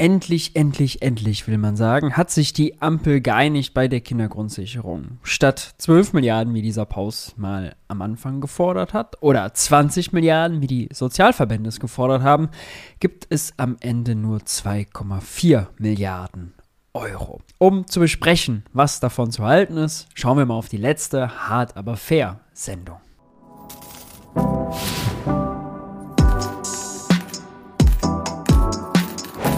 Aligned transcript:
Endlich, 0.00 0.56
endlich, 0.56 1.02
endlich, 1.02 1.46
will 1.46 1.58
man 1.58 1.76
sagen, 1.76 2.16
hat 2.16 2.30
sich 2.30 2.54
die 2.54 2.80
Ampel 2.80 3.20
geeinigt 3.20 3.74
bei 3.74 3.86
der 3.86 4.00
Kindergrundsicherung. 4.00 5.18
Statt 5.22 5.74
12 5.76 6.14
Milliarden, 6.14 6.54
wie 6.54 6.62
dieser 6.62 6.86
Paus 6.86 7.34
mal 7.36 7.76
am 7.86 8.00
Anfang 8.00 8.40
gefordert 8.40 8.94
hat, 8.94 9.22
oder 9.22 9.52
20 9.52 10.14
Milliarden, 10.14 10.62
wie 10.62 10.66
die 10.66 10.88
Sozialverbände 10.90 11.68
es 11.68 11.80
gefordert 11.80 12.22
haben, 12.22 12.48
gibt 12.98 13.26
es 13.28 13.52
am 13.58 13.76
Ende 13.80 14.14
nur 14.14 14.38
2,4 14.38 15.66
Milliarden 15.76 16.54
Euro. 16.94 17.42
Um 17.58 17.86
zu 17.86 18.00
besprechen, 18.00 18.64
was 18.72 19.00
davon 19.00 19.30
zu 19.30 19.44
halten 19.44 19.76
ist, 19.76 20.08
schauen 20.14 20.38
wir 20.38 20.46
mal 20.46 20.54
auf 20.54 20.70
die 20.70 20.78
letzte 20.78 21.46
Hart 21.46 21.76
aber 21.76 21.98
fair 21.98 22.40
Sendung. 22.54 23.00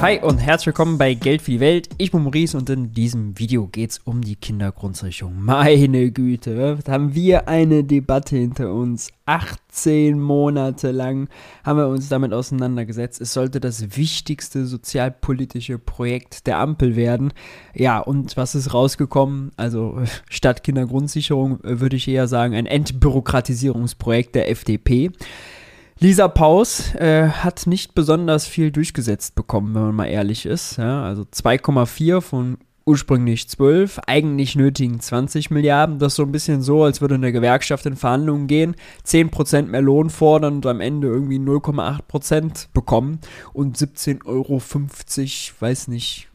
Hi 0.03 0.19
und 0.19 0.39
herzlich 0.39 0.67
willkommen 0.67 0.99
bei 0.99 1.15
Geld 1.15 1.43
für 1.43 1.53
die 1.53 1.61
Welt. 1.61 1.89
Ich 1.97 2.11
bin 2.11 2.25
Maurice 2.25 2.59
und 2.59 2.69
in 2.69 2.93
diesem 2.93 3.39
Video 3.39 3.69
geht 3.69 3.93
es 3.93 3.99
um 4.01 4.21
die 4.21 4.35
Kindergrundsicherung. 4.35 5.41
Meine 5.41 6.11
Güte, 6.11 6.77
haben 6.89 7.15
wir 7.15 7.47
eine 7.47 7.85
Debatte 7.85 8.35
hinter 8.35 8.75
uns. 8.75 9.13
18 9.27 10.19
Monate 10.19 10.91
lang 10.91 11.29
haben 11.63 11.79
wir 11.79 11.87
uns 11.87 12.09
damit 12.09 12.33
auseinandergesetzt. 12.33 13.21
Es 13.21 13.33
sollte 13.33 13.61
das 13.61 13.97
wichtigste 13.97 14.67
sozialpolitische 14.67 15.79
Projekt 15.79 16.49
der 16.49 16.59
Ampel 16.59 16.97
werden. 16.97 17.33
Ja, 17.73 18.01
und 18.01 18.37
was 18.37 18.57
ist 18.57 18.75
rausgekommen? 18.75 19.53
Also 19.57 20.03
statt 20.29 20.65
Kindergrundsicherung 20.65 21.61
würde 21.63 21.95
ich 21.95 22.09
eher 22.09 22.27
sagen, 22.27 22.57
ein 22.57 22.67
Entbürokratisierungsprojekt 22.67 24.35
der 24.35 24.51
FDP. 24.51 25.13
Lisa 25.99 26.29
Paus 26.29 26.95
äh, 26.95 27.29
hat 27.29 27.67
nicht 27.67 27.95
besonders 27.95 28.47
viel 28.47 28.71
durchgesetzt 28.71 29.35
bekommen, 29.35 29.75
wenn 29.75 29.83
man 29.83 29.95
mal 29.95 30.07
ehrlich 30.07 30.47
ist. 30.47 30.77
Ja, 30.77 31.05
also 31.05 31.23
2,4 31.23 32.21
von 32.21 32.59
ursprünglich 32.85 33.49
12, 33.49 34.01
eigentlich 34.07 34.57
nötigen 34.57 35.01
20 35.01 35.51
Milliarden. 35.51 35.99
Das 35.99 36.13
ist 36.13 36.17
so 36.17 36.25
ein 36.25 36.33
bisschen 36.33 36.63
so, 36.63 36.83
als 36.85 37.01
würde 37.01 37.15
eine 37.15 37.33
Gewerkschaft 37.33 37.87
in 37.87 37.97
Verhandlungen 37.97 38.47
gehen, 38.47 38.75
10% 39.07 39.63
mehr 39.63 39.83
Lohn 39.83 40.11
fordern 40.11 40.57
und 40.57 40.67
am 40.67 40.81
Ende 40.81 41.09
irgendwie 41.09 41.39
0,8% 41.39 42.69
bekommen 42.73 43.21
und 43.53 43.77
17,50 43.77 44.27
Euro, 44.27 44.61
weiß 45.61 45.89
nicht, 45.89 46.29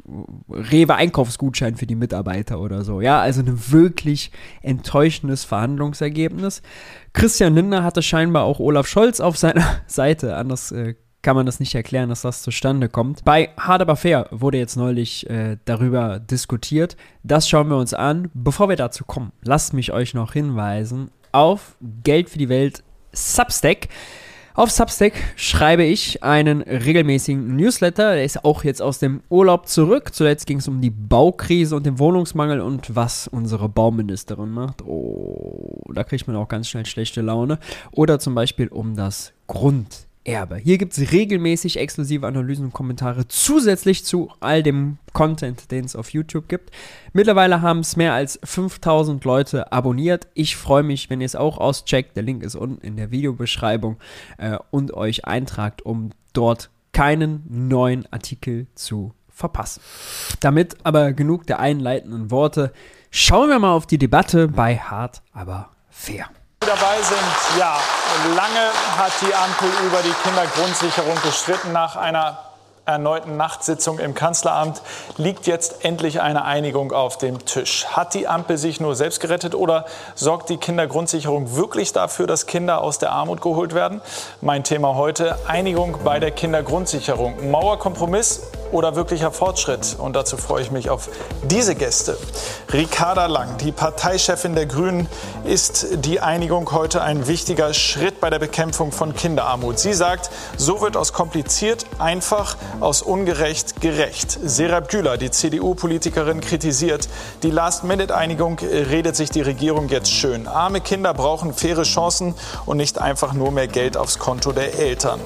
Rewe 0.50 0.96
Einkaufsgutschein 0.96 1.76
für 1.76 1.88
die 1.88 1.96
Mitarbeiter 1.96 2.60
oder 2.60 2.84
so. 2.84 3.02
Ja, 3.02 3.20
also 3.20 3.42
ein 3.42 3.72
wirklich 3.72 4.32
enttäuschendes 4.62 5.44
Verhandlungsergebnis. 5.44 6.62
Christian 7.14 7.56
Lindner 7.56 7.84
hatte 7.84 8.02
scheinbar 8.02 8.44
auch 8.44 8.60
Olaf 8.60 8.88
Scholz 8.88 9.20
auf 9.20 9.38
seiner 9.38 9.66
Seite. 9.88 10.36
Anders 10.38 10.72
äh, 10.72 10.96
kann 11.22 11.36
man 11.36 11.46
das 11.46 11.60
nicht 11.60 11.76
erklären, 11.76 12.10
dass 12.10 12.22
das 12.22 12.42
zustande 12.42 12.88
kommt. 12.88 13.26
Bei 13.26 13.50
Hard 13.58 13.82
Aber 13.82 13.96
Fair 13.98 14.28
wurde 14.32 14.58
jetzt 14.58 14.78
neulich 14.78 15.30
äh, 15.30 15.58
darüber 15.66 16.20
diskutiert. 16.20 16.96
Das 17.24 17.50
schauen 17.50 17.68
wir 17.68 17.78
uns 17.78 17.94
an. 17.94 18.32
Bevor 18.34 18.70
wir 18.70 18.78
dazu 18.78 19.04
kommen, 19.04 19.34
lasst 19.42 19.74
mich 19.74 19.92
euch 19.92 20.14
noch 20.14 20.34
hinweisen 20.34 21.12
auf 21.34 21.76
Geld 22.04 22.30
für 22.30 22.38
die 22.38 22.50
Welt 22.50 22.84
Substack. 23.12 23.90
Auf 24.58 24.72
Substack 24.72 25.14
schreibe 25.36 25.84
ich 25.84 26.24
einen 26.24 26.64
regelmäßigen 26.64 27.56
Newsletter. 27.56 28.16
Der 28.16 28.24
ist 28.24 28.44
auch 28.44 28.64
jetzt 28.64 28.82
aus 28.82 28.98
dem 28.98 29.22
Urlaub 29.30 29.68
zurück. 29.68 30.16
Zuletzt 30.16 30.48
ging 30.48 30.58
es 30.58 30.68
um 30.68 30.82
die 30.82 30.90
Baukrise 30.90 31.76
und 31.76 31.86
den 31.86 32.00
Wohnungsmangel 32.00 32.62
und 32.62 32.96
was 32.96 33.28
unsere 33.28 33.70
Bauministerin 33.70 34.50
macht. 34.50 34.82
Oh, 34.82 35.84
da 35.94 36.04
kriegt 36.04 36.26
man 36.26 36.36
auch 36.38 36.48
ganz 36.48 36.70
schnell 36.70 36.88
schlechte 36.88 37.22
Laune. 37.22 37.60
Oder 37.92 38.18
zum 38.18 38.34
Beispiel 38.34 38.68
um 38.70 38.96
das 38.96 39.32
Grund. 39.46 40.07
Erbe. 40.28 40.58
Hier 40.58 40.78
gibt 40.78 40.98
es 40.98 41.12
regelmäßig 41.12 41.78
exklusive 41.78 42.28
Analysen 42.28 42.66
und 42.66 42.74
Kommentare 42.74 43.28
zusätzlich 43.28 44.04
zu 44.04 44.30
all 44.42 44.62
dem 44.62 44.98
Content, 45.14 45.72
den 45.72 45.86
es 45.86 45.96
auf 45.96 46.10
YouTube 46.10 46.50
gibt. 46.50 46.72
Mittlerweile 47.14 47.62
haben 47.62 47.80
es 47.80 47.96
mehr 47.96 48.14
als 48.14 48.40
5000 48.44 49.24
Leute 49.24 49.72
abonniert. 49.72 50.28
Ich 50.34 50.58
freue 50.58 50.84
mich, 50.84 51.10
wenn 51.10 51.22
ihr 51.22 51.26
es 51.26 51.36
auch 51.36 51.58
auscheckt. 51.58 52.16
Der 52.18 52.24
Link 52.24 52.44
ist 52.44 52.56
unten 52.56 52.86
in 52.86 52.98
der 52.98 53.10
Videobeschreibung 53.12 53.98
äh, 54.38 54.58
und 54.70 54.94
euch 54.94 55.26
eintragt, 55.26 55.82
um 55.82 56.12
dort 56.34 56.70
keinen 56.92 57.44
neuen 57.48 58.12
Artikel 58.12 58.68
zu 58.76 59.14
verpassen. 59.30 59.82
Damit 60.42 60.78
aber 60.84 61.14
genug 61.14 61.48
der 61.48 61.60
einleitenden 61.60 62.32
Worte. 62.32 62.74
Schauen 63.12 63.50
wir 63.50 63.60
mal 63.60 63.74
auf 63.74 63.88
die 63.88 63.98
Debatte 63.98 64.50
bei 64.50 64.78
Hart, 64.78 65.22
aber 65.32 65.70
fair 65.90 66.30
dabei 66.68 67.02
sind, 67.02 67.58
ja, 67.58 67.78
lange 68.36 68.72
hat 68.98 69.14
die 69.22 69.34
Ampel 69.34 69.70
über 69.86 70.02
die 70.02 70.14
Kindergrundsicherung 70.24 71.16
gestritten. 71.24 71.72
Nach 71.72 71.96
einer 71.96 72.40
erneuten 72.86 73.38
Nachtsitzung 73.38 74.00
im 74.00 74.14
Kanzleramt 74.14 74.82
liegt 75.18 75.48
jetzt 75.48 75.86
endlich 75.86 76.22
eine 76.22 76.44
Einigung 76.44 76.92
auf 76.92 77.18
dem 77.18 77.46
Tisch. 77.46 77.86
Hat 77.88 78.14
die 78.14 78.28
Ampel 78.28 78.58
sich 78.58 78.82
nur 78.82 78.96
selbst 78.96 79.22
gerettet 79.22 79.56
oder 79.56 79.86
sorgt 80.16 80.50
die 80.50 80.58
Kindergrundsicherung 80.58 81.56
wirklich 81.56 81.94
dafür, 81.94 82.28
dass 82.28 82.48
Kinder 82.48 82.82
aus 82.82 82.98
der 82.98 83.12
Armut 83.12 83.42
geholt 83.42 83.74
werden? 83.74 84.02
Mein 84.42 84.64
Thema 84.64 84.96
heute, 84.96 85.38
Einigung 85.48 85.98
bei 86.04 86.20
der 86.20 86.32
Kindergrundsicherung. 86.32 87.50
Mauerkompromiss 87.50 88.42
oder 88.72 88.96
wirklicher 88.96 89.32
Fortschritt? 89.32 89.96
Und 89.98 90.16
dazu 90.16 90.38
freue 90.38 90.62
ich 90.62 90.72
mich 90.72 90.90
auf 90.90 91.10
diese 91.44 91.74
Gäste. 91.74 92.18
Ricarda 92.72 93.26
Lang, 93.26 93.58
die 93.58 93.72
Parteichefin 93.72 94.54
der 94.54 94.66
Grünen, 94.66 95.08
ist 95.44 95.88
die 96.06 96.20
Einigung 96.20 96.72
heute 96.72 97.02
ein 97.02 97.28
wichtiger 97.28 97.74
Schritt 97.74 98.20
bei 98.20 98.30
der 98.30 98.40
Bekämpfung 98.40 98.92
von 98.92 99.16
Kinderarmut. 99.16 99.80
Sie 99.80 99.94
sagt, 99.94 100.30
so 100.58 100.82
wird 100.82 100.98
aus 100.98 101.14
kompliziert 101.14 101.87
einfach, 102.00 102.58
aus 102.80 103.02
ungerecht 103.02 103.82
gerecht. 103.82 104.38
Serap 104.44 104.90
Güler, 104.90 105.18
die 105.18 105.32
CDU-Politikerin, 105.32 106.42
kritisiert, 106.42 107.08
die 107.44 107.52
Last-Minute-Einigung 107.52 108.60
redet 108.60 109.16
sich 109.16 109.30
die 109.30 109.42
Regierung 109.42 109.90
jetzt 109.90 110.12
schön. 110.12 110.48
Arme 110.48 110.82
Kinder 110.82 111.14
brauchen 111.14 111.54
faire 111.54 111.84
Chancen 111.84 112.36
und 112.66 112.78
nicht 112.78 113.00
einfach 113.00 113.34
nur 113.34 113.52
mehr 113.52 113.68
Geld 113.68 113.98
aufs 113.98 114.20
Konto 114.20 114.52
der 114.52 114.78
Eltern. 114.80 115.20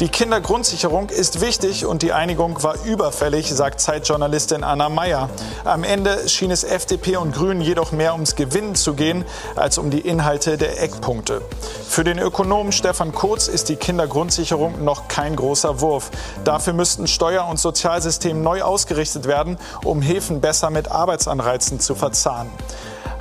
Die 0.00 0.08
Kindergrundsicherung 0.08 1.10
ist 1.10 1.40
wichtig 1.40 1.84
und 1.84 2.02
die 2.02 2.12
Einigung 2.12 2.62
war 2.62 2.76
überfällig, 2.84 3.52
sagt 3.52 3.80
Zeitjournalistin 3.80 4.62
Anna 4.62 4.88
Meyer. 4.88 5.28
Am 5.64 5.82
Ende 5.84 6.28
schien 6.28 6.50
es 6.50 6.64
FDP 6.64 7.16
und 7.16 7.34
Grünen 7.34 7.60
jedoch 7.60 7.92
mehr 7.92 8.12
ums 8.12 8.36
Gewinnen 8.36 8.74
zu 8.74 8.94
gehen, 8.94 9.24
als 9.56 9.78
um 9.78 9.90
die 9.90 10.00
Inhalte 10.00 10.56
der 10.56 10.82
Eckpunkte. 10.82 11.42
Für 11.88 12.04
den 12.04 12.18
Ökonomen 12.18 12.72
Stefan 12.72 13.12
Kurz 13.12 13.48
ist 13.48 13.68
die 13.68 13.76
Kindergrundsicherung 13.76 14.84
noch 14.84 15.08
kein 15.08 15.34
großer 15.34 15.80
Wurf. 15.80 16.07
Dafür 16.44 16.72
müssten 16.72 17.06
Steuer- 17.06 17.48
und 17.48 17.58
Sozialsystem 17.58 18.42
neu 18.42 18.62
ausgerichtet 18.62 19.26
werden, 19.26 19.58
um 19.84 20.02
Hilfen 20.02 20.40
besser 20.40 20.70
mit 20.70 20.90
Arbeitsanreizen 20.90 21.80
zu 21.80 21.94
verzahnen. 21.94 22.50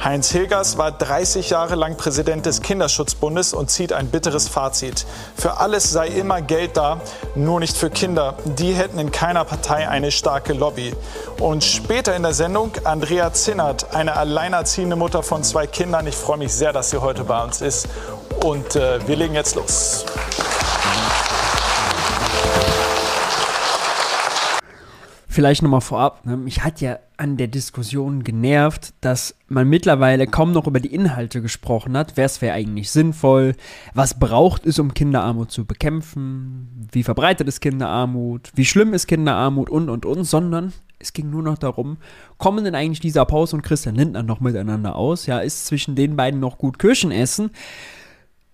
Heinz 0.03 0.29
Hilgers 0.29 0.77
war 0.77 0.91
30 0.91 1.49
Jahre 1.49 1.75
lang 1.75 1.97
Präsident 1.97 2.45
des 2.45 2.61
Kinderschutzbundes 2.61 3.53
und 3.53 3.71
zieht 3.71 3.93
ein 3.93 4.07
bitteres 4.07 4.47
Fazit. 4.47 5.05
Für 5.35 5.57
alles 5.57 5.91
sei 5.91 6.07
immer 6.07 6.41
Geld 6.41 6.77
da, 6.77 7.01
nur 7.35 7.59
nicht 7.59 7.75
für 7.75 7.89
Kinder. 7.89 8.35
Die 8.45 8.73
hätten 8.73 8.99
in 8.99 9.11
keiner 9.11 9.43
Partei 9.43 9.89
eine 9.89 10.11
starke 10.11 10.53
Lobby. 10.53 10.93
Und 11.39 11.63
später 11.63 12.15
in 12.15 12.21
der 12.23 12.33
Sendung 12.33 12.71
Andrea 12.83 13.33
Zinnert, 13.33 13.95
eine 13.95 14.15
alleinerziehende 14.15 14.95
Mutter 14.95 15.23
von 15.23 15.43
zwei 15.43 15.65
Kindern. 15.65 16.05
Ich 16.05 16.15
freue 16.15 16.37
mich 16.37 16.53
sehr, 16.53 16.73
dass 16.73 16.91
sie 16.91 17.01
heute 17.01 17.23
bei 17.23 17.43
uns 17.43 17.61
ist. 17.61 17.87
Und 18.43 18.75
äh, 18.75 19.05
wir 19.07 19.15
legen 19.15 19.33
jetzt 19.33 19.55
los. 19.55 20.05
Vielleicht 25.37 25.61
nochmal 25.61 25.81
vorab, 25.81 26.25
ne? 26.25 26.35
mich 26.35 26.63
hat 26.63 26.81
ja 26.81 26.97
an 27.15 27.37
der 27.37 27.47
Diskussion 27.47 28.23
genervt, 28.23 28.95
dass 29.01 29.35
man 29.47 29.69
mittlerweile 29.69 30.25
kaum 30.25 30.51
noch 30.51 30.65
über 30.65 30.79
die 30.79 30.91
Inhalte 30.91 31.43
gesprochen 31.43 31.95
hat. 31.95 32.13
Wer 32.15 32.27
wäre 32.39 32.55
eigentlich 32.55 32.89
sinnvoll? 32.89 33.53
Was 33.93 34.17
braucht 34.17 34.65
es, 34.65 34.79
um 34.79 34.95
Kinderarmut 34.95 35.51
zu 35.51 35.65
bekämpfen? 35.65 36.87
Wie 36.91 37.03
verbreitet 37.03 37.47
ist 37.47 37.61
Kinderarmut? 37.61 38.49
Wie 38.55 38.65
schlimm 38.65 38.95
ist 38.95 39.05
Kinderarmut? 39.05 39.69
Und, 39.69 39.89
und, 39.89 40.07
und. 40.07 40.23
Sondern 40.23 40.73
es 40.97 41.13
ging 41.13 41.29
nur 41.29 41.43
noch 41.43 41.59
darum, 41.59 41.97
kommen 42.39 42.63
denn 42.63 42.73
eigentlich 42.73 43.03
Lisa 43.03 43.23
Paus 43.23 43.53
und 43.53 43.61
Christian 43.61 43.93
Lindner 43.93 44.23
noch 44.23 44.39
miteinander 44.39 44.95
aus? 44.95 45.27
Ja, 45.27 45.37
ist 45.37 45.67
zwischen 45.67 45.93
den 45.93 46.15
beiden 46.15 46.39
noch 46.39 46.57
gut 46.57 46.79
Kirschen 46.79 47.11
essen? 47.11 47.51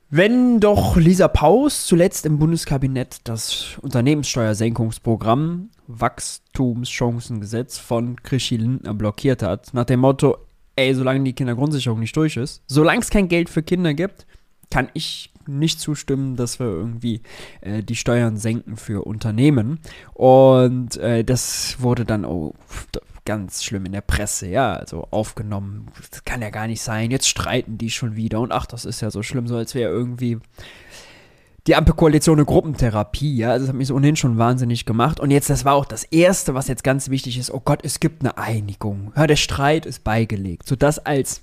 Wenn 0.09 0.59
doch 0.59 0.97
Lisa 0.97 1.29
Paus 1.29 1.85
zuletzt 1.85 2.25
im 2.25 2.39
Bundeskabinett 2.39 3.21
das 3.23 3.77
Unternehmenssteuersenkungsprogramm 3.81 5.69
Wachstumschancengesetz 5.87 7.77
von 7.77 8.15
Krischi 8.21 8.57
Lindner 8.57 8.93
blockiert 8.93 9.43
hat, 9.43 9.73
nach 9.73 9.85
dem 9.85 10.01
Motto, 10.01 10.37
ey, 10.75 10.93
solange 10.93 11.23
die 11.23 11.33
Kindergrundsicherung 11.33 11.99
nicht 11.99 12.15
durch 12.15 12.37
ist, 12.37 12.63
solange 12.67 13.01
es 13.01 13.09
kein 13.09 13.27
Geld 13.27 13.49
für 13.49 13.63
Kinder 13.63 13.93
gibt, 13.93 14.25
kann 14.69 14.89
ich 14.93 15.31
nicht 15.45 15.79
zustimmen, 15.79 16.35
dass 16.35 16.59
wir 16.59 16.67
irgendwie 16.67 17.21
äh, 17.61 17.83
die 17.83 17.95
Steuern 17.95 18.37
senken 18.37 18.77
für 18.77 19.05
Unternehmen. 19.05 19.79
Und 20.13 20.97
äh, 20.97 21.23
das 21.23 21.77
wurde 21.79 22.05
dann, 22.05 22.25
oh, 22.25 22.55
ganz 23.25 23.63
schlimm 23.63 23.85
in 23.85 23.91
der 23.91 24.01
Presse, 24.01 24.47
ja, 24.47 24.73
also 24.73 25.07
aufgenommen. 25.11 25.87
Das 26.11 26.25
kann 26.25 26.41
ja 26.41 26.49
gar 26.49 26.67
nicht 26.67 26.81
sein. 26.81 27.11
Jetzt 27.11 27.27
streiten 27.27 27.77
die 27.77 27.89
schon 27.89 28.15
wieder 28.15 28.39
und 28.41 28.51
ach, 28.51 28.65
das 28.65 28.85
ist 28.85 29.01
ja 29.01 29.11
so 29.11 29.23
schlimm, 29.23 29.47
so 29.47 29.55
als 29.55 29.75
wäre 29.75 29.91
irgendwie 29.91 30.39
die 31.67 31.75
Ampelkoalition 31.75 32.37
eine 32.37 32.45
Gruppentherapie, 32.45 33.37
ja, 33.37 33.51
also 33.51 33.65
das 33.65 33.69
hat 33.69 33.77
mich 33.77 33.87
so 33.87 33.95
ohnehin 33.95 34.15
schon 34.15 34.37
wahnsinnig 34.37 34.85
gemacht. 34.85 35.19
Und 35.19 35.31
jetzt, 35.31 35.49
das 35.49 35.63
war 35.63 35.75
auch 35.75 35.85
das 35.85 36.03
Erste, 36.03 36.53
was 36.53 36.67
jetzt 36.67 36.83
ganz 36.83 37.09
wichtig 37.09 37.37
ist, 37.37 37.51
oh 37.51 37.61
Gott, 37.63 37.79
es 37.83 37.99
gibt 37.99 38.21
eine 38.21 38.37
Einigung. 38.37 39.13
Ja, 39.15 39.27
der 39.27 39.37
Streit 39.37 39.85
ist 39.85 40.03
beigelegt. 40.03 40.67
So 40.67 40.75
das 40.75 40.99
als 40.99 41.41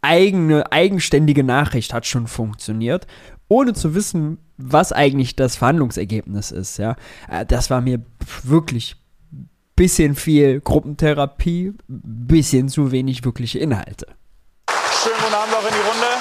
eigene, 0.00 0.70
eigenständige 0.70 1.42
Nachricht 1.42 1.92
hat 1.92 2.06
schon 2.06 2.28
funktioniert, 2.28 3.08
ohne 3.48 3.74
zu 3.74 3.94
wissen, 3.94 4.38
was 4.58 4.92
eigentlich 4.92 5.34
das 5.34 5.56
Verhandlungsergebnis 5.56 6.52
ist, 6.52 6.78
ja. 6.78 6.96
Äh, 7.28 7.44
das 7.44 7.70
war 7.70 7.80
mir 7.80 8.00
wirklich 8.44 8.96
bisschen 9.74 10.16
viel 10.16 10.60
Gruppentherapie, 10.60 11.72
bisschen 11.86 12.68
zu 12.68 12.90
wenig 12.90 13.24
wirkliche 13.24 13.60
Inhalte. 13.60 14.06
Schönen 15.02 15.14
guten 15.20 15.34
Abend 15.34 15.54
auch 15.54 15.62
in 15.62 15.72
die 15.72 15.88
Runde. 15.88 16.17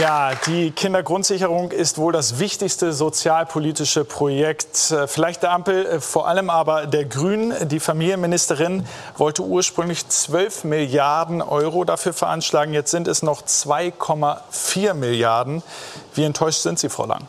Ja, 0.00 0.32
die 0.46 0.72
Kindergrundsicherung 0.72 1.70
ist 1.70 1.98
wohl 1.98 2.12
das 2.12 2.40
wichtigste 2.40 2.92
sozialpolitische 2.92 4.04
Projekt, 4.04 4.90
äh, 4.90 5.06
vielleicht 5.06 5.44
der 5.44 5.52
Ampel, 5.52 5.86
äh, 5.86 6.00
vor 6.00 6.26
allem 6.26 6.50
aber 6.50 6.86
der 6.86 7.04
Grünen. 7.04 7.68
Die 7.68 7.78
Familienministerin 7.78 8.84
wollte 9.16 9.42
ursprünglich 9.42 10.08
12 10.08 10.64
Milliarden 10.64 11.42
Euro 11.42 11.84
dafür 11.84 12.12
veranschlagen. 12.12 12.74
Jetzt 12.74 12.90
sind 12.90 13.06
es 13.06 13.22
noch 13.22 13.42
2,4 13.42 14.94
Milliarden. 14.94 15.62
Wie 16.14 16.24
enttäuscht 16.24 16.62
sind 16.62 16.80
Sie, 16.80 16.88
Frau 16.88 17.06
Lang? 17.06 17.22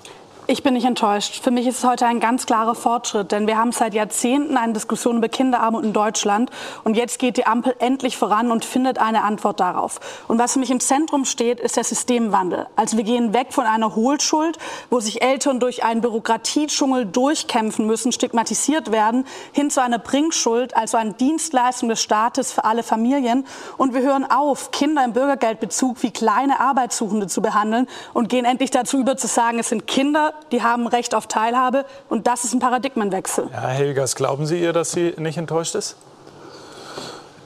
Ich 0.47 0.62
bin 0.62 0.75
nicht 0.75 0.86
enttäuscht. 0.86 1.44
Für 1.44 1.50
mich 1.50 1.65
ist 1.65 1.80
es 1.80 1.83
heute 1.83 2.06
ein 2.06 2.19
ganz 2.19 2.45
klarer 2.45 2.75
Fortschritt, 2.75 3.31
denn 3.31 3.47
wir 3.47 3.57
haben 3.57 3.71
seit 3.71 3.95
Jahrzehnten 3.95 4.57
eine 4.57 4.74
Diskussion 4.74 5.18
über 5.18 5.27
Kinderarmut 5.27 5.83
in 5.83 5.92
Deutschland 5.92 6.51
und 6.83 6.95
jetzt 6.95 7.18
geht 7.18 7.38
die 7.38 7.47
Ampel 7.47 7.75
endlich 7.80 8.15
voran 8.15 8.51
und 8.51 8.63
findet 8.63 9.00
eine 9.00 9.24
Antwort 9.24 9.59
darauf. 9.59 10.00
Und 10.27 10.38
was 10.38 10.53
für 10.53 10.59
mich 10.59 10.69
im 10.69 10.80
Zentrum 10.80 11.25
steht, 11.25 11.59
ist 11.59 11.77
der 11.77 11.83
Systemwandel. 11.83 12.68
Also 12.75 12.95
wir 12.95 13.03
gehen 13.03 13.33
weg 13.33 13.53
von 13.53 13.65
einer 13.65 13.95
Hohlschuld, 13.95 14.59
wo 14.92 15.00
sich 15.00 15.24
Eltern 15.24 15.59
durch 15.59 15.83
einen 15.83 16.01
Bürokratiedschungel 16.01 17.07
durchkämpfen 17.07 17.88
müssen, 17.88 18.12
stigmatisiert 18.12 18.91
werden, 18.91 19.25
hin 19.51 19.71
zu 19.71 19.81
einer 19.81 19.98
Bringschuld, 19.98 20.77
also 20.77 20.95
eine 20.95 21.13
Dienstleistung 21.13 21.89
des 21.89 22.03
Staates 22.03 22.53
für 22.53 22.65
alle 22.65 22.83
Familien. 22.83 23.48
Und 23.77 23.95
wir 23.95 24.01
hören 24.03 24.30
auf, 24.30 24.69
Kinder 24.69 25.03
im 25.06 25.13
Bürgergeldbezug 25.13 26.03
wie 26.03 26.12
kleine 26.12 26.59
Arbeitssuchende 26.59 27.25
zu 27.25 27.41
behandeln 27.41 27.88
und 28.13 28.30
gehen 28.30 28.45
endlich 28.45 28.69
dazu 28.69 29.00
über 29.00 29.18
zu 29.18 29.25
sagen, 29.25 29.57
es 29.57 29.69
sind 29.69 29.88
Kinder, 29.88 30.34
die 30.51 30.63
haben 30.63 30.87
Recht 30.87 31.15
auf 31.15 31.27
Teilhabe. 31.27 31.85
Und 32.09 32.27
das 32.27 32.43
ist 32.43 32.53
ein 32.53 32.59
Paradigmenwechsel. 32.59 33.49
Herr 33.51 33.69
Helgers, 33.69 34.15
glauben 34.15 34.45
Sie 34.45 34.61
ihr, 34.61 34.73
dass 34.73 34.91
sie 34.91 35.13
nicht 35.17 35.37
enttäuscht 35.37 35.75
ist? 35.75 35.95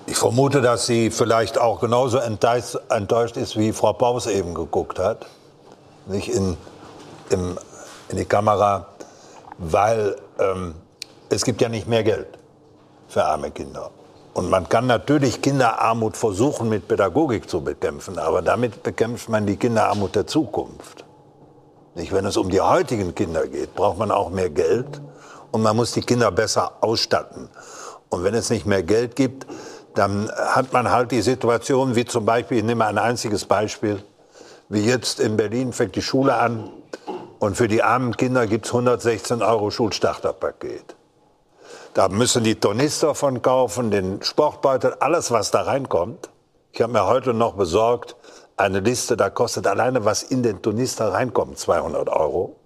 Ich 0.05 0.17
vermute, 0.17 0.61
dass 0.61 0.87
sie 0.87 1.11
vielleicht 1.11 1.59
auch 1.59 1.79
genauso 1.79 2.17
enttäuscht 2.17 3.37
ist, 3.37 3.57
wie 3.57 3.71
Frau 3.71 3.93
Baus 3.93 4.25
eben 4.25 4.55
geguckt 4.55 4.97
hat. 4.97 5.27
Nicht 6.07 6.29
in, 6.29 6.57
im, 7.29 7.57
in 8.09 8.17
die 8.17 8.25
Kamera, 8.25 8.87
weil 9.59 10.15
ähm, 10.39 10.73
es 11.29 11.45
gibt 11.45 11.61
ja 11.61 11.69
nicht 11.69 11.87
mehr 11.87 12.03
Geld 12.03 12.27
für 13.07 13.23
arme 13.23 13.51
Kinder. 13.51 13.91
Und 14.33 14.49
man 14.49 14.67
kann 14.67 14.87
natürlich 14.87 15.41
Kinderarmut 15.41 16.17
versuchen, 16.17 16.69
mit 16.69 16.87
Pädagogik 16.87 17.49
zu 17.49 17.61
bekämpfen, 17.61 18.17
aber 18.17 18.41
damit 18.41 18.81
bekämpft 18.81 19.29
man 19.29 19.45
die 19.45 19.57
Kinderarmut 19.57 20.15
der 20.15 20.25
Zukunft. 20.25 21.05
Nicht? 21.99 22.13
Wenn 22.13 22.25
es 22.25 22.37
um 22.37 22.49
die 22.49 22.61
heutigen 22.61 23.13
Kinder 23.13 23.45
geht, 23.45 23.75
braucht 23.75 23.97
man 23.97 24.09
auch 24.09 24.29
mehr 24.29 24.49
Geld 24.49 25.01
und 25.51 25.61
man 25.61 25.75
muss 25.75 25.91
die 25.91 26.01
Kinder 26.01 26.31
besser 26.31 26.71
ausstatten. 26.79 27.49
Und 28.07 28.23
wenn 28.23 28.33
es 28.33 28.49
nicht 28.49 28.65
mehr 28.65 28.83
Geld 28.83 29.17
gibt, 29.17 29.45
dann 29.95 30.31
hat 30.31 30.71
man 30.71 30.89
halt 30.89 31.11
die 31.11 31.21
Situation, 31.21 31.95
wie 31.95 32.05
zum 32.05 32.23
Beispiel, 32.23 32.59
ich 32.59 32.63
nehme 32.63 32.85
ein 32.85 32.97
einziges 32.97 33.43
Beispiel, 33.43 34.01
wie 34.69 34.85
jetzt 34.85 35.19
in 35.19 35.35
Berlin 35.35 35.73
fängt 35.73 35.95
die 35.97 36.01
Schule 36.01 36.35
an 36.35 36.69
und 37.39 37.57
für 37.57 37.67
die 37.67 37.83
armen 37.83 38.15
Kinder 38.15 38.47
gibt 38.47 38.65
es 38.65 38.71
116 38.71 39.41
Euro 39.41 39.69
Schulstarterpaket. 39.69 40.95
Da 41.95 42.07
müssen 42.07 42.45
die 42.45 42.55
Tornister 42.55 43.13
von 43.13 43.41
kaufen, 43.41 43.91
den 43.91 44.21
Sportbeutel, 44.21 44.95
alles, 45.01 45.31
was 45.31 45.51
da 45.51 45.63
reinkommt. 45.63 46.29
Ich 46.71 46.81
habe 46.81 46.93
mir 46.93 47.07
heute 47.07 47.33
noch 47.33 47.55
besorgt, 47.55 48.15
eine 48.59 48.81
Liste, 48.81 49.15
da 49.15 49.29
kostet 49.29 49.67
alleine, 49.67 50.03
was 50.03 50.21
in 50.21 50.43
den 50.43 50.61
Tonister 50.61 51.13
reinkommt, 51.13 51.57
200 51.57 52.09
Euro. 52.09 52.57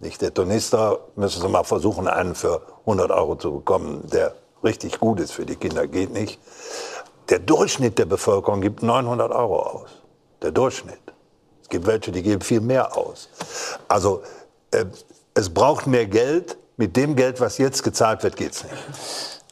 Nicht 0.00 0.22
der 0.22 0.32
Tonister, 0.32 0.98
müssen 1.14 1.42
Sie 1.42 1.48
mal 1.48 1.64
versuchen, 1.64 2.08
einen 2.08 2.34
für 2.34 2.62
100 2.80 3.10
Euro 3.10 3.36
zu 3.36 3.52
bekommen, 3.52 4.08
der 4.10 4.34
richtig 4.62 4.98
gut 4.98 5.20
ist 5.20 5.32
für 5.32 5.44
die 5.44 5.56
Kinder, 5.56 5.86
geht 5.86 6.10
nicht. 6.10 6.40
Der 7.28 7.38
Durchschnitt 7.38 7.98
der 7.98 8.06
Bevölkerung 8.06 8.62
gibt 8.62 8.82
900 8.82 9.30
Euro 9.30 9.60
aus. 9.60 9.90
Der 10.42 10.52
Durchschnitt. 10.52 11.00
Es 11.62 11.68
gibt 11.68 11.86
welche, 11.86 12.10
die 12.10 12.22
geben 12.22 12.40
viel 12.40 12.60
mehr 12.60 12.96
aus. 12.96 13.28
Also 13.88 14.22
äh, 14.70 14.86
es 15.34 15.52
braucht 15.52 15.86
mehr 15.86 16.06
Geld. 16.06 16.56
Mit 16.76 16.96
dem 16.96 17.14
Geld, 17.14 17.40
was 17.40 17.58
jetzt 17.58 17.84
gezahlt 17.84 18.24
wird, 18.24 18.36
geht 18.36 18.52
es 18.52 18.64
nicht. 18.64 18.74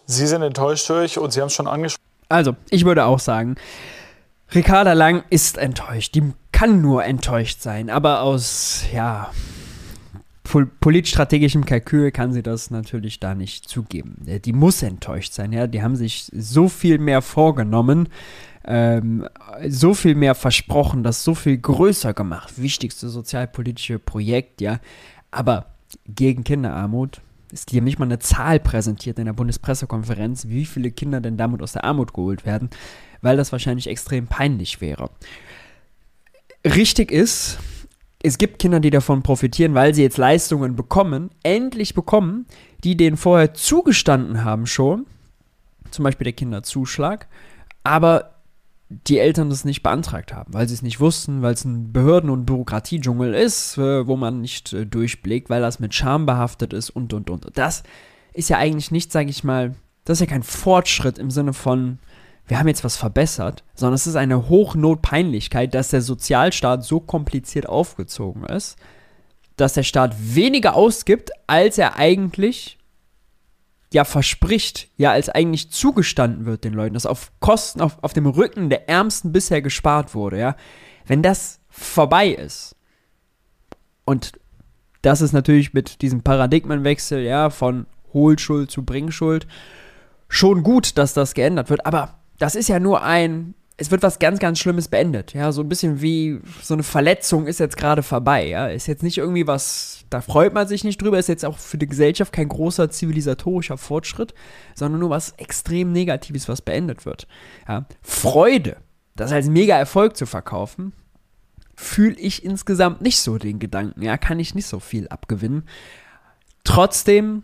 Sie 0.06 0.26
sind 0.26 0.42
enttäuscht 0.42 0.90
durch 0.90 1.18
und 1.18 1.32
Sie 1.32 1.40
haben 1.40 1.46
es 1.46 1.52
schon 1.52 1.68
angesprochen. 1.68 2.02
Also, 2.28 2.56
ich 2.68 2.84
würde 2.84 3.04
auch 3.04 3.20
sagen, 3.20 3.54
Ricarda 4.54 4.92
Lang 4.92 5.24
ist 5.30 5.56
enttäuscht. 5.56 6.14
Die 6.14 6.32
kann 6.52 6.82
nur 6.82 7.04
enttäuscht 7.04 7.62
sein, 7.62 7.88
aber 7.88 8.20
aus, 8.20 8.84
ja, 8.92 9.30
politstrategischem 10.80 11.64
Kalkül 11.64 12.10
kann 12.10 12.32
sie 12.32 12.42
das 12.42 12.70
natürlich 12.70 13.18
da 13.20 13.34
nicht 13.34 13.66
zugeben. 13.68 14.16
Äh, 14.26 14.40
die 14.40 14.52
muss 14.52 14.82
enttäuscht 14.82 15.32
sein, 15.32 15.52
ja. 15.52 15.66
Die 15.66 15.82
haben 15.82 15.96
sich 15.96 16.30
so 16.34 16.68
viel 16.68 16.98
mehr 16.98 17.22
vorgenommen, 17.22 18.08
ähm, 18.64 19.26
so 19.66 19.94
viel 19.94 20.14
mehr 20.14 20.34
versprochen, 20.34 21.02
das 21.02 21.24
so 21.24 21.34
viel 21.34 21.56
größer 21.56 22.12
gemacht. 22.12 22.60
Wichtigste 22.60 23.08
sozialpolitische 23.08 23.98
Projekt, 23.98 24.60
ja. 24.60 24.78
Aber 25.30 25.66
gegen 26.06 26.44
Kinderarmut, 26.44 27.22
ist 27.50 27.70
hier 27.70 27.82
nicht 27.82 27.98
mal 27.98 28.06
eine 28.06 28.18
Zahl 28.18 28.60
präsentiert 28.60 29.18
in 29.18 29.26
der 29.26 29.34
Bundespressekonferenz, 29.34 30.48
wie 30.48 30.64
viele 30.64 30.90
Kinder 30.90 31.20
denn 31.20 31.36
damit 31.36 31.62
aus 31.62 31.72
der 31.72 31.84
Armut 31.84 32.14
geholt 32.14 32.46
werden 32.46 32.70
weil 33.22 33.36
das 33.36 33.52
wahrscheinlich 33.52 33.86
extrem 33.86 34.26
peinlich 34.26 34.80
wäre. 34.80 35.10
Richtig 36.64 37.10
ist, 37.10 37.58
es 38.22 38.38
gibt 38.38 38.58
Kinder, 38.58 38.80
die 38.80 38.90
davon 38.90 39.22
profitieren, 39.22 39.74
weil 39.74 39.94
sie 39.94 40.02
jetzt 40.02 40.18
Leistungen 40.18 40.76
bekommen, 40.76 41.30
endlich 41.42 41.94
bekommen, 41.94 42.46
die 42.84 42.96
denen 42.96 43.16
vorher 43.16 43.54
zugestanden 43.54 44.44
haben 44.44 44.66
schon, 44.66 45.06
zum 45.90 46.04
Beispiel 46.04 46.26
der 46.26 46.32
Kinderzuschlag, 46.34 47.26
aber 47.82 48.32
die 49.06 49.18
Eltern 49.18 49.50
das 49.50 49.64
nicht 49.64 49.82
beantragt 49.82 50.34
haben, 50.34 50.52
weil 50.52 50.68
sie 50.68 50.74
es 50.74 50.82
nicht 50.82 51.00
wussten, 51.00 51.42
weil 51.42 51.54
es 51.54 51.64
ein 51.64 51.92
Behörden- 51.92 52.30
und 52.30 52.44
Bürokratiedschungel 52.44 53.34
ist, 53.34 53.78
äh, 53.78 54.06
wo 54.06 54.16
man 54.16 54.40
nicht 54.40 54.72
äh, 54.72 54.86
durchblickt, 54.86 55.48
weil 55.48 55.62
das 55.62 55.80
mit 55.80 55.94
Scham 55.94 56.26
behaftet 56.26 56.72
ist 56.72 56.90
und 56.90 57.12
und 57.14 57.30
und. 57.30 57.46
Das 57.54 57.82
ist 58.34 58.50
ja 58.50 58.58
eigentlich 58.58 58.90
nicht, 58.90 59.10
sage 59.10 59.30
ich 59.30 59.44
mal, 59.44 59.74
das 60.04 60.18
ist 60.18 60.20
ja 60.20 60.32
kein 60.32 60.42
Fortschritt 60.42 61.18
im 61.18 61.30
Sinne 61.30 61.54
von, 61.54 61.98
wir 62.46 62.58
haben 62.58 62.68
jetzt 62.68 62.84
was 62.84 62.96
verbessert, 62.96 63.64
sondern 63.74 63.94
es 63.94 64.06
ist 64.06 64.16
eine 64.16 64.48
Hochnotpeinlichkeit, 64.48 65.74
dass 65.74 65.90
der 65.90 66.02
Sozialstaat 66.02 66.84
so 66.84 67.00
kompliziert 67.00 67.68
aufgezogen 67.68 68.44
ist, 68.44 68.76
dass 69.56 69.74
der 69.74 69.84
Staat 69.84 70.14
weniger 70.18 70.74
ausgibt, 70.74 71.30
als 71.46 71.78
er 71.78 71.96
eigentlich 71.96 72.78
ja 73.92 74.04
verspricht, 74.04 74.88
ja, 74.96 75.12
als 75.12 75.28
eigentlich 75.28 75.70
zugestanden 75.70 76.46
wird 76.46 76.64
den 76.64 76.72
Leuten, 76.72 76.94
dass 76.94 77.06
auf 77.06 77.30
Kosten, 77.40 77.80
auf, 77.80 77.98
auf 78.02 78.12
dem 78.12 78.26
Rücken 78.26 78.70
der 78.70 78.88
Ärmsten 78.88 79.32
bisher 79.32 79.62
gespart 79.62 80.14
wurde, 80.14 80.38
ja. 80.38 80.56
Wenn 81.06 81.22
das 81.22 81.60
vorbei 81.68 82.28
ist 82.28 82.74
und 84.04 84.32
das 85.02 85.20
ist 85.20 85.32
natürlich 85.32 85.74
mit 85.74 86.00
diesem 86.00 86.22
Paradigmenwechsel, 86.22 87.22
ja, 87.22 87.50
von 87.50 87.86
Hohlschuld 88.12 88.70
zu 88.70 88.84
Bringschuld 88.84 89.46
schon 90.28 90.62
gut, 90.62 90.96
dass 90.96 91.12
das 91.12 91.34
geändert 91.34 91.70
wird, 91.70 91.84
aber 91.84 92.21
das 92.38 92.54
ist 92.54 92.68
ja 92.68 92.80
nur 92.80 93.02
ein, 93.02 93.54
es 93.76 93.90
wird 93.90 94.02
was 94.02 94.18
ganz, 94.18 94.38
ganz 94.38 94.58
Schlimmes 94.58 94.88
beendet. 94.88 95.32
Ja, 95.32 95.50
so 95.52 95.62
ein 95.62 95.68
bisschen 95.68 96.00
wie 96.02 96.40
so 96.62 96.74
eine 96.74 96.82
Verletzung 96.82 97.46
ist 97.46 97.60
jetzt 97.60 97.76
gerade 97.76 98.02
vorbei. 98.02 98.46
Ja, 98.46 98.68
ist 98.68 98.86
jetzt 98.86 99.02
nicht 99.02 99.18
irgendwie 99.18 99.46
was, 99.46 100.04
da 100.10 100.20
freut 100.20 100.54
man 100.54 100.68
sich 100.68 100.84
nicht 100.84 101.00
drüber, 101.00 101.18
ist 101.18 101.28
jetzt 101.28 101.44
auch 101.44 101.58
für 101.58 101.78
die 101.78 101.86
Gesellschaft 101.86 102.32
kein 102.32 102.48
großer 102.48 102.90
zivilisatorischer 102.90 103.78
Fortschritt, 103.78 104.34
sondern 104.74 105.00
nur 105.00 105.10
was 105.10 105.32
extrem 105.32 105.92
Negatives, 105.92 106.48
was 106.48 106.62
beendet 106.62 107.06
wird. 107.06 107.26
Ja, 107.68 107.86
Freude, 108.02 108.76
das 109.16 109.32
als 109.32 109.48
mega 109.48 109.76
Erfolg 109.76 110.16
zu 110.16 110.26
verkaufen, 110.26 110.92
fühle 111.74 112.16
ich 112.16 112.44
insgesamt 112.44 113.00
nicht 113.00 113.18
so 113.18 113.38
den 113.38 113.58
Gedanken. 113.58 114.02
Ja, 114.02 114.18
kann 114.18 114.38
ich 114.38 114.54
nicht 114.54 114.66
so 114.66 114.80
viel 114.80 115.08
abgewinnen. 115.08 115.64
Trotzdem 116.64 117.42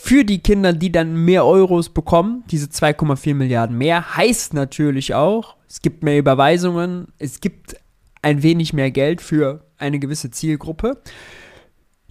für 0.00 0.24
die 0.24 0.38
Kinder, 0.38 0.72
die 0.72 0.92
dann 0.92 1.24
mehr 1.24 1.44
Euros 1.44 1.88
bekommen, 1.88 2.44
diese 2.52 2.66
2,4 2.66 3.34
Milliarden 3.34 3.76
mehr, 3.76 4.16
heißt 4.16 4.54
natürlich 4.54 5.12
auch, 5.12 5.56
es 5.68 5.82
gibt 5.82 6.04
mehr 6.04 6.16
Überweisungen, 6.16 7.08
es 7.18 7.40
gibt 7.40 7.74
ein 8.22 8.44
wenig 8.44 8.72
mehr 8.72 8.92
Geld 8.92 9.20
für 9.20 9.66
eine 9.76 9.98
gewisse 9.98 10.30
Zielgruppe. 10.30 11.02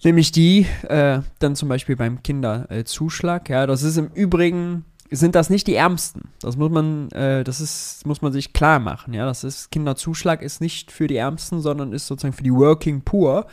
Nämlich 0.04 0.32
die, 0.32 0.66
äh, 0.82 1.20
dann 1.38 1.56
zum 1.56 1.70
Beispiel 1.70 1.96
beim 1.96 2.22
Kinderzuschlag. 2.22 3.48
ja, 3.48 3.66
das 3.66 3.82
ist 3.82 3.96
im 3.96 4.08
Übrigen 4.08 4.84
sind 5.10 5.34
das 5.34 5.48
nicht 5.48 5.66
die 5.66 5.74
Ärmsten. 5.74 6.28
Das 6.42 6.58
muss 6.58 6.70
man, 6.70 7.10
äh, 7.12 7.42
das 7.42 7.62
ist, 7.62 8.06
muss 8.06 8.20
man 8.20 8.32
sich 8.32 8.52
klar 8.52 8.80
machen. 8.80 9.14
Ja, 9.14 9.24
das 9.24 9.44
ist 9.44 9.70
Kinderzuschlag 9.70 10.42
ist 10.42 10.60
nicht 10.60 10.92
für 10.92 11.06
die 11.06 11.16
Ärmsten, 11.16 11.62
sondern 11.62 11.94
ist 11.94 12.06
sozusagen 12.06 12.34
für 12.34 12.42
die 12.42 12.52
Working 12.52 13.00
Poor, 13.00 13.46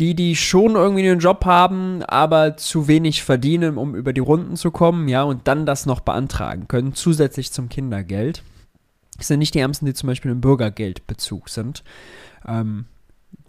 die 0.00 0.14
die 0.14 0.34
schon 0.34 0.76
irgendwie 0.76 1.08
einen 1.08 1.20
Job 1.20 1.44
haben, 1.44 2.02
aber 2.02 2.56
zu 2.56 2.88
wenig 2.88 3.22
verdienen, 3.22 3.76
um 3.76 3.94
über 3.94 4.14
die 4.14 4.20
Runden 4.20 4.56
zu 4.56 4.70
kommen, 4.70 5.08
ja, 5.08 5.22
und 5.22 5.46
dann 5.46 5.66
das 5.66 5.84
noch 5.84 6.00
beantragen 6.00 6.68
können, 6.68 6.94
zusätzlich 6.94 7.52
zum 7.52 7.68
Kindergeld. 7.68 8.42
Das 9.18 9.28
sind 9.28 9.40
nicht 9.40 9.54
die 9.54 9.58
Ärmsten, 9.58 9.84
die 9.84 9.92
zum 9.92 10.06
Beispiel 10.06 10.30
im 10.30 10.40
Bürgergeldbezug 10.40 11.50
sind. 11.50 11.84
Ähm, 12.48 12.86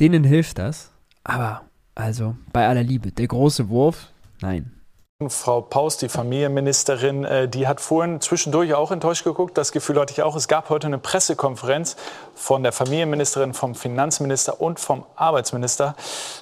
denen 0.02 0.26
hilft 0.26 0.60
das, 0.60 0.92
aber 1.24 1.62
also 1.96 2.36
bei 2.52 2.68
aller 2.68 2.84
Liebe, 2.84 3.14
der 3.14 3.28
große 3.28 3.70
Wurf, 3.70 4.10
nein, 4.42 4.74
Frau 5.30 5.62
Paus, 5.62 5.98
die 5.98 6.10
Familienministerin, 6.10 7.24
äh, 7.24 7.48
die 7.48 7.68
hat 7.68 7.80
vorhin 7.80 8.22
zwischendurch 8.22 8.74
auch 8.74 8.92
enttäuscht 8.92 9.24
geguckt. 9.24 9.58
Das 9.58 9.72
Gefühl 9.72 10.00
hatte 10.00 10.14
ich 10.14 10.24
auch. 10.24 10.36
Es 10.36 10.48
gab 10.48 10.70
heute 10.70 10.88
eine 10.88 10.98
Pressekonferenz 10.98 11.96
von 12.36 12.64
der 12.64 12.72
Familienministerin, 12.72 13.54
vom 13.54 13.76
Finanzminister 13.76 14.60
und 14.60 14.80
vom 14.80 15.06
Arbeitsminister. 15.16 15.96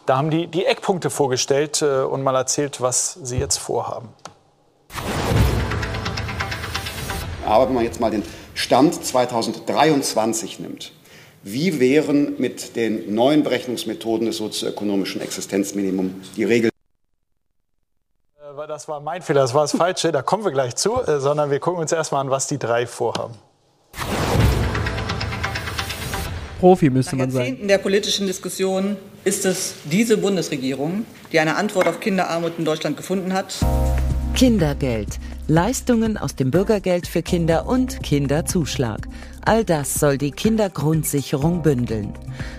Da 0.06 0.18
haben 0.18 0.30
die 0.30 0.48
die 0.48 0.66
Eckpunkte 0.66 1.10
vorgestellt 1.10 1.82
äh, 1.82 2.02
und 2.04 2.24
mal 2.24 2.36
erzählt, 2.36 2.82
was 2.82 3.20
sie 3.22 3.38
jetzt 3.38 3.58
vorhaben. 3.58 4.10
Aber 7.46 7.68
wenn 7.68 7.74
man 7.74 7.84
jetzt 7.84 8.00
mal 8.00 8.12
den 8.12 8.24
Stand 8.54 9.04
2023 9.04 10.60
nimmt, 10.60 10.94
wie 11.44 11.80
wären 11.80 12.36
mit 12.38 12.76
den 12.76 13.16
neuen 13.16 13.44
Berechnungsmethoden 13.44 14.28
des 14.28 14.38
sozioökonomischen 14.38 15.22
Existenzminimums 15.22 16.32
die 16.36 16.44
Regeln? 16.44 16.70
Das 18.68 18.88
war 18.88 19.00
mein 19.00 19.22
Fehler, 19.22 19.42
das 19.42 19.54
war 19.54 19.62
das 19.62 19.72
Falsche, 19.72 20.12
da 20.12 20.22
kommen 20.22 20.44
wir 20.44 20.52
gleich 20.52 20.76
zu, 20.76 21.02
äh, 21.02 21.20
sondern 21.20 21.52
wir 21.52 21.60
gucken 21.60 21.82
uns 21.82 21.92
erstmal 21.92 22.22
an, 22.22 22.30
was 22.30 22.48
die 22.48 22.58
drei 22.58 22.88
vorhaben. 22.88 23.36
Profi 26.60 26.90
müsste 26.90 27.16
man 27.16 27.32
sein. 27.32 27.58
Nach 27.62 27.68
der 27.68 27.78
politischen 27.78 28.28
Diskussion 28.28 28.98
ist 29.24 29.46
es 29.46 29.76
diese 29.86 30.18
Bundesregierung, 30.18 31.06
die 31.32 31.40
eine 31.40 31.56
Antwort 31.56 31.88
auf 31.88 32.00
Kinderarmut 32.00 32.54
in 32.58 32.66
Deutschland 32.66 32.98
gefunden 32.98 33.34
hat. 33.34 33.56
Kindergeld, 34.36 35.20
Leistungen 35.48 36.18
aus 36.18 36.36
dem 36.36 36.52
Bürgergeld 36.52 37.08
für 37.08 37.22
Kinder 37.24 37.66
und 37.66 38.04
Kinderzuschlag. 38.04 39.08
All 39.46 39.64
das 39.64 39.94
soll 39.94 40.18
die 40.18 40.32
Kindergrundsicherung 40.32 41.62
bündeln. 41.62 42.14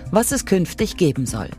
Was 0.09 0.31
es 0.31 0.45
künftig 0.45 0.97
geben 0.97 1.25
soll 1.25 1.49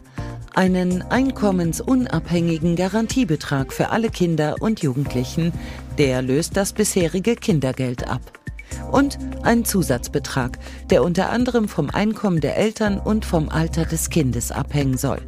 einen 0.55 1.03
einkommensunabhängigen 1.03 2.77
Garantiebetrag 2.77 3.73
für 3.73 3.91
alle 3.91 4.11
Kinder 4.11 4.57
und 4.61 4.83
Jugendlichen, 4.83 5.53
der 5.99 6.23
löst 6.23 6.57
das 6.57 6.73
bisherige 6.73 7.37
Kindergeld 7.37 8.09
ab. 8.09 8.42
Und 8.91 9.19
ein 9.43 9.65
Zusatzbetrag, 9.65 10.59
der 10.91 11.03
unter 11.03 11.31
anderem 11.31 11.69
vom 11.69 11.91
Einkommen 11.91 12.41
der 12.41 12.57
Eltern 12.57 12.99
und 12.99 13.25
vom 13.25 13.49
Alter 13.49 13.85
des 13.85 14.11
Kindes 14.11 14.53
abhängen 14.53 14.97
soll. 14.97 15.21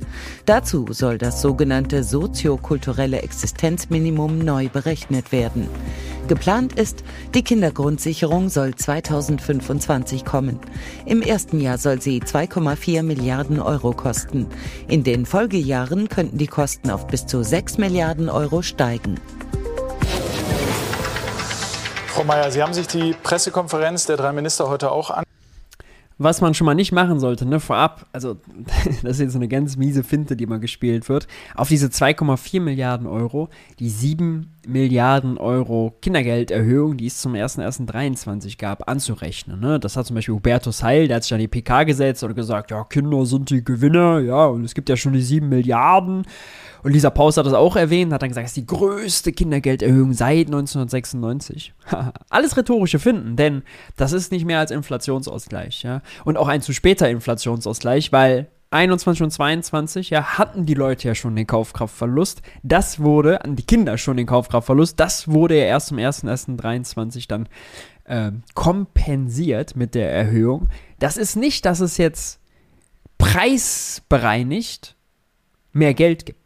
Dazu 0.46 0.86
soll 0.90 1.18
das 1.18 1.42
sogenannte 1.42 2.04
soziokulturelle 2.04 3.22
Existenzminimum 3.22 4.38
neu 4.38 4.68
berechnet 4.68 5.32
werden. 5.32 5.68
Geplant 6.26 6.78
ist, 6.78 7.04
die 7.34 7.42
Kindergrundsicherung 7.42 8.48
soll 8.48 8.74
2025 8.74 10.24
kommen. 10.24 10.58
Im 11.04 11.20
ersten 11.20 11.60
Jahr 11.60 11.76
soll 11.76 12.00
sie 12.00 12.22
2,4 12.22 13.02
Milliarden 13.02 13.60
Euro 13.60 13.92
kosten. 13.92 14.46
In 14.88 15.04
den 15.04 15.26
Folgejahren 15.26 16.08
könnten 16.08 16.38
die 16.38 16.46
Kosten 16.46 16.90
auf 16.90 17.06
bis 17.08 17.26
zu 17.26 17.44
6 17.44 17.76
Milliarden 17.76 18.30
Euro 18.30 18.62
steigen. 18.62 19.16
Frau 22.14 22.22
Mayer, 22.22 22.48
Sie 22.52 22.62
haben 22.62 22.72
sich 22.72 22.86
die 22.86 23.12
Pressekonferenz 23.24 24.06
der 24.06 24.16
drei 24.16 24.32
Minister 24.32 24.68
heute 24.68 24.92
auch 24.92 25.10
an 25.10 25.24
was 26.16 26.40
man 26.40 26.54
schon 26.54 26.64
mal 26.64 26.74
nicht 26.74 26.92
machen 26.92 27.18
sollte, 27.18 27.44
ne, 27.44 27.58
vorab, 27.58 28.06
also 28.12 28.36
das 29.02 29.14
ist 29.14 29.20
jetzt 29.20 29.36
eine 29.36 29.48
ganz 29.48 29.76
miese 29.76 30.04
Finte, 30.04 30.36
die 30.36 30.46
mal 30.46 30.60
gespielt 30.60 31.08
wird, 31.08 31.26
auf 31.56 31.68
diese 31.68 31.88
2,4 31.88 32.60
Milliarden 32.60 33.06
Euro, 33.06 33.48
die 33.80 33.88
7 33.88 34.52
Milliarden 34.66 35.38
Euro 35.38 35.92
Kindergelderhöhung, 36.02 36.96
die 36.96 37.06
es 37.06 37.20
zum 37.20 37.34
01.01.23 37.34 38.58
gab, 38.58 38.88
anzurechnen. 38.88 39.58
Ne? 39.58 39.80
Das 39.80 39.96
hat 39.96 40.06
zum 40.06 40.14
Beispiel 40.14 40.34
Hubertus 40.34 40.82
Heil, 40.82 41.08
der 41.08 41.16
hat 41.16 41.24
sich 41.24 41.34
an 41.34 41.40
die 41.40 41.48
PK 41.48 41.82
gesetzt 41.82 42.22
und 42.22 42.34
gesagt, 42.34 42.70
ja, 42.70 42.84
Kinder 42.84 43.26
sind 43.26 43.50
die 43.50 43.64
Gewinner, 43.64 44.20
ja, 44.20 44.46
und 44.46 44.64
es 44.64 44.74
gibt 44.74 44.88
ja 44.88 44.96
schon 44.96 45.14
die 45.14 45.22
7 45.22 45.48
Milliarden. 45.48 46.26
Und 46.84 46.92
Lisa 46.92 47.08
Paus 47.08 47.38
hat 47.38 47.46
das 47.46 47.54
auch 47.54 47.76
erwähnt, 47.76 48.12
hat 48.12 48.20
dann 48.20 48.28
gesagt, 48.28 48.44
das 48.44 48.50
ist 48.50 48.58
die 48.58 48.66
größte 48.66 49.32
Kindergelderhöhung 49.32 50.12
seit 50.12 50.46
1996. 50.48 51.72
Alles 52.28 52.56
rhetorische 52.58 52.98
Finden, 52.98 53.36
denn 53.36 53.62
das 53.96 54.12
ist 54.12 54.30
nicht 54.30 54.44
mehr 54.44 54.58
als 54.58 54.70
Inflationsausgleich, 54.70 55.82
ja. 55.82 56.02
Und 56.26 56.36
auch 56.36 56.46
ein 56.46 56.60
zu 56.60 56.74
später 56.74 57.08
Inflationsausgleich, 57.08 58.12
weil 58.12 58.48
21 58.70 59.22
und 59.22 59.30
22, 59.30 60.10
ja, 60.10 60.36
hatten 60.36 60.66
die 60.66 60.74
Leute 60.74 61.08
ja 61.08 61.14
schon 61.14 61.34
den 61.36 61.46
Kaufkraftverlust. 61.46 62.42
Das 62.62 63.00
wurde, 63.00 63.42
an 63.44 63.56
die 63.56 63.62
Kinder 63.62 63.96
schon 63.96 64.18
den 64.18 64.26
Kaufkraftverlust, 64.26 65.00
das 65.00 65.28
wurde 65.28 65.56
ja 65.56 65.64
erst 65.64 65.86
zum 65.88 65.96
1.1.23 65.96 67.28
dann 67.28 67.48
äh, 68.04 68.32
kompensiert 68.54 69.74
mit 69.74 69.94
der 69.94 70.12
Erhöhung. 70.12 70.68
Das 70.98 71.16
ist 71.16 71.36
nicht, 71.36 71.64
dass 71.64 71.80
es 71.80 71.96
jetzt 71.96 72.40
preisbereinigt 73.16 74.96
mehr 75.72 75.94
Geld 75.94 76.26
gibt. 76.26 76.43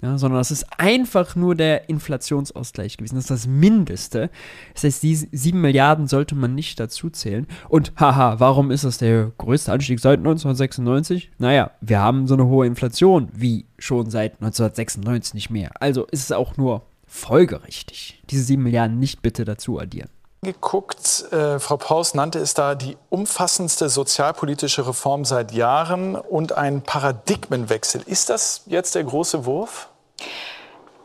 Ja, 0.00 0.16
sondern 0.16 0.38
das 0.38 0.52
ist 0.52 0.64
einfach 0.78 1.34
nur 1.34 1.56
der 1.56 1.88
Inflationsausgleich 1.88 2.96
gewesen. 2.96 3.16
Das 3.16 3.24
ist 3.24 3.30
das 3.30 3.46
Mindeste. 3.48 4.30
Das 4.74 4.84
heißt, 4.84 5.02
die 5.02 5.14
7 5.16 5.60
Milliarden 5.60 6.06
sollte 6.06 6.36
man 6.36 6.54
nicht 6.54 6.78
dazu 6.78 7.10
zählen. 7.10 7.48
Und 7.68 7.92
haha, 7.98 8.38
warum 8.38 8.70
ist 8.70 8.84
das 8.84 8.98
der 8.98 9.32
größte 9.38 9.72
Anstieg 9.72 9.98
seit 9.98 10.18
1996? 10.18 11.32
Naja, 11.38 11.72
wir 11.80 11.98
haben 11.98 12.28
so 12.28 12.34
eine 12.34 12.46
hohe 12.46 12.66
Inflation 12.66 13.28
wie 13.32 13.66
schon 13.78 14.08
seit 14.08 14.34
1996 14.34 15.34
nicht 15.34 15.50
mehr. 15.50 15.72
Also 15.80 16.04
ist 16.06 16.22
es 16.22 16.32
auch 16.32 16.56
nur 16.56 16.82
folgerichtig, 17.06 18.22
diese 18.30 18.44
7 18.44 18.62
Milliarden 18.62 19.00
nicht 19.00 19.22
bitte 19.22 19.44
dazu 19.44 19.80
addieren 19.80 20.10
geguckt. 20.42 21.30
Äh, 21.32 21.58
Frau 21.58 21.76
Paus 21.76 22.14
nannte 22.14 22.38
es 22.38 22.54
da 22.54 22.74
die 22.74 22.96
umfassendste 23.10 23.88
sozialpolitische 23.88 24.86
Reform 24.86 25.24
seit 25.24 25.52
Jahren 25.52 26.14
und 26.14 26.52
ein 26.52 26.82
Paradigmenwechsel. 26.82 28.02
Ist 28.06 28.30
das 28.30 28.62
jetzt 28.66 28.94
der 28.94 29.04
große 29.04 29.46
Wurf? 29.46 29.87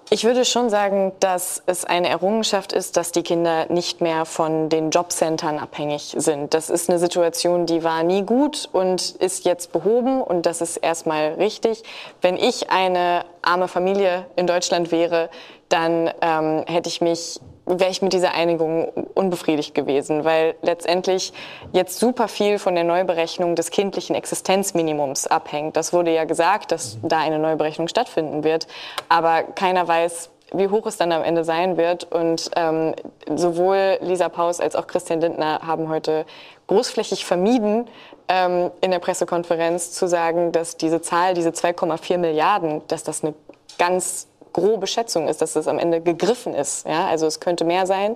Ich 0.10 0.26
würde 0.26 0.46
schon 0.46 0.70
sagen, 0.70 1.12
dass 1.20 1.64
es 1.66 1.86
eine 1.86 2.08
Errungenschaft 2.08 2.72
ist, 2.72 2.98
dass 2.98 3.12
die 3.12 3.24
Kinder 3.24 3.66
nicht 3.70 4.00
mehr 4.00 4.26
von 4.26 4.70
den 4.70 4.92
Jobcentern 4.92 5.58
abhängig 5.58 6.14
sind. 6.16 6.54
Das 6.54 6.70
ist 6.70 6.88
eine 6.88 7.00
Situation, 7.00 7.66
die 7.66 7.84
war 7.84 8.04
nie 8.04 8.22
gut 8.22 8.70
und 8.72 9.10
ist 9.16 9.44
jetzt 9.44 9.72
behoben 9.72 10.22
und 10.22 10.46
das 10.46 10.62
ist 10.62 10.78
erstmal 10.78 11.34
richtig. 11.34 11.82
Wenn 12.22 12.38
ich 12.38 12.70
eine 12.70 13.26
arme 13.42 13.68
Familie 13.68 14.28
in 14.36 14.46
Deutschland 14.46 14.92
wäre, 14.92 15.32
dann 15.70 16.12
ähm, 16.22 16.64
hätte 16.68 16.90
ich 16.90 17.02
mich 17.02 17.40
wäre 17.66 17.90
ich 17.90 18.02
mit 18.02 18.14
dieser 18.14 18.34
Einigung 18.34 18.90
unbefriedigt 19.14 19.74
gewesen, 19.74 20.26
weil 20.26 20.56
letztendlich 20.62 21.34
jetzt 21.72 22.00
super 22.00 22.28
viel 22.28 22.60
von 22.60 22.76
der 22.76 22.84
Neuberechnung 22.84 23.56
des 23.56 23.72
kindlichen 23.72 24.16
Existenzminimums 24.16 25.28
abhängt. 25.28 25.78
Das 25.78 25.94
wurde 25.94 26.14
ja 26.14 26.26
gesagt, 26.26 26.72
dass 26.72 26.98
da 27.02 27.20
eine 27.20 27.40
Neuberechnung 27.40 27.88
stattfinden 27.88 28.44
wird, 28.44 28.68
aber 29.10 29.44
keiner 29.44 29.88
weiß, 29.88 30.30
wie 30.54 30.68
hoch 30.68 30.86
es 30.86 30.98
dann 30.98 31.12
am 31.12 31.24
Ende 31.24 31.44
sein 31.44 31.78
wird. 31.78 32.12
Und 32.12 32.52
ähm, 32.56 32.94
sowohl 33.36 33.98
Lisa 34.02 34.30
Paus 34.30 34.60
als 34.60 34.76
auch 34.76 34.88
Christian 34.88 35.22
Lindner 35.22 35.62
haben 35.66 35.90
heute 35.90 36.26
großflächig 36.68 37.26
vermieden, 37.26 37.88
ähm, 38.28 38.72
in 38.82 38.92
der 38.92 39.00
Pressekonferenz 39.00 39.92
zu 39.92 40.08
sagen, 40.08 40.52
dass 40.52 40.78
diese 40.78 41.02
Zahl, 41.02 41.34
diese 41.34 41.50
2,4 41.50 42.18
Milliarden, 42.18 42.82
dass 42.88 43.04
das 43.04 43.24
eine 43.24 43.34
ganz 43.78 44.28
grobe 44.54 44.88
Schätzung 44.88 45.28
ist, 45.28 45.42
dass 45.42 45.56
es 45.56 45.68
am 45.68 45.80
Ende 45.80 46.02
gegriffen 46.02 46.54
ist. 46.54 46.88
Ja? 46.88 47.08
Also 47.08 47.26
es 47.26 47.40
könnte 47.40 47.66
mehr 47.66 47.86
sein, 47.86 48.16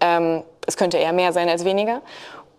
ähm, 0.00 0.42
es 0.66 0.76
könnte 0.76 0.98
eher 0.98 1.12
mehr 1.12 1.32
sein 1.32 1.48
als 1.48 1.64
weniger. 1.64 2.02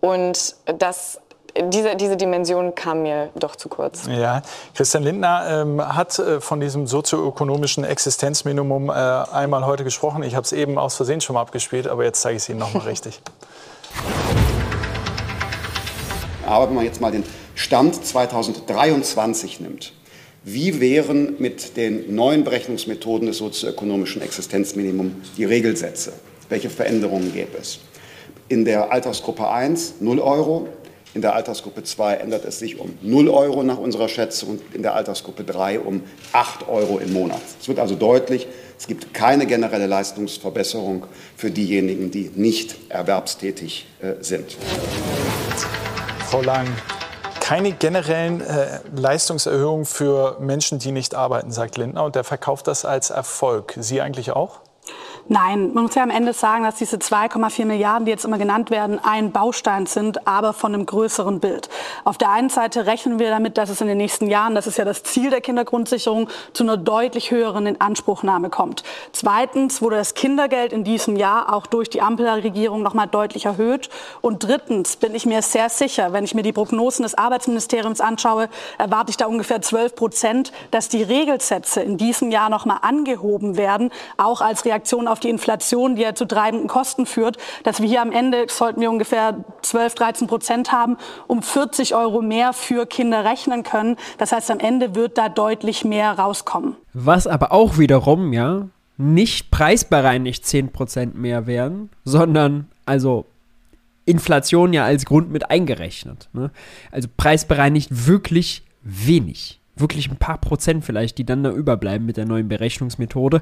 Und 0.01 0.56
das 0.66 1.22
diese, 1.58 1.96
diese 1.96 2.18
Dimension 2.18 2.75
kam 2.75 3.04
mir 3.04 3.30
doch 3.36 3.56
zu 3.56 3.70
kurz. 3.70 4.08
Ja, 4.08 4.42
Christian 4.74 5.04
Lindner 5.04 5.62
ähm, 5.62 5.96
hat 5.96 6.18
äh, 6.20 6.40
von 6.40 6.60
diesem 6.60 6.88
sozioökonomischen 6.88 7.84
Existenzminimum 7.84 8.90
äh, 8.90 8.94
einmal 8.94 9.66
heute 9.66 9.84
gesprochen. 9.84 10.24
Ich 10.24 10.36
habe 10.36 10.46
es 10.46 10.54
eben 10.54 10.78
aus 10.78 10.96
Versehen 10.96 11.22
schon 11.22 11.34
mal 11.34 11.42
abgespielt, 11.42 11.88
aber 11.88 12.04
jetzt 12.04 12.22
zeige 12.22 12.38
ich 12.38 12.44
es 12.44 12.50
Ihnen 12.50 12.60
noch 12.60 12.74
mal 12.74 12.80
richtig. 12.88 13.22
Aber 16.46 16.68
wenn 16.68 16.75
man 16.75 16.86
jetzt 16.86 17.01
mal 17.01 17.12
den 17.12 17.24
Stand 17.56 18.06
2023 18.06 19.60
nimmt, 19.60 19.94
wie 20.43 20.79
wären 20.79 21.36
mit 21.39 21.77
den 21.77 22.15
neuen 22.15 22.43
Berechnungsmethoden 22.43 23.27
des 23.27 23.38
sozioökonomischen 23.38 24.21
Existenzminimums 24.21 25.31
die 25.38 25.45
Regelsätze? 25.45 26.13
Welche 26.50 26.69
Veränderungen 26.69 27.31
gäbe 27.33 27.57
es? 27.60 27.79
In 28.48 28.65
der 28.65 28.91
Altersgruppe 28.91 29.48
1 29.48 29.95
0 30.01 30.19
Euro, 30.19 30.67
In 31.13 31.21
der 31.21 31.36
Altersgruppe 31.36 31.83
2 31.83 32.15
ändert 32.15 32.45
es 32.45 32.60
sich 32.60 32.79
um 32.79 32.98
0 33.01 33.27
Euro 33.27 33.63
nach 33.63 33.77
unserer 33.77 34.07
Schätzung 34.07 34.51
und 34.51 34.62
in 34.74 34.81
der 34.81 34.95
Altersgruppe 34.95 35.43
3 35.43 35.81
um 35.81 36.03
8 36.31 36.69
Euro 36.69 37.00
im 37.00 37.12
Monat. 37.12 37.41
Es 37.60 37.67
wird 37.67 37.79
also 37.79 37.95
deutlich, 37.95 38.48
es 38.79 38.88
gibt 38.88 39.13
keine 39.13 39.45
generelle 39.45 39.88
Leistungsverbesserung 39.88 41.05
für 41.36 41.51
diejenigen, 41.51 42.12
die 42.12 42.31
nicht 42.33 42.77
erwerbstätig 42.88 43.88
äh, 44.01 44.24
sind. 44.24 44.55
Frau 46.29 46.41
Lang, 46.41 46.67
keine 47.51 47.74
generellen 47.74 48.39
äh, 48.39 48.79
Leistungserhöhungen 48.96 49.86
für 49.86 50.38
Menschen, 50.39 50.79
die 50.79 50.93
nicht 50.93 51.15
arbeiten, 51.15 51.51
sagt 51.51 51.75
Lindner. 51.75 52.05
Und 52.05 52.15
der 52.15 52.24
verkauft 52.24 52.65
das 52.65 52.86
als 52.86 53.10
Erfolg. 53.10 53.74
Sie 53.77 54.00
eigentlich 54.00 54.31
auch? 54.31 54.61
Nein, 55.33 55.73
man 55.73 55.83
muss 55.83 55.95
ja 55.95 56.03
am 56.03 56.09
Ende 56.09 56.33
sagen, 56.33 56.65
dass 56.65 56.75
diese 56.75 56.97
2,4 56.97 57.63
Milliarden, 57.63 58.03
die 58.03 58.11
jetzt 58.11 58.25
immer 58.25 58.38
genannt 58.38 58.69
werden, 58.69 59.00
ein 59.01 59.31
Baustein 59.31 59.85
sind, 59.85 60.27
aber 60.27 60.51
von 60.51 60.73
einem 60.73 60.85
größeren 60.85 61.39
Bild. 61.39 61.69
Auf 62.03 62.17
der 62.17 62.31
einen 62.31 62.50
Seite 62.50 62.85
rechnen 62.85 63.17
wir 63.17 63.29
damit, 63.29 63.57
dass 63.57 63.69
es 63.69 63.79
in 63.79 63.88
den 63.88 63.97
nächsten 63.97 64.27
Jahren, 64.27 64.55
das 64.55 64.67
ist 64.67 64.77
ja 64.77 64.83
das 64.83 65.03
Ziel 65.03 65.29
der 65.29 65.39
Kindergrundsicherung, 65.39 66.27
zu 66.51 66.63
einer 66.63 66.75
deutlich 66.75 67.31
höheren 67.31 67.65
Inanspruchnahme 67.65 68.50
kommt. 68.50 68.83
Zweitens 69.13 69.81
wurde 69.81 69.95
das 69.95 70.15
Kindergeld 70.15 70.73
in 70.73 70.83
diesem 70.83 71.15
Jahr 71.15 71.53
auch 71.53 71.65
durch 71.65 71.89
die 71.89 72.01
Ampelregierung 72.01 72.83
noch 72.83 72.93
mal 72.93 73.07
deutlich 73.07 73.45
erhöht. 73.45 73.89
Und 74.19 74.43
drittens 74.43 74.97
bin 74.97 75.15
ich 75.15 75.25
mir 75.25 75.41
sehr 75.43 75.69
sicher, 75.69 76.11
wenn 76.11 76.25
ich 76.25 76.35
mir 76.35 76.43
die 76.43 76.51
Prognosen 76.51 77.03
des 77.03 77.15
Arbeitsministeriums 77.15 78.01
anschaue, 78.01 78.50
erwarte 78.77 79.11
ich 79.11 79.15
da 79.15 79.27
ungefähr 79.27 79.61
12 79.61 79.95
Prozent, 79.95 80.51
dass 80.71 80.89
die 80.89 81.03
Regelsätze 81.03 81.79
in 81.79 81.95
diesem 81.95 82.31
Jahr 82.31 82.50
noch 82.50 82.65
mal 82.65 82.79
angehoben 82.81 83.55
werden, 83.55 83.91
auch 84.17 84.41
als 84.41 84.65
Reaktion 84.65 85.07
auf 85.07 85.21
die 85.24 85.30
Inflation, 85.30 85.96
die 85.96 86.01
ja 86.01 86.16
zu 86.16 86.25
treibenden 86.25 86.68
Kosten 86.68 87.06
führt, 87.06 87.38
dass 87.63 87.82
wir 87.82 87.88
hier 87.88 88.01
am 88.01 88.12
Ende 88.12 88.46
sollten 88.48 88.82
wir 88.82 88.90
ungefähr 88.90 89.44
12, 89.62 89.96
13 89.96 90.28
Prozent 90.28 90.72
haben, 90.72 90.98
um 91.28 91.42
40 91.42 91.96
Euro 91.96 92.22
mehr 92.22 92.54
für 92.54 92.86
Kinder 92.86 93.25
rechnen 93.25 93.63
können. 93.63 93.98
Das 94.18 94.32
heißt, 94.32 94.51
am 94.51 94.60
Ende 94.60 94.96
wird 94.96 95.18
da 95.18 95.30
deutlich 95.30 95.86
mehr 95.86 96.12
rauskommen. 96.12 96.75
Was 96.94 97.28
aber 97.28 97.51
auch 97.51 97.78
wiederum, 97.78 98.34
ja, 98.34 98.68
nicht 98.98 99.51
preisbereinigt 99.51 100.46
10 100.46 100.72
Prozent 100.72 101.16
mehr 101.16 101.48
werden, 101.48 101.90
sondern 102.04 102.70
also 102.86 103.25
Inflation 104.06 104.74
ja 104.74 104.86
als 104.86 105.06
Grund 105.06 105.32
mit 105.32 105.50
eingerechnet. 105.50 106.30
Ne? 106.34 106.51
Also 106.92 107.08
preisbereinigt 107.16 108.08
wirklich 108.08 108.63
wenig. 108.84 109.60
Wirklich 109.75 110.10
ein 110.10 110.18
paar 110.18 110.38
Prozent 110.38 110.84
vielleicht, 110.86 111.18
die 111.18 111.25
dann 111.25 111.44
da 111.44 111.51
überbleiben 111.51 112.06
mit 112.06 112.18
der 112.18 112.25
neuen 112.25 112.48
Berechnungsmethode. 112.48 113.42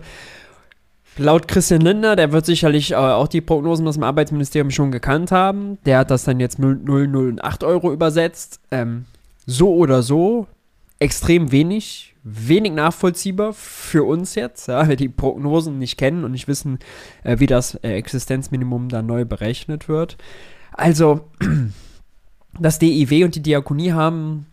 Laut 1.20 1.50
Christian 1.50 1.82
Lindner, 1.82 2.16
der 2.16 2.32
wird 2.32 2.46
sicherlich 2.46 2.92
äh, 2.92 2.96
auch 2.96 3.28
die 3.28 3.42
Prognosen 3.42 3.86
aus 3.90 3.96
dem 3.96 4.04
Arbeitsministerium 4.04 4.72
schon 4.72 4.90
gekannt 4.90 5.34
haben. 5.34 5.78
Der 5.86 6.00
hat 6.00 6.12
das 6.12 6.24
dann 6.24 6.40
jetzt 6.40 6.60
008 6.60 7.64
Euro 7.66 7.92
übersetzt. 7.92 8.62
Ähm, 8.72 9.04
so 9.46 9.76
oder 9.76 10.02
so, 10.02 10.48
extrem 10.98 11.52
wenig, 11.52 12.16
wenig 12.24 12.72
nachvollziehbar 12.72 13.52
für 13.52 14.06
uns 14.06 14.36
jetzt, 14.36 14.70
ja, 14.70 14.88
weil 14.88 14.96
die 14.96 15.10
Prognosen 15.10 15.78
nicht 15.78 15.98
kennen 15.98 16.24
und 16.24 16.32
nicht 16.32 16.48
wissen, 16.48 16.80
äh, 17.24 17.40
wie 17.40 17.48
das 17.48 17.76
äh, 17.76 17.96
Existenzminimum 17.96 18.88
da 18.88 19.02
neu 19.02 19.26
berechnet 19.26 19.90
wird. 19.90 20.18
Also, 20.72 21.28
das 22.60 22.80
DIW 22.80 23.26
und 23.26 23.36
die 23.36 23.44
Diakonie 23.44 23.92
haben 23.92 24.46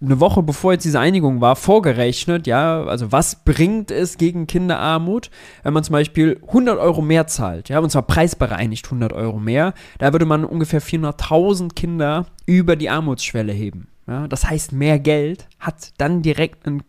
eine 0.00 0.20
Woche 0.20 0.42
bevor 0.42 0.72
jetzt 0.72 0.84
diese 0.84 1.00
Einigung 1.00 1.40
war, 1.40 1.56
vorgerechnet, 1.56 2.46
ja, 2.46 2.84
also 2.84 3.10
was 3.10 3.44
bringt 3.44 3.90
es 3.90 4.16
gegen 4.16 4.46
Kinderarmut, 4.46 5.30
wenn 5.64 5.72
man 5.72 5.82
zum 5.82 5.94
Beispiel 5.94 6.40
100 6.46 6.78
Euro 6.78 7.02
mehr 7.02 7.26
zahlt, 7.26 7.68
ja, 7.68 7.80
und 7.80 7.90
zwar 7.90 8.02
preisbereinigt 8.02 8.86
100 8.86 9.12
Euro 9.12 9.38
mehr, 9.38 9.74
da 9.98 10.12
würde 10.12 10.26
man 10.26 10.44
ungefähr 10.44 10.80
400.000 10.80 11.74
Kinder 11.74 12.26
über 12.46 12.76
die 12.76 12.90
Armutsschwelle 12.90 13.52
heben. 13.52 13.88
Ja, 14.06 14.26
das 14.28 14.48
heißt, 14.48 14.72
mehr 14.72 14.98
Geld 14.98 15.48
hat 15.58 15.92
dann 15.98 16.22
direkt 16.22 16.66
einen 16.66 16.82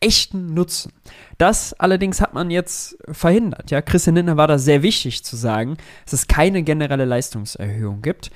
echten 0.00 0.54
Nutzen. 0.54 0.92
Das 1.36 1.74
allerdings 1.74 2.20
hat 2.20 2.32
man 2.32 2.50
jetzt 2.50 2.96
verhindert. 3.10 3.70
Ja, 3.70 3.82
Christian 3.82 4.16
Lindner 4.16 4.36
war 4.36 4.46
da 4.46 4.58
sehr 4.58 4.82
wichtig 4.82 5.24
zu 5.24 5.36
sagen, 5.36 5.76
dass 6.04 6.12
es 6.12 6.28
keine 6.28 6.62
generelle 6.62 7.04
Leistungserhöhung 7.04 8.02
gibt. 8.02 8.30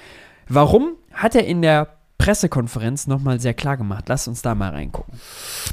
Warum 0.49 0.97
hat 1.13 1.35
er 1.35 1.47
in 1.47 1.63
der 1.63 2.00
Pressekonferenz 2.21 3.07
nochmal 3.07 3.41
sehr 3.41 3.55
klar 3.55 3.79
gemacht. 3.79 4.05
Lass 4.09 4.29
uns 4.29 4.43
da 4.43 4.55
mal 4.55 4.73
reingucken. 4.73 5.19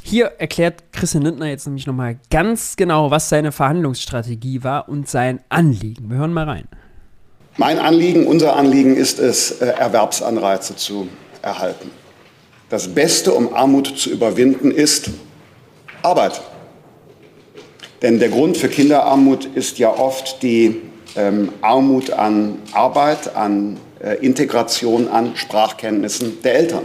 Hier 0.02 0.32
erklärt 0.38 0.82
Christian 0.92 1.22
Lindner 1.22 1.46
jetzt 1.46 1.66
nämlich 1.66 1.86
nochmal 1.86 2.16
ganz 2.30 2.76
genau, 2.76 3.10
was 3.10 3.28
seine 3.28 3.52
Verhandlungsstrategie 3.52 4.64
war 4.64 4.88
und 4.88 5.06
sein 5.10 5.40
Anliegen. 5.50 6.08
Wir 6.08 6.16
hören 6.16 6.32
mal 6.32 6.48
rein. 6.48 6.64
Mein 7.58 7.78
Anliegen, 7.78 8.26
unser 8.26 8.56
Anliegen 8.56 8.96
ist 8.96 9.18
es, 9.18 9.60
äh, 9.60 9.66
Erwerbsanreize 9.66 10.74
zu 10.74 11.08
erhalten. 11.42 11.90
Das 12.70 12.88
Beste, 12.88 13.34
um 13.34 13.54
Armut 13.54 13.98
zu 13.98 14.08
überwinden, 14.08 14.70
ist 14.70 15.10
Arbeit. 16.02 16.40
Denn 18.00 18.20
der 18.20 18.30
Grund 18.30 18.56
für 18.56 18.68
Kinderarmut 18.68 19.44
ist 19.44 19.78
ja 19.78 19.90
oft 19.90 20.42
die 20.42 20.80
ähm, 21.14 21.52
Armut 21.60 22.10
an 22.10 22.58
Arbeit, 22.72 23.36
an 23.36 23.76
Integration 24.20 25.08
an 25.08 25.34
Sprachkenntnissen 25.34 26.40
der 26.42 26.54
Eltern. 26.54 26.84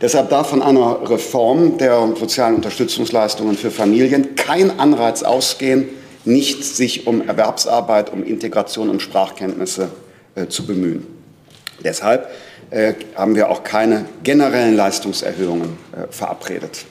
Deshalb 0.00 0.30
darf 0.30 0.50
von 0.50 0.62
einer 0.62 1.10
Reform 1.10 1.76
der 1.78 2.14
sozialen 2.16 2.56
Unterstützungsleistungen 2.56 3.56
für 3.56 3.70
Familien 3.70 4.36
kein 4.36 4.78
Anreiz 4.78 5.22
ausgehen, 5.22 5.88
nicht 6.24 6.64
sich 6.64 7.06
um 7.06 7.26
Erwerbsarbeit, 7.26 8.12
um 8.12 8.22
Integration, 8.22 8.90
um 8.90 9.00
Sprachkenntnisse 9.00 9.90
äh, 10.34 10.46
zu 10.46 10.66
bemühen. 10.66 11.06
Deshalb 11.82 12.30
äh, 12.70 12.94
haben 13.14 13.34
wir 13.34 13.50
auch 13.50 13.64
keine 13.64 14.04
generellen 14.22 14.76
Leistungserhöhungen 14.76 15.78
äh, 15.92 16.12
verabredet. 16.12 16.84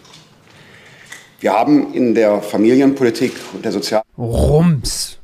Wir 1.40 1.54
haben 1.54 1.94
in 1.94 2.16
der 2.16 2.42
Familienpolitik 2.42 3.34
und 3.54 3.64
der 3.64 3.72
Sozial 3.72 4.02
Rums. 4.18 5.17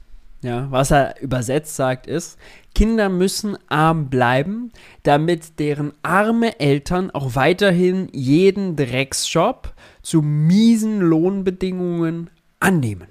Ja, 0.43 0.69
was 0.69 0.91
er 0.91 1.21
übersetzt 1.21 1.75
sagt 1.75 2.05
ist, 2.05 2.37
Kinder 2.75 3.07
müssen 3.07 3.57
arm 3.69 4.09
bleiben, 4.09 4.71
damit 5.03 5.57
deren 5.59 5.93
arme 6.03 6.59
Eltern 6.59 7.11
auch 7.11 7.35
weiterhin 7.35 8.09
jeden 8.11 8.75
Drecksjob 8.75 9.73
zu 10.01 10.21
miesen 10.21 10.99
Lohnbedingungen 10.99 12.29
annehmen. 12.59 13.07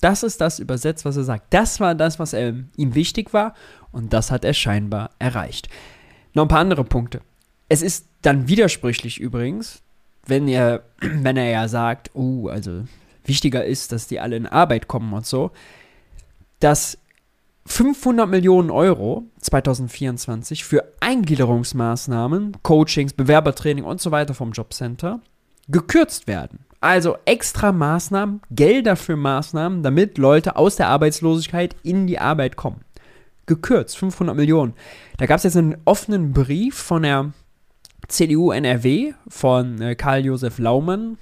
Das 0.00 0.24
ist 0.24 0.40
das 0.40 0.58
übersetzt, 0.58 1.04
was 1.04 1.16
er 1.16 1.22
sagt. 1.22 1.54
Das 1.54 1.78
war 1.78 1.94
das, 1.94 2.18
was 2.18 2.32
er, 2.32 2.54
ihm 2.76 2.94
wichtig 2.96 3.32
war 3.32 3.54
und 3.92 4.12
das 4.12 4.32
hat 4.32 4.44
er 4.44 4.52
scheinbar 4.52 5.10
erreicht. 5.20 5.68
Noch 6.34 6.46
ein 6.46 6.48
paar 6.48 6.58
andere 6.58 6.82
Punkte. 6.82 7.20
Es 7.68 7.82
ist 7.82 8.06
dann 8.22 8.48
widersprüchlich 8.48 9.20
übrigens, 9.20 9.82
wenn 10.26 10.48
er, 10.48 10.82
wenn 11.00 11.36
er 11.36 11.48
ja 11.48 11.68
sagt, 11.68 12.10
oh, 12.14 12.48
also 12.48 12.84
wichtiger 13.24 13.64
ist, 13.64 13.92
dass 13.92 14.08
die 14.08 14.18
alle 14.18 14.34
in 14.34 14.46
Arbeit 14.46 14.88
kommen 14.88 15.12
und 15.12 15.26
so, 15.26 15.52
dass 16.62 16.98
500 17.66 18.28
Millionen 18.28 18.70
Euro 18.70 19.24
2024 19.40 20.64
für 20.64 20.84
Eingliederungsmaßnahmen, 21.00 22.56
Coachings, 22.62 23.12
Bewerbertraining 23.12 23.84
und 23.84 24.00
so 24.00 24.10
weiter 24.10 24.34
vom 24.34 24.52
Jobcenter 24.52 25.20
gekürzt 25.68 26.26
werden. 26.26 26.60
Also 26.80 27.16
extra 27.24 27.70
Maßnahmen, 27.70 28.42
Gelder 28.50 28.96
für 28.96 29.16
Maßnahmen, 29.16 29.82
damit 29.82 30.18
Leute 30.18 30.56
aus 30.56 30.76
der 30.76 30.88
Arbeitslosigkeit 30.88 31.76
in 31.84 32.08
die 32.08 32.18
Arbeit 32.18 32.56
kommen. 32.56 32.80
Gekürzt, 33.46 33.96
500 33.96 34.36
Millionen. 34.36 34.74
Da 35.18 35.26
gab 35.26 35.36
es 35.36 35.44
jetzt 35.44 35.56
einen 35.56 35.76
offenen 35.84 36.32
Brief 36.32 36.74
von 36.74 37.02
der 37.02 37.32
CDU 38.08 38.50
NRW, 38.50 39.14
von 39.28 39.80
äh, 39.80 39.94
Karl-Josef 39.94 40.58
Laumann, 40.58 41.18